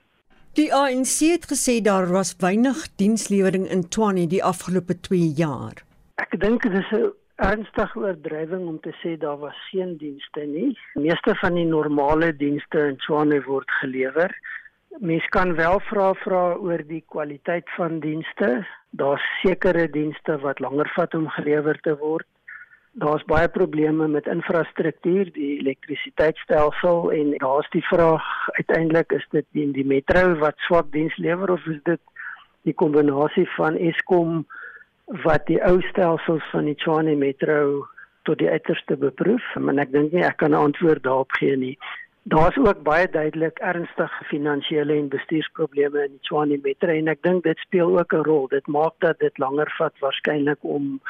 Die 0.56 0.70
ANC 0.72 1.18
het 1.28 1.44
gesê 1.52 1.82
daar 1.84 2.06
was 2.08 2.36
weinig 2.40 2.78
dienslewering 2.96 3.66
in 3.68 3.82
Tshwane 3.88 4.22
die 4.26 4.44
afgelope 4.50 4.94
2 5.08 5.26
jaar. 5.36 5.82
Ek 6.22 6.32
dink 6.40 6.62
dit 6.64 6.72
is 6.78 6.92
'n 6.96 7.12
ernstige 7.48 7.98
oordrywing 7.98 8.64
om 8.68 8.78
te 8.80 8.94
sê 9.02 9.18
daar 9.20 9.36
was 9.38 9.58
geen 9.70 9.96
dienste 9.96 10.40
nie. 10.40 10.78
Meeste 10.94 11.34
van 11.42 11.54
die 11.54 11.66
normale 11.68 12.36
dienste 12.36 12.78
in 12.88 12.96
Tshwane 12.96 13.42
word 13.44 13.70
gelewer. 13.80 14.32
Mens 14.98 15.26
kan 15.36 15.54
wel 15.54 15.80
vra 15.80 16.14
vra 16.14 16.54
oor 16.54 16.82
die 16.88 17.04
kwaliteit 17.08 17.68
van 17.76 18.00
dienste. 18.00 18.66
Daar's 18.90 19.26
sekere 19.42 19.90
dienste 19.90 20.38
wat 20.38 20.58
langer 20.58 20.90
vat 20.94 21.14
om 21.14 21.28
gelewer 21.28 21.78
te 21.80 21.96
word 21.96 22.26
daar's 22.98 23.24
baie 23.28 23.48
probleme 23.48 24.09
met 24.09 24.26
infrastruktuur, 24.26 25.28
die 25.32 25.59
elektrisiteitstelsel 25.59 27.11
en 27.12 27.35
daar's 27.38 27.68
die 27.70 27.85
vraag 27.85 28.24
uiteindelik 28.56 29.12
is 29.12 29.26
dit 29.30 29.44
die, 29.52 29.66
die 29.72 29.85
metro 29.85 30.37
wat 30.40 30.56
swak 30.64 30.88
diens 30.94 31.16
lewer 31.16 31.52
of 31.52 31.66
is 31.66 31.82
dit 31.85 32.00
die 32.64 32.74
kombinasie 32.74 33.44
van 33.56 33.76
Eskom 33.76 34.46
wat 35.26 35.44
die 35.50 35.61
ou 35.62 35.76
stelsels 35.90 36.48
van 36.54 36.70
die 36.70 36.74
Tshwane 36.80 37.14
metro 37.20 37.85
tot 38.26 38.40
die 38.40 38.48
uiterste 38.50 38.96
beproef, 38.96 39.44
maar 39.61 39.85
ek 39.85 39.92
dink 39.92 40.16
nie 40.16 40.24
ek 40.24 40.40
kan 40.40 40.56
'n 40.56 40.64
antwoord 40.70 41.04
daarop 41.04 41.37
gee 41.38 41.56
nie. 41.56 41.76
Daar's 42.24 42.56
ook 42.56 42.82
baie 42.82 43.06
duidelik 43.09 43.59
ernstige 43.59 44.24
finansiële 44.32 44.96
en 44.96 45.09
bestuursprobleme 45.09 46.09
in 46.09 46.16
die 46.16 46.24
Tshwane 46.24 46.59
metro 46.64 46.90
en 46.90 47.09
ek 47.09 47.22
dink 47.22 47.44
dit 47.44 47.59
speel 47.59 47.98
ook 47.98 48.12
'n 48.12 48.24
rol. 48.24 48.48
Dit 48.48 48.66
maak 48.66 48.94
dat 48.98 49.18
dit 49.18 49.38
langer 49.38 49.70
vat 49.78 49.94
waarskynlik 50.00 50.59
om 50.64 51.00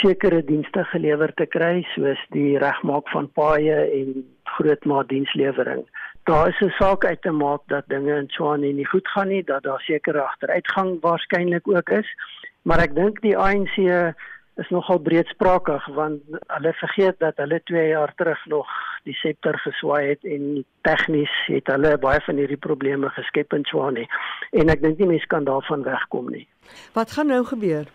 sekere 0.00 0.42
dienste 0.44 0.84
gelewer 0.92 1.32
te 1.36 1.46
kry 1.46 1.82
soos 1.94 2.20
die 2.32 2.58
regmaak 2.58 3.08
van 3.12 3.28
paaie 3.36 3.78
en 4.00 4.22
grootmaat 4.56 5.08
dienslewering. 5.08 5.84
Daar 6.24 6.48
is 6.48 6.60
'n 6.60 6.74
saak 6.78 7.04
uit 7.04 7.22
te 7.22 7.30
maak 7.30 7.62
dat 7.66 7.84
dinge 7.88 8.16
in 8.16 8.26
Tshwane 8.26 8.72
nie 8.72 8.86
goed 8.86 9.08
gaan 9.08 9.28
nie, 9.28 9.44
dat 9.44 9.62
daar 9.62 9.80
sekere 9.80 10.20
agteruitgang 10.20 11.00
waarskynlik 11.00 11.68
ook 11.68 11.90
is, 11.90 12.08
maar 12.62 12.78
ek 12.78 12.94
dink 12.94 13.20
die 13.20 13.36
ANC 13.36 13.76
is 14.56 14.68
nogal 14.68 14.98
breedsprakig 14.98 15.86
want 15.96 16.20
hulle 16.46 16.72
vergeet 16.72 17.18
dat 17.18 17.36
hulle 17.36 17.60
2 17.64 17.88
jaar 17.88 18.12
terug 18.14 18.46
nog 18.46 18.68
die 19.02 19.14
septer 19.14 19.58
geswaai 19.58 20.08
het 20.08 20.24
en 20.24 20.64
tegnies 20.80 21.32
het 21.46 21.66
hulle 21.72 21.98
baie 21.98 22.20
van 22.20 22.36
hierdie 22.36 22.60
probleme 22.60 23.08
geskep 23.08 23.52
in 23.52 23.64
Tshwane 23.64 24.06
en 24.50 24.68
ek 24.68 24.82
dink 24.82 24.98
nie 24.98 25.08
mense 25.14 25.26
kan 25.26 25.48
daarvan 25.48 25.82
wegkom 25.82 26.30
nie. 26.30 26.46
Wat 26.92 27.10
gaan 27.16 27.32
nou 27.32 27.44
gebeur? 27.44 27.88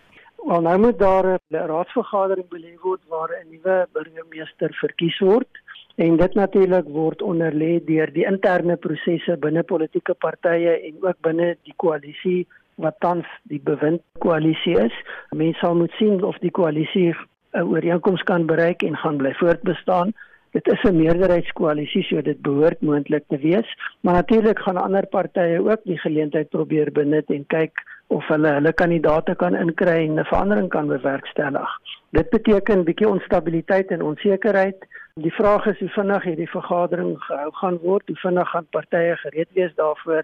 Wel 0.46 0.62
nou 0.62 0.78
moet 0.80 1.00
daar 1.00 1.26
'n 1.26 1.40
raadsvergadering 1.72 2.48
belê 2.50 2.74
word 2.82 3.02
waar 3.08 3.30
'n 3.30 3.50
nuwe 3.50 3.88
burgemeester 3.92 4.74
verkies 4.74 5.20
word 5.20 5.48
en 5.96 6.18
dit 6.18 6.34
natuurlik 6.34 6.88
word 6.88 7.22
onderlê 7.22 7.84
deur 7.86 8.14
die 8.14 8.26
interne 8.26 8.76
prosesse 8.76 9.38
binne 9.38 9.64
politieke 9.64 10.14
partye 10.14 10.74
en 10.88 10.96
ook 11.02 11.18
binne 11.22 11.58
die 11.64 11.74
koalisie 11.76 12.48
wat 12.76 13.00
tans 13.00 13.26
die 13.44 13.62
bewind 13.64 14.02
koalisie 14.20 14.78
is. 14.80 14.94
Mense 15.30 15.60
sal 15.60 15.76
moet 15.76 15.92
sien 15.92 16.24
of 16.24 16.38
die 16.38 16.52
koalisie 16.52 17.16
'n 17.54 17.62
ooreenkoms 17.74 18.24
kan 18.24 18.46
bereik 18.46 18.84
en 18.84 18.98
gaan 18.98 19.18
bly 19.18 19.34
voortbestaan. 19.34 20.14
Dit 20.58 20.68
is 20.74 20.84
'n 20.90 20.96
meerderheidskoalisie, 20.96 22.04
so 22.04 22.22
dit 22.22 22.40
behoort 22.42 22.82
moontlik 22.82 23.24
te 23.28 23.38
wees, 23.38 23.68
maar 24.02 24.14
natuurlik 24.14 24.60
gaan 24.60 24.78
ander 24.78 25.06
partye 25.06 25.60
ook 25.70 25.82
die 25.84 25.98
geleentheid 25.98 26.50
probeer 26.50 26.92
benut 26.92 27.30
en 27.30 27.46
kyk 27.48 27.84
of 28.08 28.28
hulle 28.28 28.48
hulle 28.48 28.74
kandidaate 28.74 29.36
kan 29.36 29.56
inkry 29.56 30.00
en 30.08 30.20
'n 30.20 30.26
verandering 30.32 30.70
kan 30.70 30.88
bewerkstellig. 30.88 31.70
Dit 32.10 32.30
beteken 32.30 32.84
bietjie 32.84 33.10
onstabiliteit 33.10 33.92
en 33.92 34.02
onsekerheid. 34.02 34.88
Die 35.14 35.34
vraag 35.34 35.66
is 35.66 35.80
hoe 35.80 35.90
vinnig 35.90 36.24
hierdie 36.24 36.50
vergadering 36.50 37.14
gehou 37.20 37.52
gaan 37.52 37.78
word, 37.78 38.08
hoe 38.08 38.18
vinnig 38.26 38.50
gaan 38.50 38.68
partye 38.70 39.16
gereed 39.16 39.50
wees 39.54 39.76
daarvoor 39.76 40.24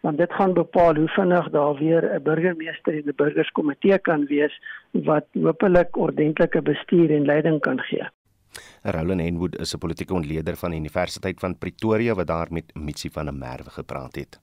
want 0.00 0.18
dit 0.18 0.32
gaan 0.32 0.52
bepaal 0.52 0.94
hoe 0.94 1.08
vinnig 1.08 1.50
daar 1.50 1.74
weer 1.74 2.14
'n 2.14 2.22
burgemeester 2.22 2.92
en 2.92 3.02
'n 3.06 3.16
burgerskomitee 3.16 3.98
kan 3.98 4.26
wees 4.26 4.60
wat 4.90 5.26
hopelik 5.32 5.96
ordentlike 5.96 6.62
bestuur 6.62 7.10
en 7.10 7.24
leiding 7.24 7.60
kan 7.60 7.80
gee. 7.80 8.08
Roland 8.82 9.20
Henwood 9.20 9.56
is 9.58 9.74
'n 9.74 9.78
politieke 9.78 10.14
ontleder 10.14 10.56
van 10.56 10.70
die 10.70 10.78
Universiteit 10.78 11.40
van 11.40 11.58
Pretoria 11.58 12.14
wat 12.14 12.26
daar 12.26 12.46
met 12.50 12.74
Mitsi 12.74 13.10
van 13.10 13.24
der 13.24 13.34
Merwe 13.34 13.70
gepraat 13.70 14.14
het. 14.14 14.40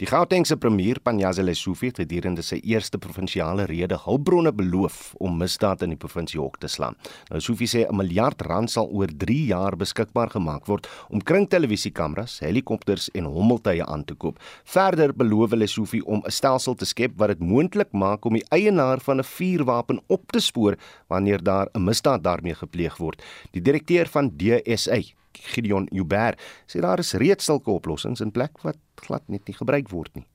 Die 0.00 0.08
Gautengse 0.10 0.56
premier 0.58 0.98
Panyaza 0.98 1.42
Lesufi 1.42 1.86
het 1.92 2.00
gedurende 2.00 2.42
sy 2.42 2.56
eerste 2.66 2.98
provinsiale 2.98 3.68
rede 3.70 3.94
hulpbronne 4.02 4.50
beloof 4.50 5.12
om 5.22 5.36
misdaad 5.38 5.84
in 5.86 5.92
die 5.94 5.98
provinsie 6.02 6.40
hok 6.40 6.58
te 6.58 6.66
slaan. 6.68 6.96
Nou 7.28 7.38
Lesufi 7.38 7.68
sê 7.70 7.84
'n 7.86 7.94
miljard 7.94 8.42
rand 8.42 8.70
sal 8.70 8.90
oor 8.90 9.06
3 9.06 9.46
jaar 9.46 9.76
beskikbaar 9.76 10.30
gemaak 10.34 10.66
word 10.66 10.88
om 11.10 11.22
kringtelevisiekameras, 11.22 12.40
helikopters 12.40 13.08
en 13.14 13.24
hommeltuie 13.24 13.84
aan 13.84 14.04
te 14.04 14.14
koop. 14.14 14.38
Verder 14.64 15.14
beloof 15.14 15.52
Lesufi 15.52 16.00
om 16.00 16.22
'n 16.26 16.30
stelsel 16.30 16.74
te 16.74 16.84
skep 16.84 17.12
wat 17.16 17.28
dit 17.28 17.40
moontlik 17.40 17.92
maak 17.92 18.24
om 18.24 18.32
die 18.32 18.46
eienaar 18.50 18.98
van 19.00 19.18
'n 19.20 19.24
vuurwapen 19.24 20.00
op 20.08 20.32
te 20.32 20.40
spoor 20.40 20.76
wanneer 21.06 21.42
daar 21.42 21.68
'n 21.72 21.84
misdaad 21.84 22.22
daarmee 22.24 22.54
gepleeg 22.54 22.96
word. 22.96 23.22
Die 23.52 23.62
direkteur 23.62 24.08
van 24.08 24.32
DSA 24.36 25.14
Gideon 25.54 25.88
Uber 25.92 26.38
sê 26.70 26.80
daar 26.80 26.98
is 26.98 27.14
reeds 27.20 27.44
sulke 27.44 27.70
oplossings 27.70 28.20
in 28.20 28.32
plek 28.32 28.62
wat 28.62 28.78
glad 29.06 29.22
net 29.28 29.46
nie 29.48 29.56
gebruik 29.56 29.90
word 29.90 30.14
nie. 30.14 30.26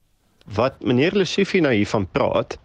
Wat 0.56 0.80
meneer 0.82 1.14
Lusifi 1.14 1.62
nou 1.62 1.74
hiervan 1.74 2.08
praat 2.12 2.58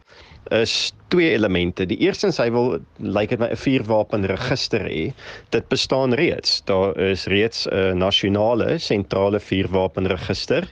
is 0.53 0.93
twee 1.09 1.30
elemente. 1.32 1.87
Die 1.87 1.99
eerste 2.05 2.28
is 2.28 2.39
hy 2.41 2.51
wil 2.53 2.78
lyk 2.99 3.30
dit 3.32 3.41
my 3.41 3.49
'n 3.53 3.57
vuurwapenregister 3.57 4.85
hê. 4.85 5.12
Dit 5.51 5.68
bestaan 5.68 6.12
reeds. 6.12 6.61
Daar 6.64 6.97
is 6.99 7.26
reeds 7.26 7.66
'n 7.68 7.99
nasionale 7.99 8.78
sentrale 8.78 9.41
vuurwapenregister 9.41 10.68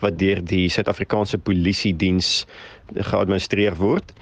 wat 0.00 0.18
deur 0.18 0.42
die 0.44 0.68
Suid-Afrikaanse 0.68 1.38
Polisie 1.38 1.96
Diens 1.96 2.46
geadministreer 2.94 3.76
word. 3.76 4.12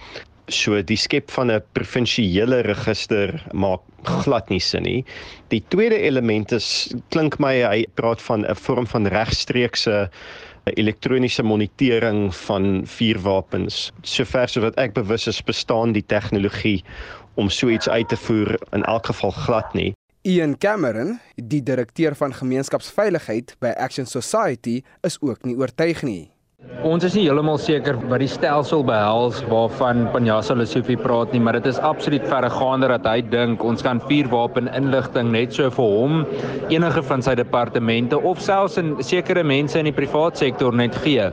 So 0.50 0.82
die 0.82 0.98
skep 0.98 1.30
van 1.30 1.50
'n 1.50 1.62
provinsiale 1.72 2.62
register 2.66 3.30
maak 3.52 3.80
glad 4.02 4.50
nie 4.50 4.60
sin 4.60 4.82
nie. 4.82 5.04
Die 5.48 5.62
tweede 5.68 5.98
element 5.98 6.52
is 6.52 6.92
klink 7.10 7.38
my 7.38 7.62
hy 7.62 7.86
praat 7.94 8.20
van 8.22 8.44
'n 8.44 8.54
vorm 8.54 8.86
van 8.86 9.06
regstreekse 9.06 10.10
elektroniese 10.76 11.42
monitering 11.42 12.34
van 12.34 12.82
vuurwapens. 12.86 13.92
Sover 14.02 14.48
sodat 14.48 14.76
ek 14.76 14.94
bewus 14.94 15.26
is 15.26 15.42
bestaan 15.42 15.92
die 15.92 16.04
tegnologie 16.06 16.82
om 17.36 17.48
so 17.48 17.68
iets 17.68 17.88
uit 17.88 18.08
te 18.08 18.16
voer 18.16 18.58
in 18.72 18.82
elk 18.84 19.06
geval 19.06 19.30
glad 19.30 19.74
nie. 19.74 19.94
Ian 20.22 20.58
Cameron, 20.58 21.20
die 21.36 21.62
direkteur 21.62 22.14
van 22.14 22.34
gemeenskapsveiligheid 22.34 23.56
by 23.58 23.72
Action 23.76 24.06
Society, 24.06 24.82
is 25.00 25.16
ook 25.20 25.44
nie 25.44 25.56
oortuig 25.56 26.02
nie. 26.02 26.30
Ons 26.84 27.04
is 27.04 27.14
nie 27.16 27.22
heeltemal 27.24 27.56
seker 27.60 27.96
wat 28.10 28.20
die 28.20 28.28
stelsel 28.28 28.82
behels 28.84 29.38
waarvan 29.48 30.02
Panjasa 30.12 30.52
Lesofie 30.56 30.98
praat 31.00 31.32
nie, 31.32 31.40
maar 31.40 31.56
dit 31.56 31.66
is 31.70 31.80
absoluut 31.84 32.24
verregaande 32.28 32.90
dat 32.92 33.08
hy 33.08 33.22
dink 33.32 33.64
ons 33.64 33.84
kan 33.84 34.00
vuurwapen 34.04 34.68
inligting 34.76 35.30
net 35.32 35.56
so 35.56 35.70
vir 35.72 35.94
hom 35.94 36.20
enige 36.72 37.02
van 37.08 37.24
sy 37.24 37.34
departemente 37.40 38.20
of 38.28 38.40
selfs 38.44 38.76
in 38.80 38.92
sekere 39.04 39.44
mense 39.44 39.80
in 39.80 39.88
die 39.88 39.96
privaat 39.96 40.40
sektor 40.40 40.76
net 40.76 40.96
gee. 41.04 41.30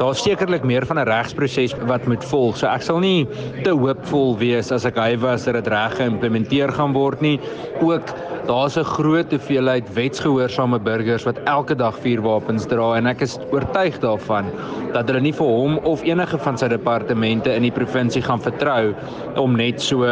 Daar's 0.00 0.24
sekerlik 0.24 0.64
meer 0.68 0.88
van 0.88 1.00
'n 1.00 1.08
regsproses 1.08 1.76
wat 1.88 2.08
moet 2.08 2.24
volg. 2.32 2.56
So 2.56 2.66
ek 2.66 2.82
sal 2.82 3.00
nie 3.00 3.28
te 3.64 3.76
hoopvol 3.76 4.38
wees 4.40 4.72
as 4.72 4.84
ek 4.88 4.96
hy 4.96 5.16
was 5.16 5.44
dat 5.44 5.54
dit 5.54 5.68
reg 5.68 6.00
geïmplementeer 6.00 6.72
gaan 6.72 6.92
word 6.92 7.20
nie. 7.20 7.40
Ook 7.80 8.08
daar's 8.46 8.76
'n 8.76 8.84
groot 8.84 9.30
hoeveelheid 9.30 9.94
wetsgehoorsame 9.94 10.78
burgers 10.78 11.24
wat 11.24 11.38
elke 11.44 11.74
dag 11.74 11.98
vuurwapens 11.98 12.66
dra 12.66 12.96
en 12.96 13.06
ek 13.06 13.20
is 13.20 13.38
oortuig 13.52 13.98
daarvan 13.98 14.50
dat 14.92 15.08
hulle 15.08 15.20
nie 15.20 15.32
vir 15.32 15.46
hom 15.46 15.78
of 15.78 16.02
enige 16.02 16.38
van 16.38 16.58
sy 16.58 16.68
departemente 16.68 17.54
in 17.54 17.62
die 17.62 17.70
provinsie 17.70 18.22
gaan 18.22 18.40
vertrou 18.40 18.94
om 19.36 19.56
net 19.56 19.80
so 19.80 20.02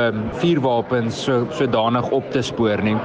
vuurwapens 0.41 1.25
so 1.25 1.47
sodanig 1.51 2.11
op 2.11 2.31
te 2.31 2.43
spoor 2.43 2.83
nie. 2.83 2.97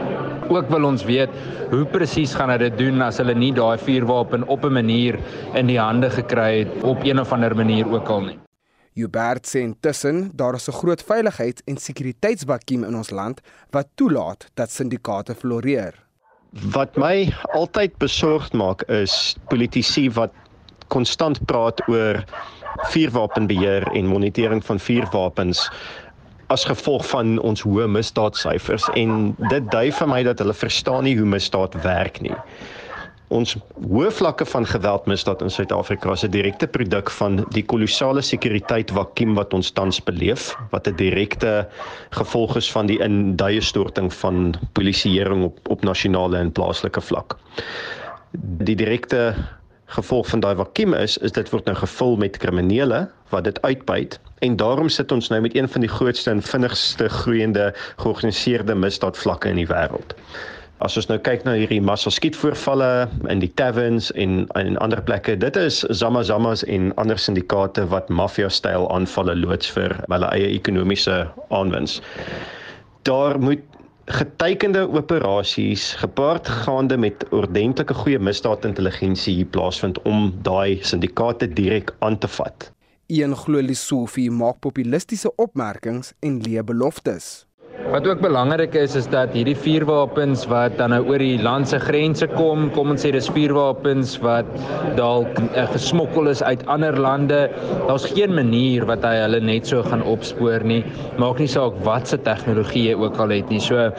Ook 0.50 0.70
wil 0.70 0.86
ons 0.86 1.04
weet 1.04 1.30
hoe 1.72 1.86
presies 1.86 2.36
gaan 2.36 2.50
hulle 2.50 2.70
dit 2.70 2.78
doen 2.78 3.02
as 3.02 3.18
hulle 3.18 3.34
nie 3.34 3.52
daai 3.52 3.78
vuurwapen 3.78 4.48
op 4.48 4.66
'n 4.66 4.74
manier 4.74 5.20
in 5.54 5.68
die 5.68 5.80
hande 5.80 6.10
gekry 6.10 6.60
het 6.60 6.84
op 6.84 7.04
een 7.04 7.20
of 7.20 7.34
ander 7.34 7.56
manier 7.56 7.86
ook 7.92 8.10
al 8.10 8.22
nie. 8.22 8.45
Hubert 8.96 9.44
sê 9.44 9.60
intussen 9.60 10.32
daar 10.40 10.56
is 10.56 10.68
'n 10.70 10.72
groot 10.72 11.04
veiligheids- 11.04 11.66
en 11.66 11.78
sekuriteitsvakuum 11.78 12.84
in 12.84 12.96
ons 12.96 13.10
land 13.10 13.42
wat 13.70 13.88
toelaat 13.96 14.48
dat 14.54 14.72
syndikaate 14.72 15.36
floreer. 15.36 15.94
Wat 16.72 16.96
my 16.96 17.34
altyd 17.52 17.98
besorgd 17.98 18.54
maak 18.54 18.82
is 18.82 19.36
politici 19.48 20.10
wat 20.12 20.32
konstant 20.88 21.46
praat 21.46 21.88
oor 21.88 22.24
vuurwapenbeheer 22.92 23.88
en 23.92 24.06
monitering 24.06 24.66
van 24.66 24.80
vuurwapens 24.80 25.70
as 26.48 26.64
gevolg 26.64 27.08
van 27.08 27.40
ons 27.40 27.62
hoë 27.62 27.88
misdaadsyfers 27.88 28.90
en 28.94 29.36
dit 29.50 29.72
dui 29.72 29.92
vir 29.92 30.08
my 30.08 30.24
dat 30.24 30.40
hulle 30.40 30.54
verstaan 30.54 31.04
nie 31.04 31.18
hoe 31.18 31.26
misdaad 31.26 31.74
werk 31.84 32.22
nie. 32.22 32.36
Ons 33.34 33.56
hoë 33.82 34.12
vlakke 34.14 34.46
van 34.46 34.68
geweldmisdaad 34.70 35.42
in 35.42 35.50
Suid-Afrika 35.50 36.12
is 36.14 36.24
'n 36.24 36.30
direkte 36.30 36.68
produk 36.68 37.10
van 37.10 37.46
die 37.56 37.64
kolossale 37.64 38.22
sekuriteit 38.22 38.92
vakuum 38.92 39.34
wat 39.34 39.54
ons 39.54 39.72
tans 39.72 40.00
beleef, 40.04 40.56
wat 40.70 40.88
'n 40.88 40.96
direkte 40.96 41.68
gevolg 42.12 42.56
is 42.56 42.72
van 42.72 42.86
die 42.86 43.00
induie 43.00 43.62
storting 43.62 44.14
van 44.14 44.54
polisieering 44.74 45.44
op 45.44 45.58
op 45.70 45.84
nasionale 45.84 46.38
en 46.38 46.52
plaaslike 46.52 47.02
vlak. 47.02 47.36
Die 48.62 48.76
direkte 48.76 49.34
gevolg 49.86 50.28
van 50.28 50.40
daai 50.40 50.56
vakuum 50.56 50.94
is 50.94 51.18
is 51.18 51.32
dit 51.32 51.50
word 51.50 51.66
nou 51.66 51.76
gevul 51.76 52.18
met 52.18 52.38
kriminele 52.38 53.10
wat 53.30 53.44
dit 53.44 53.62
uitbuit 53.62 54.20
en 54.40 54.56
daarom 54.56 54.90
sit 54.90 55.12
ons 55.12 55.30
nou 55.30 55.42
met 55.42 55.56
een 55.56 55.70
van 55.70 55.82
die 55.82 55.90
grootste 55.90 56.30
en 56.30 56.42
vinnigste 56.42 57.10
groeiende 57.10 57.74
georganiseerde 57.98 58.76
misdaadvlakke 58.76 59.50
in 59.50 59.56
die 59.56 59.68
wêreld. 59.68 60.14
As 60.84 60.98
ons 61.00 61.06
nou 61.08 61.16
kyk 61.24 61.46
na 61.48 61.54
hierdie 61.56 61.80
massa 61.80 62.12
skietvoorvalle 62.12 63.08
in 63.32 63.40
die 63.40 63.52
taverns 63.56 64.10
en 64.20 64.42
in 64.60 64.76
ander 64.84 65.00
plekke, 65.08 65.38
dit 65.40 65.56
is 65.56 65.78
Zama 65.96 66.20
Zamas 66.28 66.66
en 66.68 66.90
ander 67.00 67.20
syndikaate 67.22 67.86
wat 67.94 68.12
maffia-styl 68.12 68.90
aanvalle 68.92 69.38
loods 69.40 69.72
vir 69.72 69.96
hulle 70.12 70.34
eie 70.36 70.50
ekonomiese 70.58 71.22
aanwins. 71.56 72.02
Daar 73.08 73.40
moet 73.40 73.64
getekende 74.12 74.84
operasies 74.92 75.94
gepaard 76.04 76.52
gaande 76.66 77.00
met 77.00 77.24
ordentlike 77.32 77.96
goeie 78.04 78.20
misdaadintelligensie 78.20 79.40
hier 79.40 79.50
plaasvind 79.56 80.02
om 80.04 80.28
daai 80.44 80.84
syndikaate 80.84 81.48
direk 81.56 81.96
aan 82.04 82.20
te 82.20 82.28
vat. 82.36 82.70
Een 83.08 83.32
glo 83.38 83.64
Lisofie 83.64 84.28
maak 84.32 84.60
populistiese 84.60 85.32
opmerkings 85.40 86.12
en 86.20 86.42
leë 86.44 86.68
beloftes. 86.68 87.45
Wat 87.76 88.08
ook 88.08 88.22
belangrik 88.24 88.74
is 88.80 88.96
is 88.96 89.08
dat 89.12 89.34
hierdie 89.36 89.56
vuurwapens 89.56 90.46
wat 90.48 90.78
dan 90.80 90.94
nou 90.96 91.02
oor 91.10 91.20
die 91.20 91.42
land 91.44 91.68
se 91.68 91.78
grense 91.80 92.26
kom, 92.32 92.70
kom 92.72 92.94
ons 92.94 93.04
sê 93.04 93.10
dis 93.12 93.28
vuurwapens 93.36 94.14
wat 94.24 94.48
dalk 94.96 95.42
uh, 95.44 95.66
gesmokkel 95.74 96.32
is 96.32 96.42
uit 96.44 96.64
ander 96.72 96.96
lande. 96.96 97.42
Daar's 97.86 98.08
geen 98.08 98.32
manier 98.34 98.88
wat 98.88 99.04
hy 99.04 99.12
hulle 99.20 99.42
net 99.44 99.68
so 99.68 99.84
gaan 99.84 100.06
opspoor 100.08 100.64
nie. 100.64 100.80
Maak 101.20 101.42
nie 101.44 101.50
saak 101.52 101.76
wat 101.84 102.08
se 102.08 102.18
tegnologie 102.24 102.86
hy 102.88 102.96
ook 102.96 103.20
al 103.20 103.36
het 103.36 103.52
nie. 103.52 103.60
So 103.60 103.90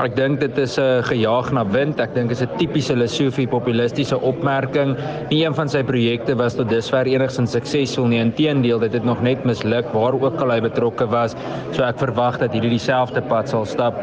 ek 0.00 0.16
dink 0.16 0.40
dit 0.40 0.56
is 0.58 0.78
'n 0.80 0.82
uh, 0.82 1.04
gejaag 1.04 1.52
na 1.52 1.66
wind. 1.76 2.00
Ek 2.00 2.14
dink 2.16 2.32
is 2.32 2.42
'n 2.42 2.48
tipiese 2.56 2.96
Lesofie 2.96 3.46
populistiese 3.46 4.16
opmerking. 4.16 4.96
Nie 5.30 5.44
een 5.44 5.54
van 5.54 5.68
sy 5.68 5.84
projekte 5.84 6.34
was 6.34 6.56
tot 6.56 6.70
dusver 6.72 7.06
enigsins 7.06 7.52
suksesvol 7.52 8.08
nie. 8.08 8.20
Inteendeel, 8.20 8.80
dit 8.80 8.92
het 8.92 9.04
nog 9.04 9.22
net 9.22 9.44
misluk 9.44 9.92
waar 9.92 10.16
ook 10.16 10.40
al 10.40 10.50
hy 10.50 10.60
betrokke 10.60 11.06
was. 11.06 11.36
So 11.72 11.82
ek 11.84 11.98
verwag 11.98 12.38
dat 12.38 12.52
hierdie 12.52 12.70
dieselfde 12.70 13.25
pad 13.28 13.48
sal 13.48 13.66
stap. 13.66 13.98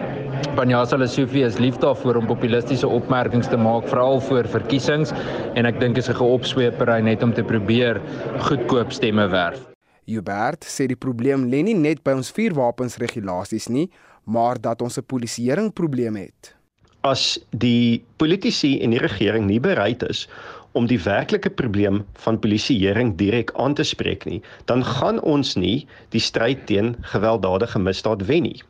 Panjasa 0.58 0.98
Lesofie 0.98 1.46
is 1.48 1.58
lief 1.58 1.78
daarvoor 1.82 2.20
om 2.20 2.28
populistiese 2.30 2.88
opmerkings 2.88 3.50
te 3.50 3.58
maak 3.58 3.88
veral 3.90 4.20
voor 4.22 4.48
verkiesings 4.48 5.14
en 5.58 5.66
ek 5.66 5.80
dink 5.80 5.98
is 5.98 6.10
'n 6.10 6.20
geopsweepery 6.20 7.02
net 7.02 7.24
om 7.24 7.34
te 7.34 7.44
probeer 7.44 8.02
goedkoop 8.40 8.92
stemme 8.92 9.28
werf. 9.28 9.60
Hubert 10.06 10.66
sê 10.68 10.88
die 10.88 11.00
probleem 11.00 11.48
lê 11.48 11.64
nie 11.64 11.78
net 11.78 12.04
by 12.04 12.12
ons 12.12 12.32
vuurwapensregulasies 12.32 13.70
nie, 13.70 13.90
maar 14.26 14.60
dat 14.60 14.82
ons 14.82 14.98
'n 14.98 15.06
polisieering 15.08 15.74
probleem 15.74 16.16
het. 16.16 16.56
As 17.04 17.40
die 17.52 18.04
politici 18.18 18.82
en 18.82 18.92
die 18.92 19.00
regering 19.00 19.46
nie 19.46 19.60
bereid 19.60 20.04
is 20.04 20.28
om 20.74 20.88
die 20.88 21.00
werklike 21.00 21.50
probleem 21.50 22.06
van 22.14 22.40
polisieering 22.40 23.16
direk 23.16 23.52
aan 23.56 23.74
te 23.74 23.84
spreek 23.84 24.26
nie, 24.26 24.42
dan 24.66 24.84
gaan 24.84 25.20
ons 25.22 25.56
nie 25.56 25.88
die 26.10 26.20
stryd 26.20 26.66
teen 26.66 26.96
gewelddadige 27.02 27.80
misdaad 27.80 28.26
wen 28.26 28.44
nie. 28.44 28.62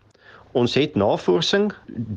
Ons 0.53 0.75
het 0.77 0.93
navorsing 0.93 1.71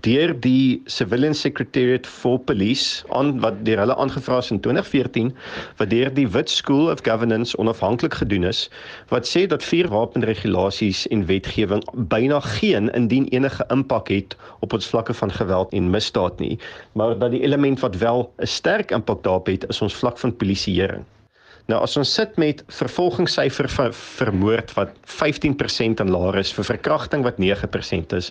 deur 0.04 0.34
die 0.44 0.82
Civilian 0.92 1.34
Secretariat 1.34 2.04
for 2.06 2.36
Police 2.38 3.00
aan 3.16 3.38
wat 3.40 3.62
deur 3.64 3.80
hulle 3.80 3.96
aangevra 3.96 4.42
is 4.42 4.50
in 4.52 4.60
2014 4.60 5.30
wat 5.78 5.88
deur 5.90 6.12
die 6.18 6.26
Wit 6.34 6.52
School 6.52 6.90
of 6.92 7.00
Governance 7.06 7.56
onafhanklik 7.56 8.18
gedoen 8.20 8.44
is 8.44 8.66
wat 9.08 9.24
sê 9.30 9.46
dat 9.48 9.64
vuurwapenregulasies 9.64 11.06
en 11.16 11.24
wetgewing 11.32 11.80
byna 12.12 12.42
geen 12.58 12.92
indien 12.92 13.24
enige 13.32 13.64
impak 13.72 14.12
het 14.12 14.36
op 14.60 14.76
ons 14.76 14.92
vlakke 14.92 15.16
van 15.16 15.32
geweld 15.32 15.72
en 15.72 15.90
misdaad 15.96 16.36
nie 16.44 16.58
maar 16.92 17.16
dat 17.16 17.32
die 17.32 17.40
element 17.40 17.80
wat 17.80 17.96
wel 18.04 18.28
'n 18.36 18.52
sterk 18.58 18.92
impak 18.92 19.24
daarop 19.24 19.48
het 19.48 19.64
is 19.72 19.80
ons 19.80 19.96
vlak 19.96 20.18
van 20.18 20.36
polisieering. 20.36 21.04
Nou 21.66 21.80
as 21.82 21.96
ons 21.98 22.10
sit 22.14 22.36
met 22.38 22.60
vervolgingssyfer 22.70 23.66
vir 23.74 23.94
vermoord 23.98 24.70
wat 24.76 24.92
15% 25.10 26.02
en 26.02 26.12
laer 26.14 26.38
is, 26.38 26.52
vir 26.54 26.68
verkrachting 26.68 27.24
wat 27.26 27.40
9% 27.42 28.14
is 28.14 28.30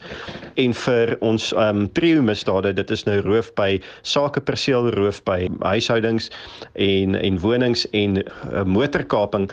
en 0.62 0.76
vir 0.86 1.16
ons 1.20 1.50
ehm 1.52 1.82
um, 1.84 1.90
trio 2.00 2.24
misdade, 2.24 2.72
dit 2.78 2.94
is 2.96 3.04
nou 3.10 3.18
roof 3.26 3.52
by 3.60 3.74
sakeperseel 4.08 4.88
roof 4.96 5.20
by 5.28 5.50
huishoudings 5.68 6.30
en 6.80 7.20
en 7.20 7.40
wonings 7.44 7.84
en 7.92 8.22
uh, 8.24 8.64
motorkaping, 8.64 9.50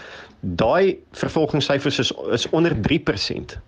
daai 0.62 0.98
vervolgingssyfers 1.18 1.98
is 2.06 2.14
is 2.30 2.46
onder 2.54 2.78
3%. 2.86 3.58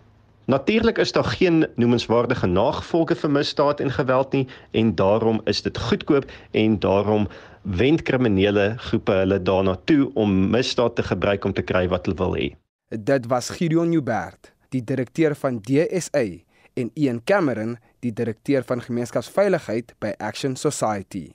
Natuurlik 0.47 0.99
is 0.99 1.13
daar 1.13 1.25
geen 1.25 1.67
noemenswaardige 1.81 2.47
nagevolge 2.47 3.17
vir 3.17 3.31
misdaad 3.31 3.81
en 3.81 3.91
geweld 3.91 4.33
nie 4.33 4.47
en 4.71 4.95
daarom 4.95 5.41
is 5.51 5.63
dit 5.63 5.79
goedkoop 5.79 6.31
en 6.53 6.79
daarom 6.79 7.27
wend 7.65 8.03
kriminele 8.05 8.75
groepe 8.79 9.13
hulle 9.23 9.41
daarna 9.43 9.75
toe 9.89 10.11
om 10.21 10.33
misdaad 10.53 10.97
te 10.97 11.03
gebruik 11.03 11.45
om 11.45 11.53
te 11.53 11.65
kry 11.65 11.87
wat 11.89 12.07
hulle 12.07 12.19
wil 12.21 12.37
hê. 12.37 12.51
Dit 12.93 13.27
was 13.33 13.49
Gideon 13.57 13.93
Joubert, 13.93 14.53
die 14.69 14.85
direkteur 14.85 15.35
van 15.35 15.61
DSA 15.65 16.25
en 16.75 16.91
Ian 16.95 17.23
Cameron, 17.25 17.79
die 18.05 18.13
direkteur 18.13 18.65
van 18.69 18.83
gemeenskapsveiligheid 18.85 19.95
by 19.99 20.13
Action 20.19 20.57
Society. 20.57 21.33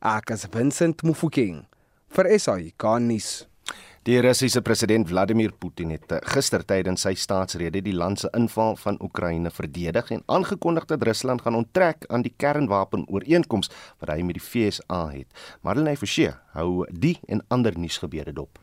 Ek 0.00 0.32
is 0.34 0.48
Vincent 0.50 1.04
Mufokeng 1.06 1.66
vir 2.16 2.28
SAI 2.38 2.72
Garnis. 2.80 3.44
Die 4.07 4.21
Russiese 4.23 4.61
president 4.61 5.09
Vladimir 5.09 5.51
Putin 5.51 5.89
het 5.91 6.11
eh, 6.15 6.21
gister 6.31 6.63
tydens 6.63 7.01
sy 7.03 7.11
staatsrede 7.19 7.81
die 7.83 7.91
land 7.91 8.21
se 8.21 8.29
inval 8.37 8.77
van 8.79 8.95
Oekraïne 9.03 9.51
verdedig 9.51 10.13
en 10.15 10.21
aangekondig 10.31 10.85
dat 10.87 11.03
Rusland 11.03 11.43
gaan 11.43 11.57
onttrek 11.59 12.05
aan 12.07 12.23
die 12.23 12.31
kernwapenooreenkoms 12.39 13.67
wat 13.99 14.13
hy 14.13 14.21
met 14.23 14.39
die 14.39 14.45
VSA 14.45 15.01
het. 15.11 15.27
Marlene 15.59 15.97
Forsie 15.99 16.29
hou 16.55 16.85
die 16.87 17.17
en 17.27 17.43
ander 17.51 17.75
nuusgebeure 17.75 18.31
dop. 18.31 18.61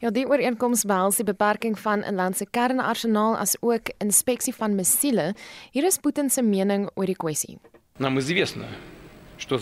Ja, 0.00 0.08
die 0.08 0.24
ooreenkoms 0.24 0.86
behels 0.88 1.20
die 1.20 1.28
beperking 1.28 1.76
van 1.76 2.00
'n 2.00 2.16
land 2.16 2.36
se 2.36 2.46
kernarsenaal 2.50 3.36
as 3.36 3.56
ook 3.60 3.92
inspeksie 3.98 4.54
van 4.54 4.74
missiele. 4.74 5.34
Hier 5.72 5.84
is 5.84 5.98
Putin 5.98 6.30
se 6.30 6.42
mening 6.42 6.88
oor 6.94 7.06
die 7.06 7.16
kwessie. 7.16 7.58
Нам 7.98 8.16
известно, 8.16 8.64
We 9.49 9.57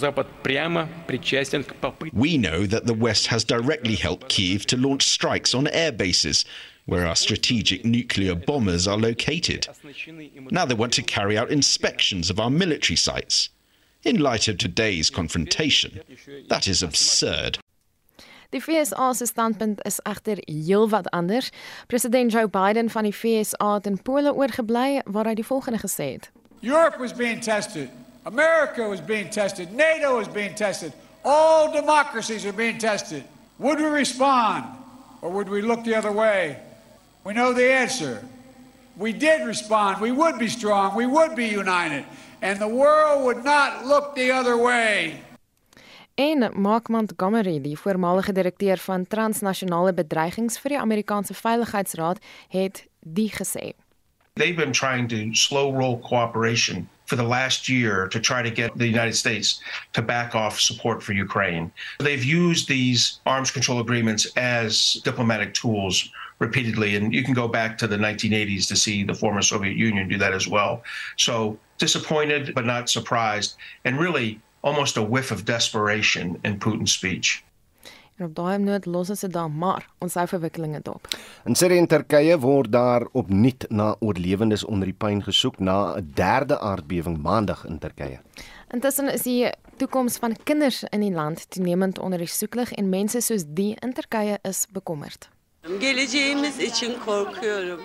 know 2.38 2.66
that 2.66 2.86
the 2.86 2.94
West 2.94 3.28
has 3.28 3.44
directly 3.44 3.96
helped 3.96 4.30
Kiev 4.30 4.66
to 4.68 4.78
launch 4.78 5.04
strikes 5.04 5.54
on 5.54 5.68
air 5.68 5.92
bases 5.92 6.46
where 6.86 7.06
our 7.06 7.16
strategic 7.16 7.86
nuclear 7.86 8.36
bombers 8.36 8.88
are 8.88 8.98
located. 8.98 9.68
Now 10.52 10.66
they 10.66 10.74
want 10.74 10.94
to 10.94 11.04
carry 11.04 11.38
out 11.38 11.52
inspections 11.52 12.30
of 12.30 12.40
our 12.40 12.50
military 12.50 12.98
sites. 12.98 13.50
In 14.04 14.20
light 14.20 14.48
of 14.48 14.58
today's 14.58 15.10
confrontation, 15.10 16.00
that 16.48 16.68
is 16.68 16.82
absurd. 16.82 17.60
Die 18.52 18.60
VSA 18.60 19.14
se 19.14 19.26
standpunt 19.26 19.82
is 19.86 20.00
egter 20.04 20.40
heelwat 20.48 21.06
anders. 21.14 21.52
President 21.88 22.32
Joe 22.32 22.48
Biden 22.48 22.90
van 22.90 23.04
die 23.04 23.14
VSA 23.14 23.74
het 23.74 23.86
in 23.86 24.02
Pole 24.02 24.34
oorgebly 24.34 25.02
waar 25.06 25.30
hy 25.30 25.36
die 25.38 25.46
volgende 25.46 25.78
gesê 25.80 26.08
het: 26.16 26.32
Europe 26.62 26.98
was 26.98 27.14
being 27.14 27.44
tested 27.44 27.92
America 28.26 28.88
was 28.88 29.02
being 29.02 29.30
tested. 29.30 29.72
NATO 29.72 30.18
was 30.18 30.28
being 30.28 30.56
tested. 30.56 30.94
All 31.24 31.72
democracies 31.72 32.46
are 32.46 32.54
being 32.54 32.78
tested. 32.78 33.24
Would 33.60 33.80
we 33.80 33.86
respond 33.86 34.66
or 35.22 35.32
would 35.32 35.50
we 35.50 35.62
look 35.62 35.84
the 35.84 35.96
other 35.96 36.12
way? 36.12 36.58
We 37.24 37.34
know 37.34 37.54
the 37.54 37.72
answer. 37.72 38.24
We 38.98 39.14
did 39.14 39.46
respond. 39.46 40.02
We 40.02 40.12
would 40.12 40.38
be 40.38 40.48
strong. 40.48 40.96
We 40.96 41.06
would 41.06 41.36
be 41.36 41.48
united. 41.48 42.06
And 42.42 42.60
the 42.60 42.68
world 42.68 43.26
would 43.26 43.44
not 43.44 43.86
look 43.86 44.16
the 44.16 44.32
other 44.32 44.58
way. 44.58 45.24
En 46.16 46.52
Mark 46.54 46.88
Montgomery, 46.90 47.62
die 47.62 47.78
voormalige 47.80 48.32
direkteur 48.32 48.78
van 48.78 49.08
transnasionale 49.08 49.94
bedreigings 49.94 50.60
vir 50.60 50.70
die 50.70 50.80
Amerikaanse 50.80 51.34
Veiligheidsraad, 51.34 52.20
het 52.50 52.88
die 53.00 53.32
gesê. 53.32 53.72
They've 54.34 54.56
been 54.56 54.72
trying 54.72 55.08
to 55.08 55.34
slow 55.34 55.72
roll 55.72 56.00
cooperation 56.00 56.90
for 57.10 57.16
the 57.16 57.24
last 57.24 57.68
year 57.68 58.08
to 58.08 58.20
try 58.20 58.44
to 58.44 58.52
get 58.52 58.78
the 58.78 58.88
United 58.88 59.16
States 59.16 59.62
to 59.94 60.02
back 60.02 60.36
off 60.36 60.60
support 60.60 61.02
for 61.02 61.14
Ukraine. 61.14 61.72
They've 62.00 62.24
used 62.24 62.70
these 62.70 63.20
arms 63.26 63.50
control 63.50 63.80
agreements 63.80 64.28
as 64.38 65.02
diplomatic 65.04 65.56
tools 65.56 66.12
repeatedly, 66.38 66.96
and 66.96 67.12
you 67.12 67.24
can 67.24 67.34
go 67.34 67.48
back 67.48 67.80
to 67.80 67.88
the 67.88 67.98
1980s 67.98 68.68
to 68.68 68.76
see 68.76 69.04
the 69.04 69.16
former 69.16 69.42
Soviet 69.42 69.76
Union 69.76 70.08
do 70.08 70.20
that 70.20 70.34
as 70.34 70.48
well. 70.48 70.84
So 71.18 71.58
disappointed, 71.80 72.54
but 72.54 72.66
not 72.66 72.90
surprised, 72.90 73.56
and 73.86 74.00
really 74.00 74.40
almost 74.62 74.96
a 74.98 75.02
whiff 75.02 75.32
of 75.32 75.46
desperation 75.46 76.40
in 76.44 76.60
Putin's 76.60 76.92
speech. 76.92 77.44
En 78.20 78.26
op 78.26 78.34
daai 78.36 78.58
noot 78.60 78.86
los 78.86 79.10
ons 79.14 79.22
dit 79.24 79.32
dan 79.32 79.54
maar 79.56 79.86
ons 80.04 80.16
hou 80.20 80.26
verwikkelinge 80.28 80.82
dop. 80.84 81.08
In 81.48 81.56
Sirië 81.56 81.80
en 81.80 81.88
Turkye 81.88 82.36
word 82.44 82.72
daar 82.72 83.06
opnuut 83.16 83.64
na 83.70 83.94
oorlewendes 84.04 84.66
onder 84.68 84.90
die 84.92 84.98
puin 85.04 85.22
gesoek 85.24 85.60
na 85.60 85.96
'n 85.96 86.12
derde 86.16 86.60
aardbewing 86.60 87.22
maandag 87.24 87.64
in 87.66 87.80
Turkye. 87.80 88.20
Intussen 88.74 89.12
is 89.14 89.22
die 89.22 89.52
toekoms 89.78 90.18
van 90.18 90.36
kinders 90.44 90.84
in 90.84 91.00
die 91.00 91.12
land 91.12 91.50
toenemend 91.50 92.00
onder 92.00 92.20
die 92.20 92.28
soeklig 92.28 92.72
en 92.72 92.90
mense 92.90 93.22
soos 93.22 93.44
die 93.48 93.78
in 93.80 93.94
Turkye 93.94 94.40
is 94.42 94.66
bekommerd. 94.72 95.30
Geleceğimiz 95.62 96.58
için 96.60 97.00
korkuyorum. 97.06 97.80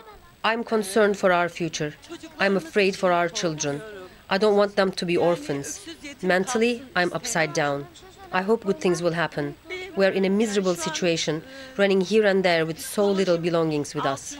I'm 0.44 0.64
concerned 0.64 1.16
for 1.16 1.30
our 1.30 1.48
future. 1.48 1.92
I'm 2.40 2.56
afraid 2.56 2.96
for 2.96 3.10
our 3.10 3.30
children. 3.32 3.80
I 4.30 4.38
don't 4.38 4.56
want 4.56 4.74
them 4.74 4.90
to 4.90 5.06
be 5.06 5.20
orphans. 5.20 5.80
Mentally, 6.20 6.82
I'm 6.96 7.12
upside 7.12 7.52
down. 7.52 7.86
I 8.32 8.42
hope 8.42 8.64
good 8.64 8.80
things 8.80 9.00
will 9.00 9.14
happen. 9.14 9.54
We're 9.96 10.12
in 10.12 10.24
a 10.24 10.28
miserable 10.28 10.74
situation, 10.74 11.42
running 11.76 12.00
here 12.00 12.26
and 12.26 12.42
there 12.42 12.66
with 12.66 12.80
so 12.80 13.10
little 13.10 13.38
belongings 13.38 13.94
with 13.94 14.04
us. 14.04 14.36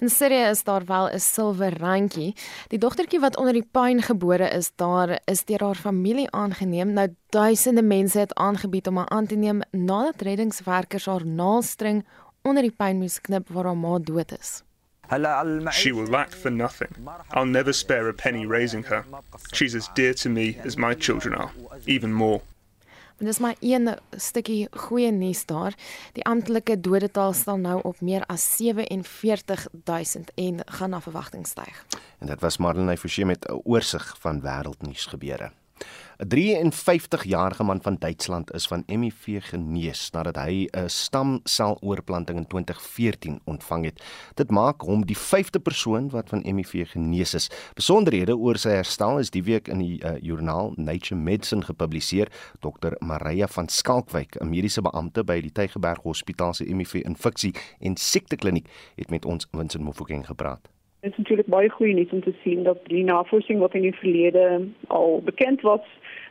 In 0.00 0.08
Sirië 0.08 0.48
is 0.48 0.62
daar 0.64 0.84
wel 0.84 1.08
'n 1.08 1.20
silwer 1.20 1.76
randjie. 1.76 2.34
Die 2.68 2.78
dogtertjie 2.78 3.20
wat 3.20 3.36
onder 3.36 3.52
die 3.52 3.68
puin 3.70 4.02
gebore 4.02 4.48
is, 4.48 4.72
daar 4.76 5.20
is 5.24 5.44
deur 5.44 5.60
haar 5.64 5.74
familie 5.74 6.30
aangeneem. 6.30 6.92
Nou 6.92 7.08
duisende 7.28 7.82
mense 7.82 8.18
het 8.18 8.34
aangebied 8.34 8.86
om 8.86 8.96
haar 8.96 9.08
aan 9.08 9.26
te 9.26 9.34
neem 9.34 9.60
nadat 9.70 10.22
reddingswerkers 10.22 11.06
haar 11.06 11.26
naaldstring 11.26 12.06
onder 12.42 12.62
die 12.62 12.74
puin 12.76 12.98
moes 12.98 13.20
knip 13.20 13.48
waar 13.48 13.64
haar 13.64 13.76
ma 13.76 13.98
dood 13.98 14.32
is. 14.40 14.62
She 15.70 15.92
will 15.92 16.06
lack 16.06 16.32
for 16.32 16.52
nothing. 16.52 16.90
I'll 17.34 17.50
never 17.50 17.74
spare 17.74 18.08
a 18.08 18.12
penny 18.12 18.46
raising 18.46 18.86
her. 18.86 19.04
She's 19.52 19.74
as 19.74 19.88
dear 19.94 20.14
to 20.14 20.30
me 20.30 20.56
as 20.64 20.76
my 20.76 20.94
children 20.94 21.34
are, 21.34 21.50
even 21.84 22.12
more. 22.12 22.40
En 23.20 23.26
dis 23.26 23.38
maar 23.38 23.56
een 23.60 23.96
stukkie 24.10 24.68
goeie 24.70 25.10
nuus 25.12 25.46
daar. 25.46 25.74
Die 26.12 26.24
amptelike 26.24 26.80
dodetal 26.80 27.32
staan 27.32 27.60
nou 27.60 27.80
op 27.82 28.00
meer 28.00 28.24
as 28.26 28.56
47000 28.56 30.30
en 30.34 30.60
gaan 30.64 30.90
na 30.90 31.00
verwagting 31.00 31.46
styg. 31.46 31.84
En 32.18 32.26
dit 32.26 32.40
was 32.40 32.56
Marlene 32.56 32.96
Forsie 32.96 33.24
met 33.24 33.44
'n 33.48 33.60
oorsig 33.64 34.16
van 34.20 34.40
wêreldnuus 34.40 35.06
gebeure. 35.06 35.52
'n 36.20 36.70
53-jarige 36.70 37.64
man 37.64 37.82
van 37.82 37.96
Duitsland 37.98 38.52
is 38.52 38.66
van 38.66 38.82
HIV 38.86 39.40
genees 39.40 40.10
nadat 40.10 40.36
hy 40.36 40.68
'n 40.70 40.88
stamseloorplanting 40.88 42.38
in 42.38 42.46
2014 42.46 43.40
ontvang 43.44 43.84
het. 43.84 44.04
Dit 44.34 44.50
maak 44.50 44.80
hom 44.80 45.06
die 45.06 45.16
5de 45.16 45.60
persoon 45.62 46.10
wat 46.10 46.28
van 46.28 46.44
HIV 46.44 46.90
genees 46.90 47.34
is. 47.34 47.50
Besonderhede 47.74 48.36
oor 48.36 48.56
sy 48.56 48.68
herstel 48.68 49.18
is 49.18 49.30
die 49.30 49.42
week 49.42 49.68
in 49.68 49.78
die 49.78 50.04
uh, 50.04 50.12
joernaal 50.20 50.72
Nature 50.76 51.20
Medicine 51.20 51.62
gepubliseer. 51.62 52.28
Dr. 52.60 52.92
Maria 52.98 53.46
van 53.46 53.68
Skalkwyk, 53.68 54.36
'n 54.40 54.48
mediese 54.48 54.82
beampte 54.82 55.24
by 55.24 55.40
die 55.40 55.52
Tygerberg 55.52 56.02
Hospitaal 56.02 56.54
se 56.54 56.64
HIV-infeksie 56.64 57.54
en 57.78 57.96
siektekliniek, 57.96 58.68
het 58.96 59.10
met 59.10 59.24
ons 59.24 59.46
Vincent 59.50 59.84
Mofokeng 59.84 60.26
gepraat. 60.26 60.68
Het 61.00 61.12
is 61.12 61.18
natuurlijk 61.18 61.48
baie 61.48 61.68
goeie 61.68 61.94
nuus 61.94 62.10
om 62.10 62.22
te 62.22 62.34
zien 62.44 62.62
dat 62.62 62.78
die 62.86 63.04
navorsing 63.04 63.58
wat 63.58 63.74
in 63.74 63.84
het 63.84 63.96
verleden 63.96 64.74
al 64.86 65.22
bekend 65.24 65.60
was, 65.60 65.80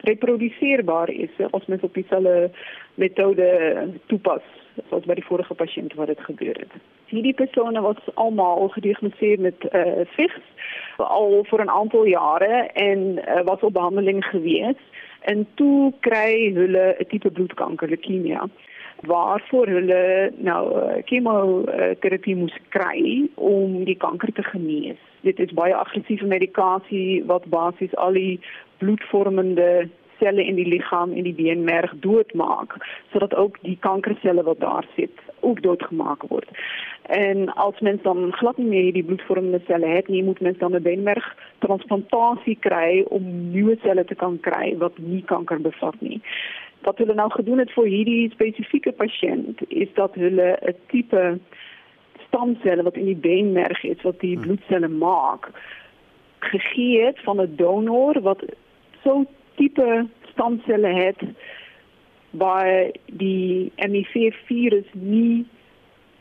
reproduceerbaar 0.01 1.09
is 1.09 1.29
als 1.49 1.65
men 1.65 1.79
op 1.81 1.93
diezelfde 1.93 2.51
methode 2.93 3.77
toepast 4.05 4.59
zoals 4.87 5.05
bij 5.05 5.15
de 5.15 5.21
vorige 5.21 5.53
patiënt 5.53 5.93
waar 5.93 6.07
het 6.07 6.21
gebeurde. 6.21 6.65
Die 7.09 7.33
personen 7.33 7.81
was 7.81 7.97
allemaal 8.13 8.67
gediagnosticeerd 8.67 9.39
met 9.39 9.55
uh, 9.71 9.81
VIGS 10.05 10.41
al 10.97 11.45
voor 11.47 11.59
een 11.59 11.69
aantal 11.69 12.05
jaren 12.05 12.73
en 12.73 12.99
uh, 12.99 13.41
was 13.43 13.59
op 13.59 13.73
behandeling 13.73 14.25
geweest. 14.25 14.79
En 15.19 15.47
toen 15.53 15.95
krijgen 15.99 16.55
hulle 16.55 17.05
type 17.07 17.31
bloedkanker, 17.31 17.87
leukemia 17.87 18.47
waarvoor 18.99 19.67
hulle 19.67 20.31
nou 20.35 20.91
chemoterapie 21.05 22.35
moes 22.35 22.57
kry 22.69 23.29
om 23.35 23.83
die 23.83 23.97
kanker 23.97 24.33
te 24.33 24.43
genees. 24.43 24.97
Dit 25.21 25.39
is 25.39 25.53
baie 25.53 25.75
aggressiewe 25.75 26.27
medikasie 26.27 27.23
wat 27.25 27.45
basies 27.45 27.95
al 27.95 28.13
die 28.13 28.39
bloedvormende 28.79 29.89
selle 30.19 30.43
in 30.43 30.55
die 30.59 30.67
liggaam 30.67 31.13
en 31.15 31.23
die 31.23 31.35
beenmerg 31.35 31.93
doodmaak 32.03 32.75
sodat 33.11 33.35
ook 33.35 33.57
die 33.63 33.77
kankerselle 33.79 34.43
wat 34.43 34.59
daar 34.59 34.85
sit 34.95 35.23
ook 35.39 35.61
doodgemaak 35.63 36.23
word. 36.27 36.49
En 37.01 37.53
als 37.53 37.79
mens 37.79 38.01
dan 38.01 38.33
glad 38.33 38.57
nie 38.57 38.67
meer 38.67 38.93
die 38.93 39.03
bloedvormende 39.03 39.61
selle 39.67 39.87
het 39.87 40.07
nie, 40.07 40.23
moet 40.23 40.39
mens 40.39 40.57
dan 40.57 40.75
'n 40.75 40.81
beenmerg 40.81 41.35
transplantasie 41.59 42.57
kry 42.59 43.05
om 43.07 43.51
nuwe 43.51 43.77
selle 43.81 44.05
te 44.05 44.15
kan 44.15 44.39
kry 44.39 44.77
wat 44.77 44.97
nie 44.97 45.23
kanker 45.23 45.61
bevat 45.61 46.01
nie. 46.01 46.21
wat 46.81 46.97
hulle 46.97 47.13
nou 47.13 47.29
gedoen 47.31 47.59
het 47.59 47.71
vir 47.71 47.85
hierdie 47.85 48.29
spesifieke 48.31 48.91
pasiënt 48.91 49.59
is 49.67 49.89
dat 49.93 50.15
hulle 50.15 50.57
'n 50.61 50.75
tipe 50.87 51.39
stamselle 52.27 52.83
wat 52.83 52.95
in 52.95 53.05
die 53.05 53.21
beenmerg 53.27 53.83
is 53.83 54.01
wat 54.01 54.19
die 54.19 54.39
bloedselle 54.39 54.87
maak 54.87 55.51
gegee 56.39 57.05
het 57.05 57.19
van 57.19 57.41
'n 57.41 57.55
donor 57.55 58.21
wat 58.21 58.43
so 59.03 59.25
tipe 59.55 60.07
stamselle 60.31 60.87
het 60.87 61.21
waar 62.29 62.91
die 63.05 63.71
HIV 63.75 64.35
virus 64.45 64.85
nie 64.93 65.45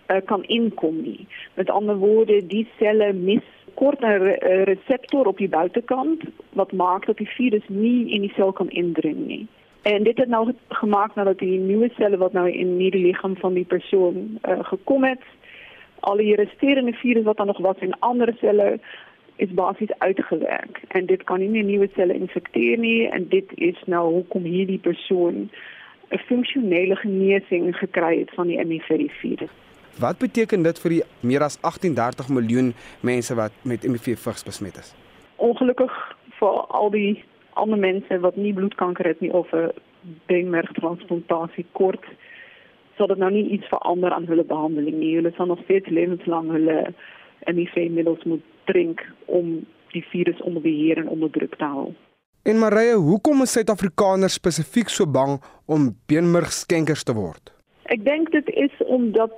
uh, 0.09 0.17
kan 0.25 0.45
inkom 0.45 1.03
nie. 1.03 1.27
Met 1.55 1.71
ander 1.71 1.97
woorde, 1.97 2.47
die 2.47 2.67
selle 2.79 3.13
mis 3.13 3.45
kort 3.75 4.01
'n 4.01 4.19
re 4.25 4.65
reseptor 4.65 5.27
op 5.27 5.39
die 5.39 5.49
buitekant 5.49 6.23
wat 6.53 6.73
maak 6.73 7.07
dat 7.07 7.17
die 7.17 7.29
virus 7.29 7.67
nie 7.69 8.11
in 8.11 8.21
die 8.21 8.33
sel 8.35 8.53
kan 8.53 8.71
indring 8.71 9.27
nie. 9.27 9.47
En 9.83 10.03
dit 10.03 10.19
het 10.19 10.29
nou 10.29 10.53
gemaak 10.69 11.15
nadat 11.15 11.39
die 11.39 11.59
nuwe 11.59 11.91
selle 11.97 12.17
wat 12.17 12.33
nou 12.33 12.51
in 12.51 12.77
die 12.79 12.91
liggaam 12.91 13.37
van 13.37 13.55
die 13.55 13.65
persoon 13.65 14.39
uh, 14.49 14.59
gekom 14.65 15.05
het, 15.05 15.23
al 16.01 16.17
die 16.17 16.35
resterende 16.35 16.93
virus 16.93 17.25
wat 17.25 17.37
dan 17.37 17.47
nog 17.47 17.59
was 17.59 17.79
in 17.79 17.99
ander 17.99 18.35
selle 18.41 18.81
is 19.39 19.55
basies 19.55 19.93
uitgewerk 19.99 20.81
en 20.89 21.07
dit 21.07 21.23
kan 21.25 21.39
nie 21.39 21.49
meer 21.49 21.65
nuwe 21.65 21.89
selle 21.95 22.15
infekteer 22.15 22.79
nie 22.79 23.07
en 23.07 23.29
dit 23.29 23.55
is 23.71 23.79
nou 23.87 24.05
hoekom 24.19 24.45
hierdie 24.45 24.81
persoon 24.83 25.49
'n 26.11 26.19
funksionele 26.27 26.97
genesing 26.97 27.77
gekry 27.77 28.19
het 28.19 28.31
van 28.35 28.47
die 28.47 28.59
HIV 28.59 29.11
virus. 29.21 29.51
Wat 29.99 30.19
beteken 30.19 30.63
dit 30.63 30.79
vir 30.79 30.91
die 30.91 31.03
meer 31.21 31.43
as 31.43 31.59
1830 31.61 32.29
miljoen 32.29 32.75
mense 33.01 33.35
wat 33.35 33.53
met 33.63 33.83
HIV 33.83 34.19
vigs 34.19 34.45
besmet 34.45 34.77
is? 34.77 34.95
Ongelukkig 35.37 35.93
vir 36.39 36.55
al 36.81 36.91
die 36.91 37.25
ander 37.53 37.79
mense 37.79 38.21
wat 38.21 38.37
nie 38.37 38.55
bloedkanker 38.55 39.07
het 39.07 39.21
nie 39.21 39.33
of 39.33 39.53
'n 39.53 39.71
beenmergtransplantasie 40.27 41.67
kort 41.73 42.05
sal 42.97 43.07
dit 43.07 43.19
nou 43.19 43.31
nie 43.31 43.47
iets 43.49 43.67
verander 43.67 44.13
aan 44.13 44.27
hulle 44.27 44.45
behandeling 44.45 44.97
nie. 44.99 45.15
Hulle 45.15 45.33
sal 45.37 45.47
nog 45.47 45.63
steeds 45.63 45.89
lewenslang 45.89 46.51
hulle 46.51 46.95
HIV-middels 47.47 48.25
moet 48.25 48.43
drink 48.71 49.03
om 49.27 49.59
die 49.95 50.05
virus 50.13 50.41
onder 50.45 50.63
beheer 50.63 51.01
en 51.01 51.09
onder 51.09 51.31
druk 51.31 51.57
te 51.57 51.65
hou. 51.65 51.89
En 52.49 52.59
Marie, 52.59 52.95
hoekom 52.95 53.43
is 53.43 53.53
Suid-Afrikaners 53.53 54.39
spesifiek 54.39 54.89
so 54.89 55.07
bang 55.07 55.39
om 55.67 55.91
beenmergskenkers 56.09 57.03
te 57.05 57.15
word? 57.17 57.53
Ek 57.93 58.05
dink 58.05 58.31
dit 58.33 58.49
is 58.55 58.75
omdat 58.87 59.33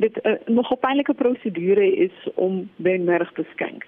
dit 0.00 0.14
'n 0.22 0.28
uh, 0.28 0.38
nogal 0.46 0.76
pynlike 0.76 1.14
prosedure 1.14 1.86
is 2.06 2.16
om 2.34 2.70
beenmerg 2.76 3.32
te 3.32 3.44
skenk. 3.52 3.86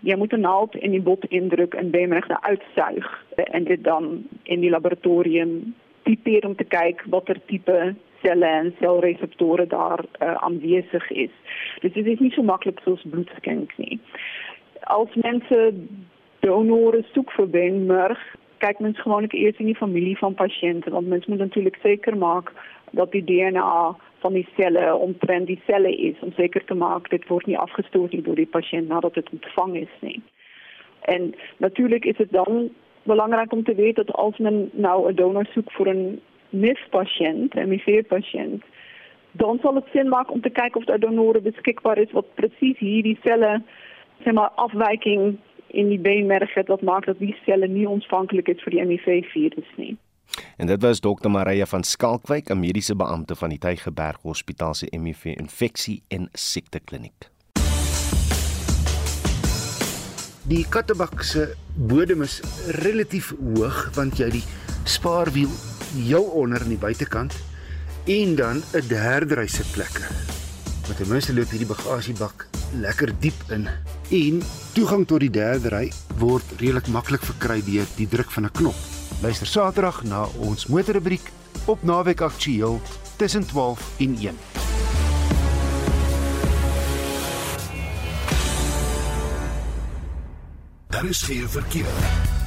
Jy 0.00 0.16
moet 0.16 0.32
'n 0.32 0.40
naald 0.40 0.74
in 0.74 0.90
die 0.90 1.02
bot 1.02 1.24
indruk 1.24 1.74
en 1.74 1.90
beenmerg 1.90 2.26
uitsuig 2.28 3.24
en 3.36 3.64
dit 3.64 3.84
dan 3.84 4.26
in 4.42 4.60
die 4.60 4.70
laboratorium 4.70 5.74
tipeer 6.02 6.46
om 6.46 6.56
te 6.56 6.64
kyk 6.64 7.04
watter 7.06 7.40
tipe 7.46 7.94
selle 8.22 8.46
en 8.46 8.74
selreseptore 8.78 9.66
daar 9.66 10.04
uh, 10.04 10.34
aanwesig 10.34 11.10
is. 11.10 11.34
Dus 11.80 11.92
dit 11.92 12.06
is 12.06 12.18
nie 12.18 12.32
so 12.32 12.42
maklik 12.42 12.80
soos 12.84 13.02
bloedskenk 13.10 13.72
nie. 13.76 14.00
Als 14.80 15.14
mense 15.14 15.74
donore 16.40 17.04
soek 17.12 17.30
vir 17.36 17.48
beenmerg, 17.48 18.22
kyk 18.62 18.78
mens 18.78 19.00
gewoonlik 19.00 19.34
eers 19.34 19.58
in 19.58 19.70
die 19.70 19.78
familie 19.78 20.18
van 20.18 20.34
pasiënte 20.38 20.90
want 20.90 21.08
mens 21.10 21.26
moet 21.26 21.38
natuurlik 21.38 21.78
seker 21.82 22.16
maak 22.16 22.52
dat 22.92 23.12
die 23.12 23.24
DNA 23.24 23.96
van 24.22 24.32
die 24.32 24.46
selle 24.56 24.94
omtrent 24.94 25.46
die 25.46 25.60
selle 25.66 25.90
is 25.96 26.20
om 26.20 26.32
seker 26.36 26.64
te 26.64 26.74
maak 26.74 27.10
dit 27.10 27.26
word 27.28 27.46
nie 27.50 27.58
afgestoot 27.58 28.14
deur 28.14 28.38
die 28.38 28.52
pasiënt 28.56 28.88
nadat 28.88 29.18
dit 29.18 29.32
ontvang 29.38 29.76
is 29.82 29.96
nie. 30.00 30.20
En 31.14 31.32
natuurlik 31.56 32.04
is 32.04 32.16
dit 32.16 32.30
dan 32.30 32.68
belangrik 33.10 33.52
om 33.52 33.64
te 33.64 33.74
weet 33.74 33.96
dat 33.96 34.12
as 34.14 34.38
men 34.38 34.70
nou 34.72 35.08
'n 35.10 35.14
donor 35.14 35.46
soek 35.54 35.72
vir 35.78 35.88
'n 35.94 36.20
MIF-pasiënt, 36.52 37.54
'n 37.54 37.70
HIV-pasiënt, 37.70 38.62
dan 39.32 39.58
sal 39.62 39.74
dit 39.74 39.88
sin 39.92 40.08
maak 40.08 40.30
om 40.30 40.40
te 40.40 40.50
kyk 40.50 40.76
of 40.76 40.84
daar 40.84 41.00
donore 41.00 41.40
beskikbaar 41.40 41.98
is 41.98 42.12
wat 42.12 42.34
presies 42.34 42.78
hierdie 42.78 43.18
selle, 43.22 43.62
sê 44.24 44.32
maar 44.32 44.52
afwyking 44.56 45.38
in 45.72 45.88
die 45.88 46.00
beenmerg 46.00 46.54
het 46.54 46.68
wat 46.68 46.82
maak 46.82 47.06
dat 47.06 47.18
die 47.18 47.36
selle 47.44 47.68
nie 47.68 47.88
ontvanklik 47.88 48.48
is 48.48 48.62
vir 48.62 48.76
die 48.76 48.84
HIV-virus 48.84 49.70
nie. 49.76 49.96
En 50.56 50.66
dit 50.66 50.82
was 50.82 51.00
dokter 51.00 51.30
Maria 51.30 51.66
van 51.66 51.82
Skalkwyk, 51.82 52.48
'n 52.50 52.60
mediese 52.60 52.96
beampte 52.96 53.34
van 53.34 53.48
die 53.48 53.58
Tygerberg 53.58 54.18
Hospitaal 54.22 54.74
se 54.74 54.86
HIV 54.90 55.24
infeksie 55.24 56.02
en 56.08 56.28
siektekliniek. 56.32 57.30
Die 60.48 60.66
kattebak 60.68 61.22
se 61.22 61.54
bodem 61.76 62.22
is 62.22 62.40
relatief 62.66 63.32
hoog 63.54 63.94
want 63.94 64.18
jy 64.18 64.30
die 64.30 64.44
spaarwiel 64.84 65.50
heel 65.94 66.22
onder 66.22 66.60
aan 66.60 66.68
die 66.68 66.80
buitekant 66.80 67.34
en 68.04 68.34
dan 68.34 68.62
'n 68.72 68.86
derde 68.88 69.34
ry 69.34 69.46
sitplekke. 69.46 70.02
Met 70.88 70.96
ten 70.96 71.08
minste 71.08 71.34
loop 71.34 71.50
hierdie 71.50 71.68
bagasiebak 71.68 72.46
lekker 72.80 73.12
diep 73.20 73.42
in 73.48 73.68
en 74.10 74.42
toegang 74.72 75.06
tot 75.06 75.20
die 75.20 75.30
derde 75.30 75.68
ry 75.68 75.92
word 76.18 76.44
redelik 76.58 76.88
maklik 76.88 77.22
verkry 77.22 77.62
deur 77.64 77.86
die 77.96 78.08
druk 78.08 78.30
van 78.30 78.44
'n 78.44 78.52
knop. 78.52 78.74
Luister 79.22 79.46
Saterdag 79.46 80.02
na 80.02 80.26
ons 80.38 80.66
motorrubriek 80.66 81.30
op 81.64 81.82
Naweek 81.82 82.20
Aktueel 82.20 82.80
tussen 83.16 83.46
12 83.46 83.80
en 83.98 84.16
1. 84.18 84.36
Daar 90.88 91.04
is 91.04 91.22
geen 91.22 91.48
verkeer. 91.48 92.41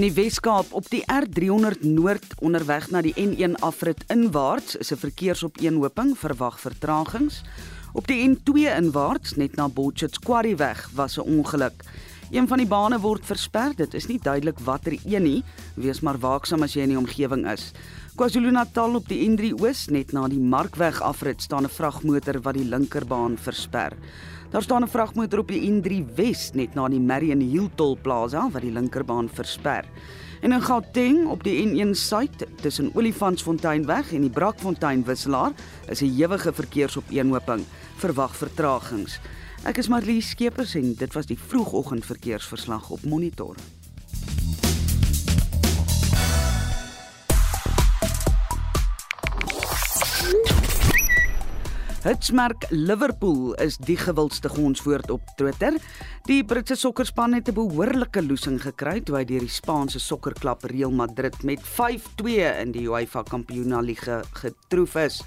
In 0.00 0.06
die 0.06 0.16
Weskaap 0.16 0.70
op 0.72 0.86
die 0.88 1.02
R300 1.12 1.82
Noord 1.84 2.30
onderweg 2.40 2.86
na 2.88 3.02
die 3.04 3.12
N1 3.20 3.58
afrit 3.60 4.00
inwaarts 4.08 4.78
is 4.80 4.92
'n 4.92 4.96
verkeersopeenhoping 4.96 6.16
verwag 6.16 6.56
vertragings. 6.60 7.42
Op 7.92 8.06
die 8.06 8.24
N2 8.24 8.72
inwaarts 8.76 9.36
net 9.36 9.56
na 9.56 9.68
Potchefstroom 9.68 10.24
Quarry 10.24 10.56
weg 10.56 10.88
was 10.94 11.18
'n 11.18 11.28
ongeluk. 11.28 11.84
Een 12.30 12.48
van 12.48 12.58
die 12.58 12.66
bane 12.66 12.98
word 13.00 13.26
versper. 13.26 13.76
Dit 13.76 13.94
is 13.94 14.06
nie 14.06 14.18
duidelik 14.22 14.58
watter 14.58 14.96
een 15.04 15.22
nie. 15.22 15.44
Wees 15.74 16.00
maar 16.00 16.18
waaksaam 16.18 16.62
as 16.62 16.72
jy 16.72 16.80
in 16.80 16.88
die 16.88 16.98
omgewing 16.98 17.50
is. 17.50 17.72
KwaZulu-Natal 18.16 18.94
op 18.94 19.08
die 19.08 19.28
N3 19.28 19.52
Oos 19.60 19.86
net 19.88 20.12
na 20.12 20.28
die 20.28 20.40
Markweg 20.40 21.00
afrit 21.02 21.42
staan 21.42 21.64
'n 21.64 21.68
vragmotor 21.68 22.40
wat 22.40 22.54
die 22.54 22.64
linkerbaan 22.64 23.36
versper. 23.36 23.92
Daar 24.50 24.62
staan 24.62 24.82
'n 24.82 24.88
vragmotor 24.88 25.38
op 25.38 25.48
die 25.48 25.70
N3 25.70 26.14
Wes 26.14 26.50
net 26.52 26.74
na 26.74 26.88
die 26.88 27.00
Marion 27.00 27.40
Hill 27.40 27.68
Toll 27.74 27.96
Plaza 27.96 28.50
wat 28.50 28.62
die 28.62 28.72
linkerbaan 28.72 29.28
versper. 29.28 29.84
En 30.40 30.52
in 30.52 30.62
Gauteng 30.62 31.26
op 31.26 31.42
die 31.44 31.66
N1 31.66 31.94
suid 31.94 32.46
tussen 32.60 32.90
Olifantsfonteinweg 32.94 34.12
en 34.12 34.20
die 34.20 34.30
Brakfontein 34.30 35.04
wisselaar 35.04 35.52
is 35.88 36.00
'n 36.00 36.16
ewige 36.18 36.52
verkeersopeenhoping. 36.52 37.64
Verwag 37.96 38.36
vertragings. 38.36 39.20
Ek 39.64 39.76
is 39.76 39.88
Marlie 39.88 40.20
Skeepers 40.20 40.74
en 40.74 40.94
dit 40.94 41.12
was 41.12 41.26
die 41.26 41.38
vroegoggend 41.38 42.04
verkeersverslag 42.04 42.90
op 42.90 43.04
Monitor. 43.04 43.56
Hitsmerk 52.00 52.64
Liverpool 52.72 53.50
is 53.60 53.74
die 53.76 53.98
gewildste 54.00 54.48
gonswoord 54.48 55.10
op 55.12 55.26
Twitter. 55.36 55.74
Die 56.24 56.38
Britse 56.48 56.78
sokkerspan 56.80 57.34
het 57.36 57.48
'n 57.48 57.54
behoorlike 57.54 58.22
loosing 58.22 58.56
gekry 58.62 59.02
toe 59.04 59.16
hy 59.16 59.24
deur 59.24 59.44
die 59.44 59.52
Spaanse 59.52 60.00
sokkerklub 60.00 60.64
Real 60.64 60.90
Madrid 60.90 61.42
met 61.42 61.60
5-2 61.60 62.56
in 62.62 62.72
die 62.72 62.88
UEFA 62.88 63.22
Kampioenligga 63.22 64.22
getroof 64.32 64.94
is. 64.94 65.22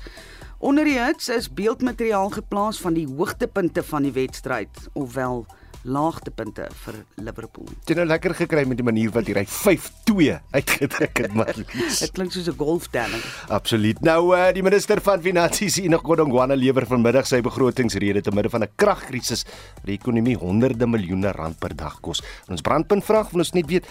Onder 0.57 0.83
die 0.83 0.97
hits 0.97 1.29
is 1.29 1.53
beeldmateriaal 1.53 2.29
geplaas 2.29 2.81
van 2.81 2.93
die 2.93 3.07
hoogtepunte 3.07 3.83
van 3.83 4.01
die 4.03 4.11
wedstryd, 4.11 4.89
ofwel 4.93 5.45
laagtepunte 5.83 6.67
vir 6.85 6.95
Liverpool. 7.19 7.67
Dit 7.85 7.97
nou 7.99 8.05
lekker 8.07 8.35
gekry 8.37 8.63
met 8.67 8.79
die 8.79 8.85
manier 8.87 9.11
wat 9.11 9.27
hy 9.27 9.35
ry 9.37 9.43
5-2 9.49 10.37
uitgedruk 10.55 11.21
het 11.25 11.35
maar. 11.35 11.53
Dit 12.03 12.13
klink 12.15 12.31
soos 12.31 12.47
'n 12.47 12.57
golftelling. 12.57 13.23
Absoluut. 13.49 13.99
Nou 14.01 14.35
uh, 14.35 14.51
die 14.55 14.63
minister 14.63 15.01
van 15.01 15.21
Finansies, 15.21 15.77
Enoch 15.83 16.05
Godongwana, 16.07 16.55
lewer 16.55 16.87
vanmiddag 16.87 17.27
sy 17.27 17.41
begrotingsrede 17.41 18.21
te 18.21 18.31
midde 18.31 18.49
van 18.49 18.63
'n 18.63 18.71
kragkrisis 18.75 19.43
wat 19.43 19.85
die 19.85 19.97
ekonomie 19.99 20.37
honderde 20.37 20.87
miljoene 20.87 21.31
rand 21.31 21.59
per 21.59 21.75
dag 21.75 21.99
kos. 21.99 22.23
En 22.47 22.55
ons 22.55 22.61
brandpunt 22.61 23.03
vraag 23.03 23.29
van 23.29 23.39
ons 23.39 23.53
net 23.53 23.67
weet 23.67 23.85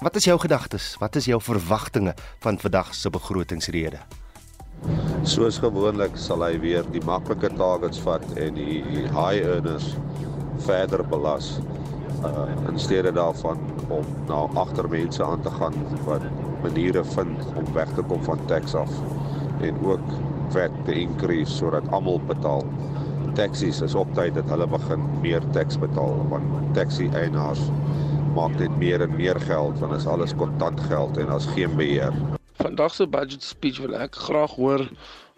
wat 0.00 0.16
is 0.16 0.24
jou 0.24 0.38
gedagtes? 0.40 0.96
Wat 0.98 1.16
is 1.16 1.26
jou 1.28 1.40
verwagtinge 1.42 2.14
van 2.40 2.58
vandag 2.58 2.94
se 2.94 3.10
begrotingsrede? 3.10 4.00
Soos 5.22 5.58
gewoonlik 5.58 6.16
sal 6.16 6.42
hy 6.46 6.58
weer 6.62 6.86
die 6.94 7.02
maklike 7.04 7.50
targets 7.58 7.98
vat 7.98 8.24
en 8.38 8.54
die 8.54 8.82
high 9.12 9.42
earners 9.42 9.96
verder 10.66 11.04
belas 11.08 11.58
uh 12.24 12.70
in 12.70 12.78
steede 12.78 13.12
daarvan 13.12 13.58
om 13.88 14.04
na 14.26 14.46
agter 14.54 14.88
mense 14.88 15.24
aan 15.24 15.42
te 15.42 15.50
gaan 15.50 15.74
wat 16.04 16.22
maniere 16.62 17.04
vind 17.04 17.44
om 17.54 17.72
weg 17.72 17.88
te 17.94 18.02
kom 18.02 18.22
van 18.22 18.38
tax 18.46 18.74
af 18.74 18.90
en 19.60 19.78
ook 19.84 20.08
vet 20.48 20.72
te 20.84 20.94
increase 21.00 21.56
sodat 21.56 21.90
almal 21.90 22.20
betaal. 22.26 22.64
Taxies 23.34 23.80
is 23.80 23.94
op 23.94 24.14
tyd 24.14 24.34
dat 24.34 24.48
hulle 24.50 24.66
begin 24.66 25.04
meer 25.20 25.42
tax 25.52 25.78
betaal 25.78 26.16
want 26.28 26.74
taxi 26.74 27.08
eienaars 27.12 27.60
maak 28.34 28.58
net 28.58 28.74
meer 28.78 29.02
en 29.02 29.14
meer 29.16 29.40
geld 29.40 29.78
want 29.78 29.94
is 29.96 30.06
alles 30.06 30.34
kontant 30.34 30.80
geld 30.80 31.16
en 31.16 31.28
as 31.34 31.46
geen 31.54 31.76
beheer. 31.76 32.14
Vandag 32.58 32.94
se 32.94 33.06
budget 33.06 33.42
speech 33.42 33.78
wil 33.78 33.94
ek 33.94 34.14
graag 34.14 34.54
hoor 34.58 34.88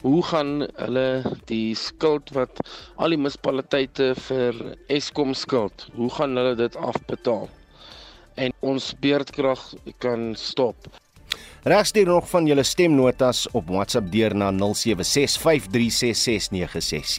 hoe 0.00 0.22
gaan 0.24 0.66
hulle 0.76 1.22
die 1.50 1.74
skuld 1.76 2.32
wat 2.36 2.60
al 2.96 3.12
die 3.12 3.18
munisipaliteite 3.20 4.12
vir 4.28 4.60
Eskom 4.88 5.34
skuld, 5.36 5.86
hoe 5.96 6.10
gaan 6.16 6.36
hulle 6.40 6.56
dit 6.56 6.76
afbetaal? 6.76 7.48
En 8.40 8.54
ons 8.64 8.92
beerdkrag 9.02 9.62
kan 10.00 10.32
stop. 10.38 10.88
Regstuur 11.62 12.06
nog 12.06 12.28
van 12.28 12.46
julle 12.46 12.62
stemnotas 12.62 13.50
op 13.52 13.68
WhatsApp 13.68 14.12
deur 14.12 14.32
na 14.36 14.48
0765366961. 14.52 14.56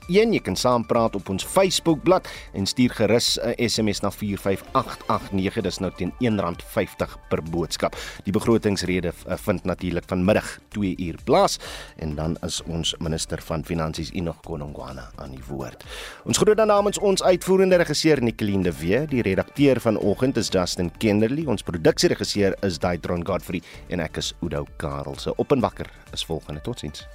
Jy 0.10 0.40
kan 0.42 0.56
saampraat 0.58 1.16
op 1.16 1.30
ons 1.30 1.46
Facebookblad 1.46 2.26
en 2.58 2.66
stuur 2.66 2.90
gerus 2.98 3.38
'n 3.38 3.54
SMS 3.70 4.00
na 4.02 4.12
45889. 4.12 5.62
Dis 5.62 5.78
nou 5.78 5.92
teen 5.96 6.14
R1.50 6.20 7.18
per 7.30 7.44
boodskap. 7.44 7.96
Die 8.24 8.34
begrotingsrede 8.34 9.14
eh, 9.28 9.38
vind 9.38 9.64
natuurlik 9.64 10.04
vanmiddag 10.08 10.60
2 10.68 10.96
uur 10.98 11.16
plaas 11.24 11.60
en 11.98 12.16
dan 12.16 12.38
is 12.42 12.62
ons 12.66 12.96
minister 12.98 13.42
van 13.42 13.66
Finansies 13.66 14.12
Enoch 14.12 14.42
Konongwana 14.42 15.12
aan 15.16 15.30
die 15.30 15.44
woord. 15.48 15.84
Ons 16.26 16.38
groet 16.38 16.58
dan 16.58 16.68
namens 16.68 17.00
ons 17.00 17.24
uitvoerende 17.24 17.76
regisseur 17.76 18.22
Nicoline 18.24 18.64
de 18.64 18.78
Wee, 18.78 19.06
die 19.06 19.22
redakteur 19.22 19.80
vanoggend 19.80 20.38
is 20.38 20.50
Justin 20.50 20.92
Kennerly, 20.98 21.46
ons 21.46 21.64
produksieregisseur 21.64 22.56
is 22.62 22.80
Daitron 22.80 23.26
Godfrey 23.26 23.62
en 23.88 24.00
ek 24.00 24.18
is 24.18 24.31
Oudo 24.40 24.66
Karel 24.76 25.18
se 25.18 25.36
op 25.36 25.52
en 25.52 25.60
wakker 25.60 25.92
is 26.12 26.26
volgende. 26.26 26.62
Totsiens 26.62 27.08